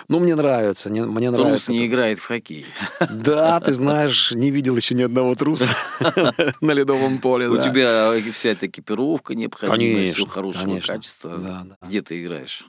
Ну, 0.08 0.20
мне 0.20 0.36
нравится, 0.36 0.92
не- 0.92 1.02
мне 1.02 1.32
Трус 1.32 1.40
нравится. 1.42 1.72
не 1.72 1.80
это. 1.80 1.88
играет 1.88 2.20
в 2.20 2.26
хоккей. 2.26 2.66
Да, 3.10 3.60
ты 3.60 3.74
знаешь, 3.74 4.32
не 4.34 4.52
видел 4.52 4.76
еще 4.76 4.94
ни 4.94 5.02
одного 5.02 5.34
труса 5.34 5.72
на 6.62 6.72
ледовом 6.74 7.18
поле. 7.18 7.50
У 7.50 7.56
да. 7.58 7.64
тебя 7.64 8.14
вся 8.32 8.50
эта 8.52 8.68
экипировка 8.68 9.34
необходимая, 9.34 10.14
все 10.14 10.28
хорошего 10.28 10.64
конечно. 10.66 10.94
качества. 10.96 11.38
Да, 11.40 11.64
да. 11.66 11.78
Где 11.88 12.02
ты 12.04 12.22
играешь? 12.22 12.66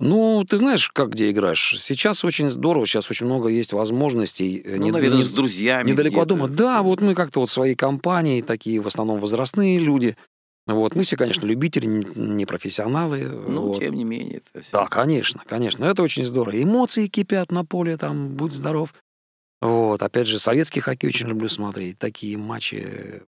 Ну, 0.00 0.42
ты 0.48 0.56
знаешь, 0.56 0.88
как 0.88 1.10
где 1.10 1.30
играешь. 1.30 1.76
Сейчас 1.78 2.24
очень 2.24 2.48
здорово, 2.48 2.86
сейчас 2.86 3.08
очень 3.10 3.26
много 3.26 3.48
есть 3.48 3.72
возможностей. 3.72 4.60
э, 4.64 4.76
Ну, 4.78 4.84
не- 4.84 4.90
наверное, 4.90 5.18
не- 5.18 5.22
с 5.24 5.30
друзьями. 5.30 5.90
недалеко 5.90 6.22
от 6.22 6.28
дома. 6.28 6.48
Да, 6.48 6.82
вот 6.82 7.00
мы 7.02 7.14
как-то 7.14 7.40
вот 7.40 7.50
свои 7.50 7.74
компании, 7.74 8.40
такие 8.40 8.80
в 8.80 8.86
основном 8.88 9.20
возрастные 9.20 9.78
люди. 9.78 10.16
Вот. 10.74 10.94
Мы 10.94 11.02
все, 11.02 11.16
конечно, 11.16 11.46
любители, 11.46 11.86
не 11.86 12.46
профессионалы. 12.46 13.24
Ну, 13.24 13.68
вот. 13.68 13.78
тем 13.78 13.94
не 13.94 14.04
менее, 14.04 14.38
это 14.38 14.62
все. 14.62 14.72
Да, 14.72 14.86
конечно, 14.86 15.42
конечно. 15.46 15.84
Это 15.84 16.02
очень 16.02 16.24
здорово. 16.24 16.62
Эмоции 16.62 17.06
кипят 17.06 17.52
на 17.52 17.64
поле, 17.64 17.96
там, 17.96 18.34
будь 18.34 18.52
здоров. 18.52 18.94
Вот. 19.60 20.02
Опять 20.02 20.26
же, 20.26 20.38
советский 20.38 20.80
хоккей 20.80 21.08
очень 21.08 21.28
люблю 21.28 21.48
смотреть. 21.48 21.98
Такие 21.98 22.36
матчи 22.36 23.22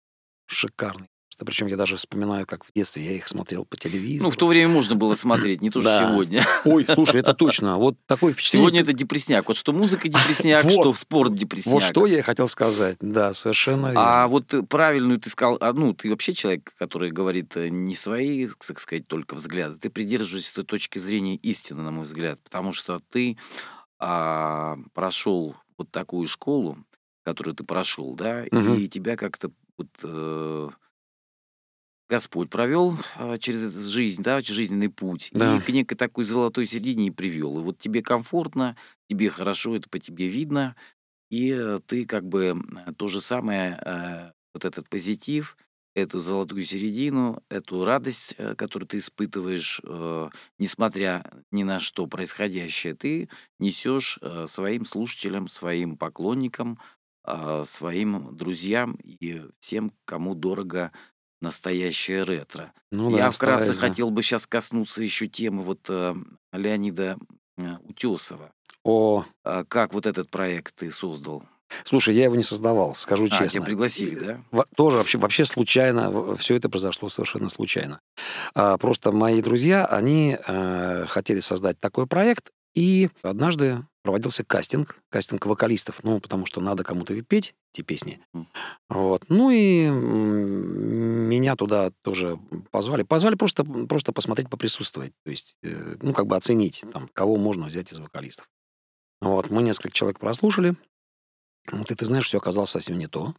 шикарные. 0.47 1.10
Причем 1.45 1.67
я 1.67 1.77
даже 1.77 1.97
вспоминаю, 1.97 2.47
как 2.47 2.65
в 2.65 2.73
детстве 2.75 3.05
я 3.05 3.13
их 3.13 3.29
смотрел 3.29 3.65
по 3.65 3.77
телевизору. 3.77 4.29
Ну, 4.29 4.31
в 4.31 4.37
то 4.37 4.47
время 4.47 4.69
можно 4.69 4.95
было 4.95 5.15
смотреть, 5.15 5.63
не 5.63 5.71
то, 5.71 5.81
что 5.81 5.99
сегодня. 5.99 6.45
Ой, 6.65 6.87
слушай, 6.89 7.21
это 7.21 7.35
точно. 7.35 7.79
Вот 7.79 7.97
такое 8.07 8.33
впечатление. 8.33 8.63
Сегодня 8.65 8.81
это 8.83 8.93
депресняк. 8.93 9.49
Вот 9.49 9.57
что 9.57 9.73
музыка 9.73 10.09
депресняк, 10.09 10.71
что 10.71 10.93
спорт 10.95 11.35
депресняк. 11.35 11.75
Вот 11.75 11.83
что 11.83 12.07
я 12.07 12.19
и 12.19 12.23
хотел 12.23 12.49
сказать. 12.49 12.97
Да, 13.01 13.33
совершенно 13.33 13.87
верно. 13.87 14.23
А 14.25 14.29
вот 14.29 14.55
правильную 14.69 15.19
ты 15.19 15.31
сказал, 15.31 15.59
а, 15.61 15.73
ну, 15.73 15.95
ты 15.95 16.11
вообще 16.11 16.33
человек, 16.33 16.73
который 16.79 17.11
говорит 17.11 17.57
э, 17.57 17.69
не 17.69 17.95
свои, 17.95 18.49
так 18.67 18.81
сказать, 18.81 19.07
только 19.07 19.35
взгляды, 19.35 19.79
ты 19.79 19.91
придерживаешься 19.91 20.65
точки 20.65 20.99
зрения 20.99 21.37
истины, 21.37 21.83
на 21.83 21.91
мой 21.91 22.05
взгляд, 22.05 22.41
потому 22.45 22.73
что 22.73 23.01
ты 23.11 23.37
а, 23.99 24.79
прошел 24.95 25.57
вот 25.77 25.91
такую 25.91 26.27
школу, 26.27 26.79
которую 27.25 27.55
ты 27.55 27.65
прошел, 27.65 28.15
да, 28.15 28.45
Мгм. 28.51 28.75
и 28.75 28.89
тебя 28.89 29.17
как-то 29.17 29.51
вот, 29.77 29.89
э, 30.03 30.69
Господь 32.11 32.51
провел 32.51 32.97
а, 33.15 33.39
через 33.39 33.73
жизнь, 33.87 34.23
да, 34.23 34.41
жизненный 34.43 34.89
путь, 34.89 35.31
Да. 35.33 35.57
и 35.57 35.61
к 35.61 35.69
некой 35.69 35.97
такой 35.97 36.25
золотой 36.25 36.67
середине 36.67 37.13
привел. 37.13 37.61
И 37.61 37.63
вот 37.63 37.79
тебе 37.79 38.03
комфортно, 38.03 38.77
тебе 39.09 39.31
хорошо, 39.31 39.77
это 39.77 39.89
по 39.89 40.01
тебе 40.01 40.27
видно, 40.27 40.75
и 41.31 41.53
э, 41.53 41.79
ты 41.87 42.05
как 42.07 42.27
бы 42.27 42.61
то 42.97 43.07
же 43.07 43.21
самое, 43.21 43.81
э, 43.85 44.33
вот 44.53 44.65
этот 44.65 44.89
позитив, 44.89 45.57
эту 45.95 46.21
золотую 46.21 46.65
середину, 46.65 47.45
эту 47.49 47.85
радость, 47.85 48.35
э, 48.39 48.57
которую 48.57 48.89
ты 48.89 48.99
испытываешь, 48.99 49.81
несмотря 50.59 51.25
ни 51.53 51.63
на 51.63 51.79
что 51.79 52.09
происходящее, 52.09 52.95
ты 52.95 53.29
несешь 53.61 54.19
своим 54.47 54.85
слушателям, 54.85 55.47
своим 55.47 55.97
поклонникам, 55.97 56.81
а, 57.23 57.65
своим 57.67 58.35
друзьям 58.37 58.97
и 59.03 59.43
всем, 59.61 59.93
кому 60.07 60.35
дорого 60.35 60.91
настоящее 61.41 62.23
ретро. 62.25 62.73
Ну 62.93 63.11
Я 63.11 63.27
да, 63.27 63.31
вкратце 63.31 63.65
стараюсь, 63.65 63.81
да. 63.81 63.89
хотел 63.89 64.11
бы 64.11 64.23
сейчас 64.23 64.47
коснуться 64.47 65.03
еще 65.03 65.27
темы 65.27 65.63
вот 65.63 65.81
э, 65.89 66.15
Леонида 66.53 67.17
э, 67.59 67.63
Утесова. 67.85 68.53
О, 68.85 69.25
А 69.45 69.65
Как 69.65 69.93
вот 69.93 70.07
этот 70.07 70.31
проект 70.31 70.75
ты 70.77 70.91
создал? 70.91 71.43
слушай, 71.85 72.15
я 72.17 72.25
его 72.25 72.35
не 72.35 72.43
создавал, 72.43 72.95
скажу 72.97 73.25
А, 73.25 73.29
тебя 73.29 73.39
честно. 73.45 73.63
пригласили, 73.63 74.19
да? 74.19 74.41
Во- 74.51 74.67
Тоже 74.77 74.97
вообще, 74.97 75.19
вообще 75.19 75.45
случайно, 75.45 76.37
все 76.37 76.57
это 76.57 76.69
произошло 76.69 77.09
совершенно 77.09 77.49
случайно. 77.49 78.01
А, 78.55 78.77
просто 78.77 79.13
мои 79.13 79.41
друзья, 79.41 79.87
они 79.87 80.37
э, 80.47 81.05
хотели 81.07 81.39
создать 81.41 81.79
такой 81.79 82.07
проект, 82.09 82.51
и 82.75 83.09
однажды 83.23 83.85
проводился 84.03 84.45
кастинг, 84.45 84.97
кастинг 85.11 85.47
вокалистов, 85.47 86.03
ну, 86.03 86.21
потому 86.21 86.47
что 86.47 86.61
надо 86.61 86.85
кому-то 86.85 87.21
петь 87.23 87.55
эти 87.73 87.83
песни. 87.83 88.21
Вот. 88.89 89.25
Ну 89.29 89.51
и 89.51 89.87
меня 89.89 91.57
туда 91.57 91.91
тоже 92.03 92.39
позвали. 92.71 93.03
Позвали 93.03 93.35
просто, 93.35 93.65
просто 93.65 94.13
посмотреть, 94.13 94.49
поприсутствовать. 94.49 95.13
То 95.25 95.31
есть, 95.31 95.57
э, 95.63 95.97
ну, 96.01 96.13
как 96.13 96.27
бы 96.27 96.37
оценить, 96.37 96.85
там, 96.93 97.09
кого 97.13 97.37
можно 97.37 97.67
взять 97.67 97.93
из 97.93 97.99
вокалистов. 97.99 98.49
Вот. 99.21 99.51
Мы 99.51 99.63
несколько 99.63 99.91
человек 99.95 100.19
прослушали. 100.19 100.77
Вот, 101.71 101.91
и 101.91 101.95
ты 101.95 102.07
знаешь, 102.07 102.25
все 102.25 102.39
оказалось 102.39 102.71
совсем 102.71 102.99
не 102.99 103.07
то. 103.07 103.35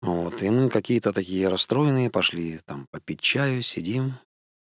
Вот, 0.00 0.42
и 0.42 0.48
мы 0.48 0.70
какие-то 0.70 1.12
такие 1.12 1.48
расстроенные 1.48 2.10
пошли 2.10 2.58
там 2.64 2.86
попить 2.90 3.20
чаю, 3.20 3.60
сидим. 3.62 4.14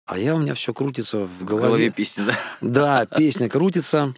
А 0.06 0.18
я 0.18 0.36
у 0.36 0.40
меня 0.40 0.54
все 0.54 0.74
крутится 0.74 1.20
в 1.20 1.28
В 1.40 1.46
голове. 1.46 1.66
голове 1.68 1.90
песни, 1.90 2.26
да? 2.26 2.38
Да, 2.60 3.06
песня 3.06 3.48
крутится. 3.48 4.14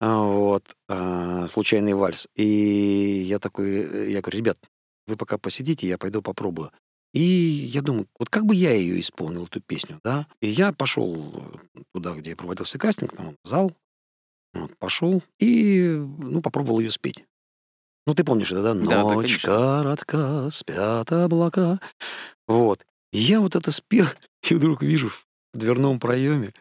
А, 0.00 0.22
Вот, 0.22 0.64
а, 0.88 1.46
случайный 1.46 1.94
вальс. 1.94 2.26
И 2.34 3.24
я 3.26 3.38
такой, 3.38 3.68
э, 3.68 4.10
я 4.10 4.20
говорю, 4.20 4.38
ребят, 4.38 4.58
вы 5.06 5.16
пока 5.16 5.38
посидите, 5.38 5.86
я 5.88 5.98
пойду 5.98 6.22
попробую. 6.22 6.70
И 7.12 7.20
я 7.20 7.82
думаю, 7.82 8.06
вот 8.18 8.30
как 8.30 8.46
бы 8.46 8.54
я 8.54 8.72
ее 8.72 8.98
исполнил, 8.98 9.44
эту 9.44 9.60
песню, 9.60 10.00
да? 10.02 10.26
И 10.40 10.48
я 10.48 10.72
пошел 10.72 11.44
туда, 11.92 12.14
где 12.14 12.34
проводился 12.34 12.78
кастинг, 12.78 13.14
там 13.14 13.36
зал, 13.44 13.72
вот, 14.54 14.76
пошел 14.78 15.22
и, 15.38 16.02
ну, 16.18 16.40
попробовал 16.40 16.80
ее 16.80 16.90
спеть. 16.90 17.24
Ну, 18.06 18.14
ты 18.14 18.24
помнишь 18.24 18.50
это, 18.52 18.62
да? 18.62 18.74
Да, 18.74 18.86
да, 18.86 19.02
Ночь 19.04 19.38
конечно. 19.38 19.46
коротка, 19.46 20.50
спят 20.50 21.12
облака. 21.12 21.80
Вот. 22.48 22.84
И 23.12 23.18
я 23.18 23.40
вот 23.40 23.56
это 23.56 23.70
спел, 23.70 24.06
и 24.50 24.54
вдруг 24.54 24.82
вижу 24.82 25.10
в 25.10 25.26
дверном 25.54 26.00
проеме, 26.00 26.52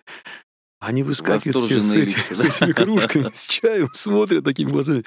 они 0.82 1.04
выскакивают 1.04 1.58
все 1.66 1.80
с, 1.80 1.96
эти- 1.96 2.16
лица, 2.18 2.36
с 2.36 2.42
да? 2.42 2.48
этими 2.48 2.72
кружками, 2.74 3.30
с 3.34 3.46
чаем, 3.48 3.88
смотрят 3.94 4.44
такими 4.44 4.70
глазами. 4.70 5.06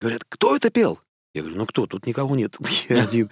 Говорят, 0.00 0.24
кто 0.28 0.56
это 0.56 0.70
пел? 0.70 0.98
Я 1.34 1.42
говорю, 1.42 1.56
ну 1.58 1.66
кто, 1.66 1.86
тут 1.86 2.06
никого 2.06 2.36
нет, 2.36 2.56
я 2.88 3.02
один. 3.04 3.30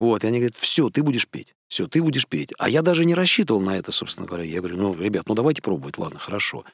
Вот, 0.00 0.24
и 0.24 0.26
они 0.26 0.38
говорят, 0.38 0.56
все, 0.56 0.90
ты 0.90 1.02
будешь 1.02 1.28
петь, 1.28 1.54
все, 1.68 1.86
ты 1.86 2.02
будешь 2.02 2.26
петь. 2.26 2.52
А 2.58 2.68
я 2.68 2.82
даже 2.82 3.04
не 3.04 3.14
рассчитывал 3.14 3.60
на 3.60 3.76
это, 3.78 3.92
собственно 3.92 4.26
говоря. 4.26 4.44
Я 4.44 4.58
говорю, 4.58 4.76
ну, 4.78 4.94
ребят, 4.94 5.28
ну 5.28 5.34
давайте 5.34 5.62
пробовать, 5.62 5.96
ладно, 5.98 6.18
хорошо. 6.18 6.64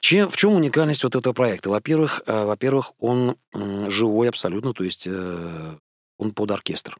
Чем, 0.00 0.28
в 0.28 0.36
чем 0.36 0.54
уникальность 0.54 1.04
вот 1.04 1.14
этого 1.16 1.32
проекта? 1.34 1.70
Во-первых, 1.70 2.22
э, 2.26 2.44
во-первых, 2.44 2.92
он 2.98 3.36
м, 3.54 3.88
живой 3.90 4.28
абсолютно, 4.28 4.72
то 4.74 4.82
есть 4.84 5.06
э, 5.06 5.76
он 6.18 6.32
под 6.32 6.50
оркестр. 6.50 6.96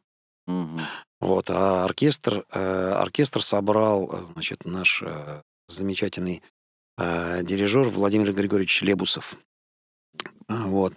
Мгм. 0.47 0.81
Вот, 1.19 1.49
а 1.49 1.83
оркестр, 1.83 2.45
э, 2.51 2.91
оркестр 2.93 3.43
собрал, 3.43 4.09
э, 4.13 4.23
значит, 4.33 4.63
наш 4.63 5.03
э, 5.05 5.41
замечательный 5.67 6.41
э, 6.99 7.43
дирижер 7.43 7.89
Владимир 7.89 8.33
Григорьевич 8.33 8.81
Лебусов. 8.81 9.37
А, 10.47 10.67
вот. 10.67 10.93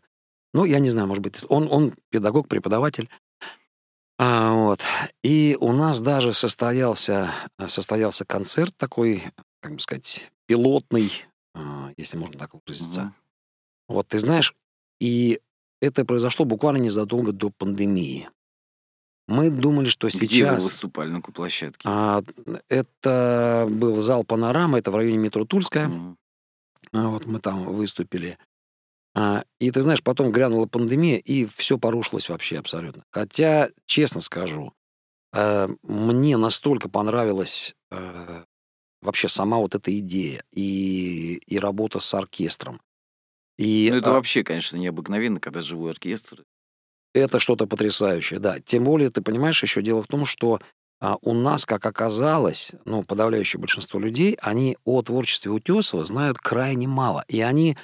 Ну, 0.54 0.64
я 0.64 0.78
не 0.78 0.90
знаю, 0.90 1.08
может 1.08 1.22
быть, 1.22 1.44
он, 1.48 1.68
он 1.70 1.94
педагог, 2.10 2.48
преподаватель. 2.48 3.08
А, 4.18 4.52
вот. 4.52 4.80
И 5.22 5.56
у 5.60 5.72
нас 5.72 6.00
даже 6.00 6.32
состоялся, 6.32 7.30
состоялся 7.66 8.24
концерт 8.24 8.74
такой, 8.76 9.22
как 9.60 9.74
бы 9.74 9.80
сказать, 9.80 10.30
пилотный, 10.46 11.10
а, 11.54 11.90
если 11.96 12.16
можно 12.16 12.38
так 12.38 12.54
выразиться. 12.54 13.00
Мгм. 13.00 13.14
Вот, 13.88 14.08
ты 14.08 14.18
знаешь, 14.18 14.54
и 15.00 15.40
это 15.80 16.04
произошло 16.04 16.44
буквально 16.44 16.78
незадолго 16.78 17.32
до 17.32 17.50
пандемии. 17.50 18.30
Мы 19.32 19.48
думали, 19.48 19.88
что 19.88 20.08
Где 20.08 20.18
вы 20.18 20.26
сейчас... 20.26 20.64
выступали, 20.64 21.08
на 21.08 21.20
какой 21.20 21.32
площадке? 21.32 21.88
А, 21.88 22.22
это 22.68 23.66
был 23.70 23.98
зал 23.98 24.24
«Панорама», 24.24 24.78
это 24.78 24.90
в 24.90 24.96
районе 24.96 25.16
метро 25.16 25.46
Тульская. 25.46 25.90
А, 26.92 27.08
Вот 27.08 27.24
мы 27.24 27.38
там 27.38 27.64
выступили. 27.64 28.36
А, 29.14 29.44
И 29.58 29.70
ты 29.70 29.80
знаешь, 29.80 30.02
потом 30.02 30.32
грянула 30.32 30.66
пандемия, 30.66 31.16
и 31.16 31.46
все 31.46 31.78
порушилось 31.78 32.28
вообще 32.28 32.58
абсолютно. 32.58 33.04
Хотя, 33.10 33.70
честно 33.86 34.20
скажу, 34.20 34.74
э, 35.32 35.68
мне 35.82 36.36
настолько 36.36 36.90
понравилась 36.90 37.74
э, 37.90 38.44
вообще 39.00 39.28
сама 39.28 39.56
вот 39.56 39.74
эта 39.74 39.98
идея 39.98 40.44
и, 40.50 41.36
и 41.46 41.58
работа 41.58 42.00
с 42.00 42.12
оркестром. 42.12 42.82
И 43.56 43.88
Ну, 43.90 43.96
это 43.96 44.10
а, 44.10 44.12
вообще, 44.12 44.44
конечно, 44.44 44.76
необыкновенно, 44.76 45.40
когда 45.40 45.62
живой 45.62 45.92
оркестр. 45.92 46.44
Это 47.14 47.38
что-то 47.38 47.66
потрясающее, 47.66 48.38
да. 48.38 48.60
Тем 48.60 48.84
более, 48.84 49.10
ты 49.10 49.22
понимаешь, 49.22 49.62
еще 49.62 49.82
дело 49.82 50.02
в 50.02 50.06
том, 50.06 50.24
что 50.24 50.60
а, 51.00 51.16
у 51.20 51.34
нас, 51.34 51.66
как 51.66 51.84
оказалось, 51.84 52.72
ну, 52.84 53.02
подавляющее 53.02 53.60
большинство 53.60 53.98
людей, 53.98 54.38
они 54.40 54.76
о 54.84 55.02
творчестве 55.02 55.50
Утесова 55.50 56.04
знают 56.04 56.38
крайне 56.38 56.86
мало. 56.86 57.24
И 57.28 57.40
они 57.40 57.76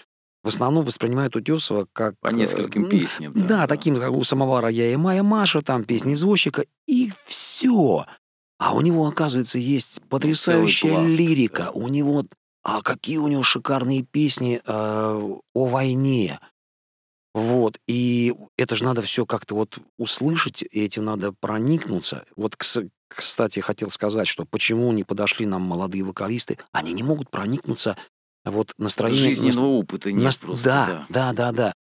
в 0.44 0.48
основном 0.48 0.84
воспринимают 0.84 1.34
Утесова 1.34 1.88
как... 1.92 2.14
По 2.20 2.28
э, 2.28 2.32
нескольким 2.32 2.84
м, 2.84 2.90
песням. 2.90 3.32
Да, 3.34 3.66
таким, 3.66 3.96
как 3.96 4.12
у 4.12 4.22
самовара 4.22 4.68
я 4.68 4.92
и 4.92 4.96
Майя 4.96 5.24
Маша, 5.24 5.62
там 5.62 5.84
песни 5.84 6.14
извозчика, 6.14 6.64
и 6.86 7.12
все. 7.26 8.06
А 8.58 8.74
у 8.74 8.80
него, 8.80 9.06
оказывается, 9.06 9.58
есть 9.58 10.00
потрясающая 10.08 10.94
пласт, 10.94 11.18
лирика. 11.18 11.64
да. 11.64 11.70
У 11.72 11.88
него... 11.88 12.24
А 12.62 12.82
какие 12.82 13.18
у 13.18 13.28
него 13.28 13.42
шикарные 13.42 14.02
песни 14.02 14.60
э, 14.64 15.38
о 15.54 15.64
войне. 15.64 16.38
Вот, 17.38 17.78
и 17.86 18.34
это 18.56 18.76
же 18.76 18.84
надо 18.84 19.02
все 19.02 19.26
как-то 19.26 19.54
вот 19.54 19.78
услышать, 19.98 20.62
и 20.62 20.80
этим 20.84 21.04
надо 21.04 21.32
проникнуться. 21.32 22.24
Вот, 22.36 22.54
кс- 22.54 22.88
кстати, 23.08 23.60
хотел 23.60 23.90
сказать, 23.90 24.26
что 24.28 24.44
почему 24.44 24.90
не 24.92 25.04
подошли 25.04 25.46
нам 25.46 25.62
молодые 25.62 26.04
вокалисты, 26.04 26.58
они 26.72 26.92
не 26.92 27.02
могут 27.02 27.30
проникнуться 27.30 27.96
вот 28.44 28.72
настроением... 28.78 29.24
Жизненного 29.24 29.66
опыта 29.68 30.10
нет 30.12 30.24
нас- 30.24 30.38
просто. 30.38 30.64
да, 30.64 31.06
да, 31.08 31.32
да, 31.32 31.52
да. 31.52 31.72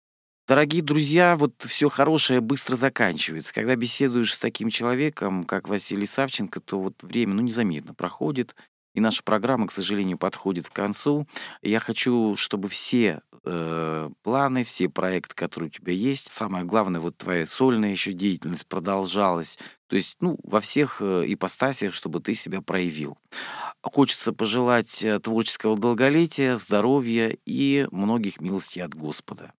Дорогие 0.47 0.81
друзья, 0.81 1.35
вот 1.35 1.53
все 1.67 1.89
хорошее 1.89 2.39
быстро 2.39 2.77
заканчивается. 2.77 3.53
Когда 3.53 3.75
беседуешь 3.75 4.33
с 4.33 4.39
таким 4.39 4.69
человеком, 4.69 5.43
как 5.43 5.67
Василий 5.67 6.05
Савченко, 6.05 6.61
то 6.61 6.79
вот 6.79 7.03
время, 7.03 7.33
ну, 7.33 7.41
незаметно 7.41 7.93
проходит. 7.93 8.55
И 8.95 9.01
наша 9.01 9.23
программа, 9.23 9.67
к 9.67 9.71
сожалению, 9.73 10.17
подходит 10.17 10.69
к 10.69 10.73
концу. 10.73 11.27
Я 11.61 11.79
хочу, 11.81 12.35
чтобы 12.37 12.69
все 12.69 13.21
э, 13.47 14.09
планы, 14.23 14.63
все 14.63 14.89
проекты, 14.89 15.35
которые 15.35 15.69
у 15.69 15.71
тебя 15.71 15.93
есть, 15.93 16.31
самое 16.31 16.65
главное, 16.65 17.01
вот 17.01 17.17
твоя 17.17 17.45
сольная 17.47 17.91
еще 17.91 18.13
деятельность 18.13 18.67
продолжалась. 18.67 19.57
То 19.87 19.95
есть, 19.95 20.15
ну, 20.19 20.37
во 20.43 20.59
всех 20.59 20.97
э, 21.01 21.23
ипостасях, 21.27 21.93
чтобы 21.93 22.19
ты 22.19 22.33
себя 22.33 22.61
проявил. 22.61 23.17
Хочется 23.81 24.33
пожелать 24.33 25.03
э, 25.03 25.19
творческого 25.19 25.77
долголетия, 25.77 26.57
здоровья 26.57 27.35
и 27.45 27.87
многих 27.91 28.41
милостей 28.41 28.83
от 28.83 28.93
Господа. 28.93 29.53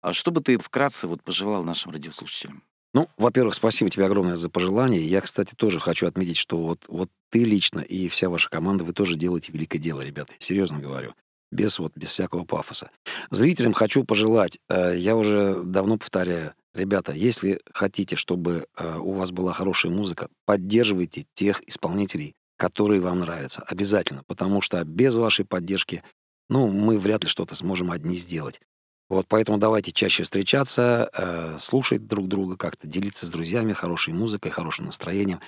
А 0.00 0.12
что 0.12 0.30
бы 0.30 0.40
ты 0.40 0.58
вкратце 0.58 1.08
вот 1.08 1.22
пожелал 1.22 1.64
нашим 1.64 1.92
радиослушателям? 1.92 2.62
Ну, 2.94 3.08
во-первых, 3.16 3.54
спасибо 3.54 3.90
тебе 3.90 4.06
огромное 4.06 4.36
за 4.36 4.48
пожелание. 4.48 5.02
Я, 5.02 5.20
кстати, 5.20 5.54
тоже 5.54 5.78
хочу 5.78 6.06
отметить, 6.06 6.36
что 6.36 6.56
вот, 6.58 6.84
вот 6.88 7.10
ты 7.30 7.44
лично 7.44 7.80
и 7.80 8.08
вся 8.08 8.30
ваша 8.30 8.48
команда, 8.48 8.84
вы 8.84 8.92
тоже 8.92 9.16
делаете 9.16 9.52
великое 9.52 9.78
дело, 9.78 10.00
ребята. 10.00 10.32
Серьезно 10.38 10.78
говорю. 10.78 11.14
Без 11.50 11.78
вот, 11.78 11.92
без 11.96 12.08
всякого 12.08 12.44
пафоса. 12.44 12.90
Зрителям 13.30 13.72
хочу 13.72 14.04
пожелать, 14.04 14.58
э, 14.68 14.94
я 14.96 15.16
уже 15.16 15.62
давно 15.62 15.96
повторяю, 15.96 16.54
ребята, 16.74 17.12
если 17.12 17.60
хотите, 17.72 18.16
чтобы 18.16 18.66
э, 18.76 18.98
у 18.98 19.12
вас 19.12 19.30
была 19.30 19.52
хорошая 19.52 19.92
музыка, 19.92 20.28
поддерживайте 20.46 21.26
тех 21.32 21.66
исполнителей, 21.68 22.34
которые 22.58 23.00
вам 23.00 23.20
нравятся. 23.20 23.62
Обязательно. 23.62 24.24
Потому 24.26 24.60
что 24.60 24.84
без 24.84 25.14
вашей 25.14 25.44
поддержки, 25.44 26.02
ну, 26.50 26.68
мы 26.68 26.98
вряд 26.98 27.24
ли 27.24 27.30
что-то 27.30 27.54
сможем 27.54 27.90
одни 27.90 28.14
сделать. 28.16 28.60
Вот, 29.08 29.26
поэтому 29.26 29.56
давайте 29.56 29.90
чаще 29.90 30.22
встречаться, 30.22 31.08
э, 31.14 31.56
слушать 31.58 32.06
друг 32.06 32.28
друга 32.28 32.56
как-то, 32.58 32.86
делиться 32.86 33.24
с 33.24 33.30
друзьями 33.30 33.72
хорошей 33.72 34.12
музыкой, 34.12 34.50
хорошим 34.50 34.86
настроением. 34.86 35.40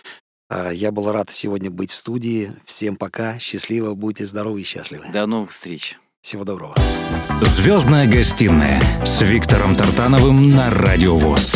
Э, 0.51 0.70
я 0.74 0.90
был 0.90 1.11
рад 1.11 1.30
сегодня 1.30 1.70
быть 1.70 1.90
в 1.90 1.94
студии. 1.94 2.53
Всем 2.64 2.96
пока, 2.96 3.38
счастливо, 3.38 3.94
будьте 3.94 4.26
здоровы 4.26 4.61
и 4.61 4.64
счастливы. 4.64 5.07
До 5.12 5.26
новых 5.26 5.51
встреч. 5.51 5.98
Всего 6.20 6.44
доброго. 6.44 6.74
Звездная 7.40 8.07
гостиная 8.07 8.78
с 9.05 9.22
Виктором 9.22 9.74
Тартановым 9.74 10.51
на 10.51 10.68
Радио 10.70 11.16
ВОЗ. 11.16 11.55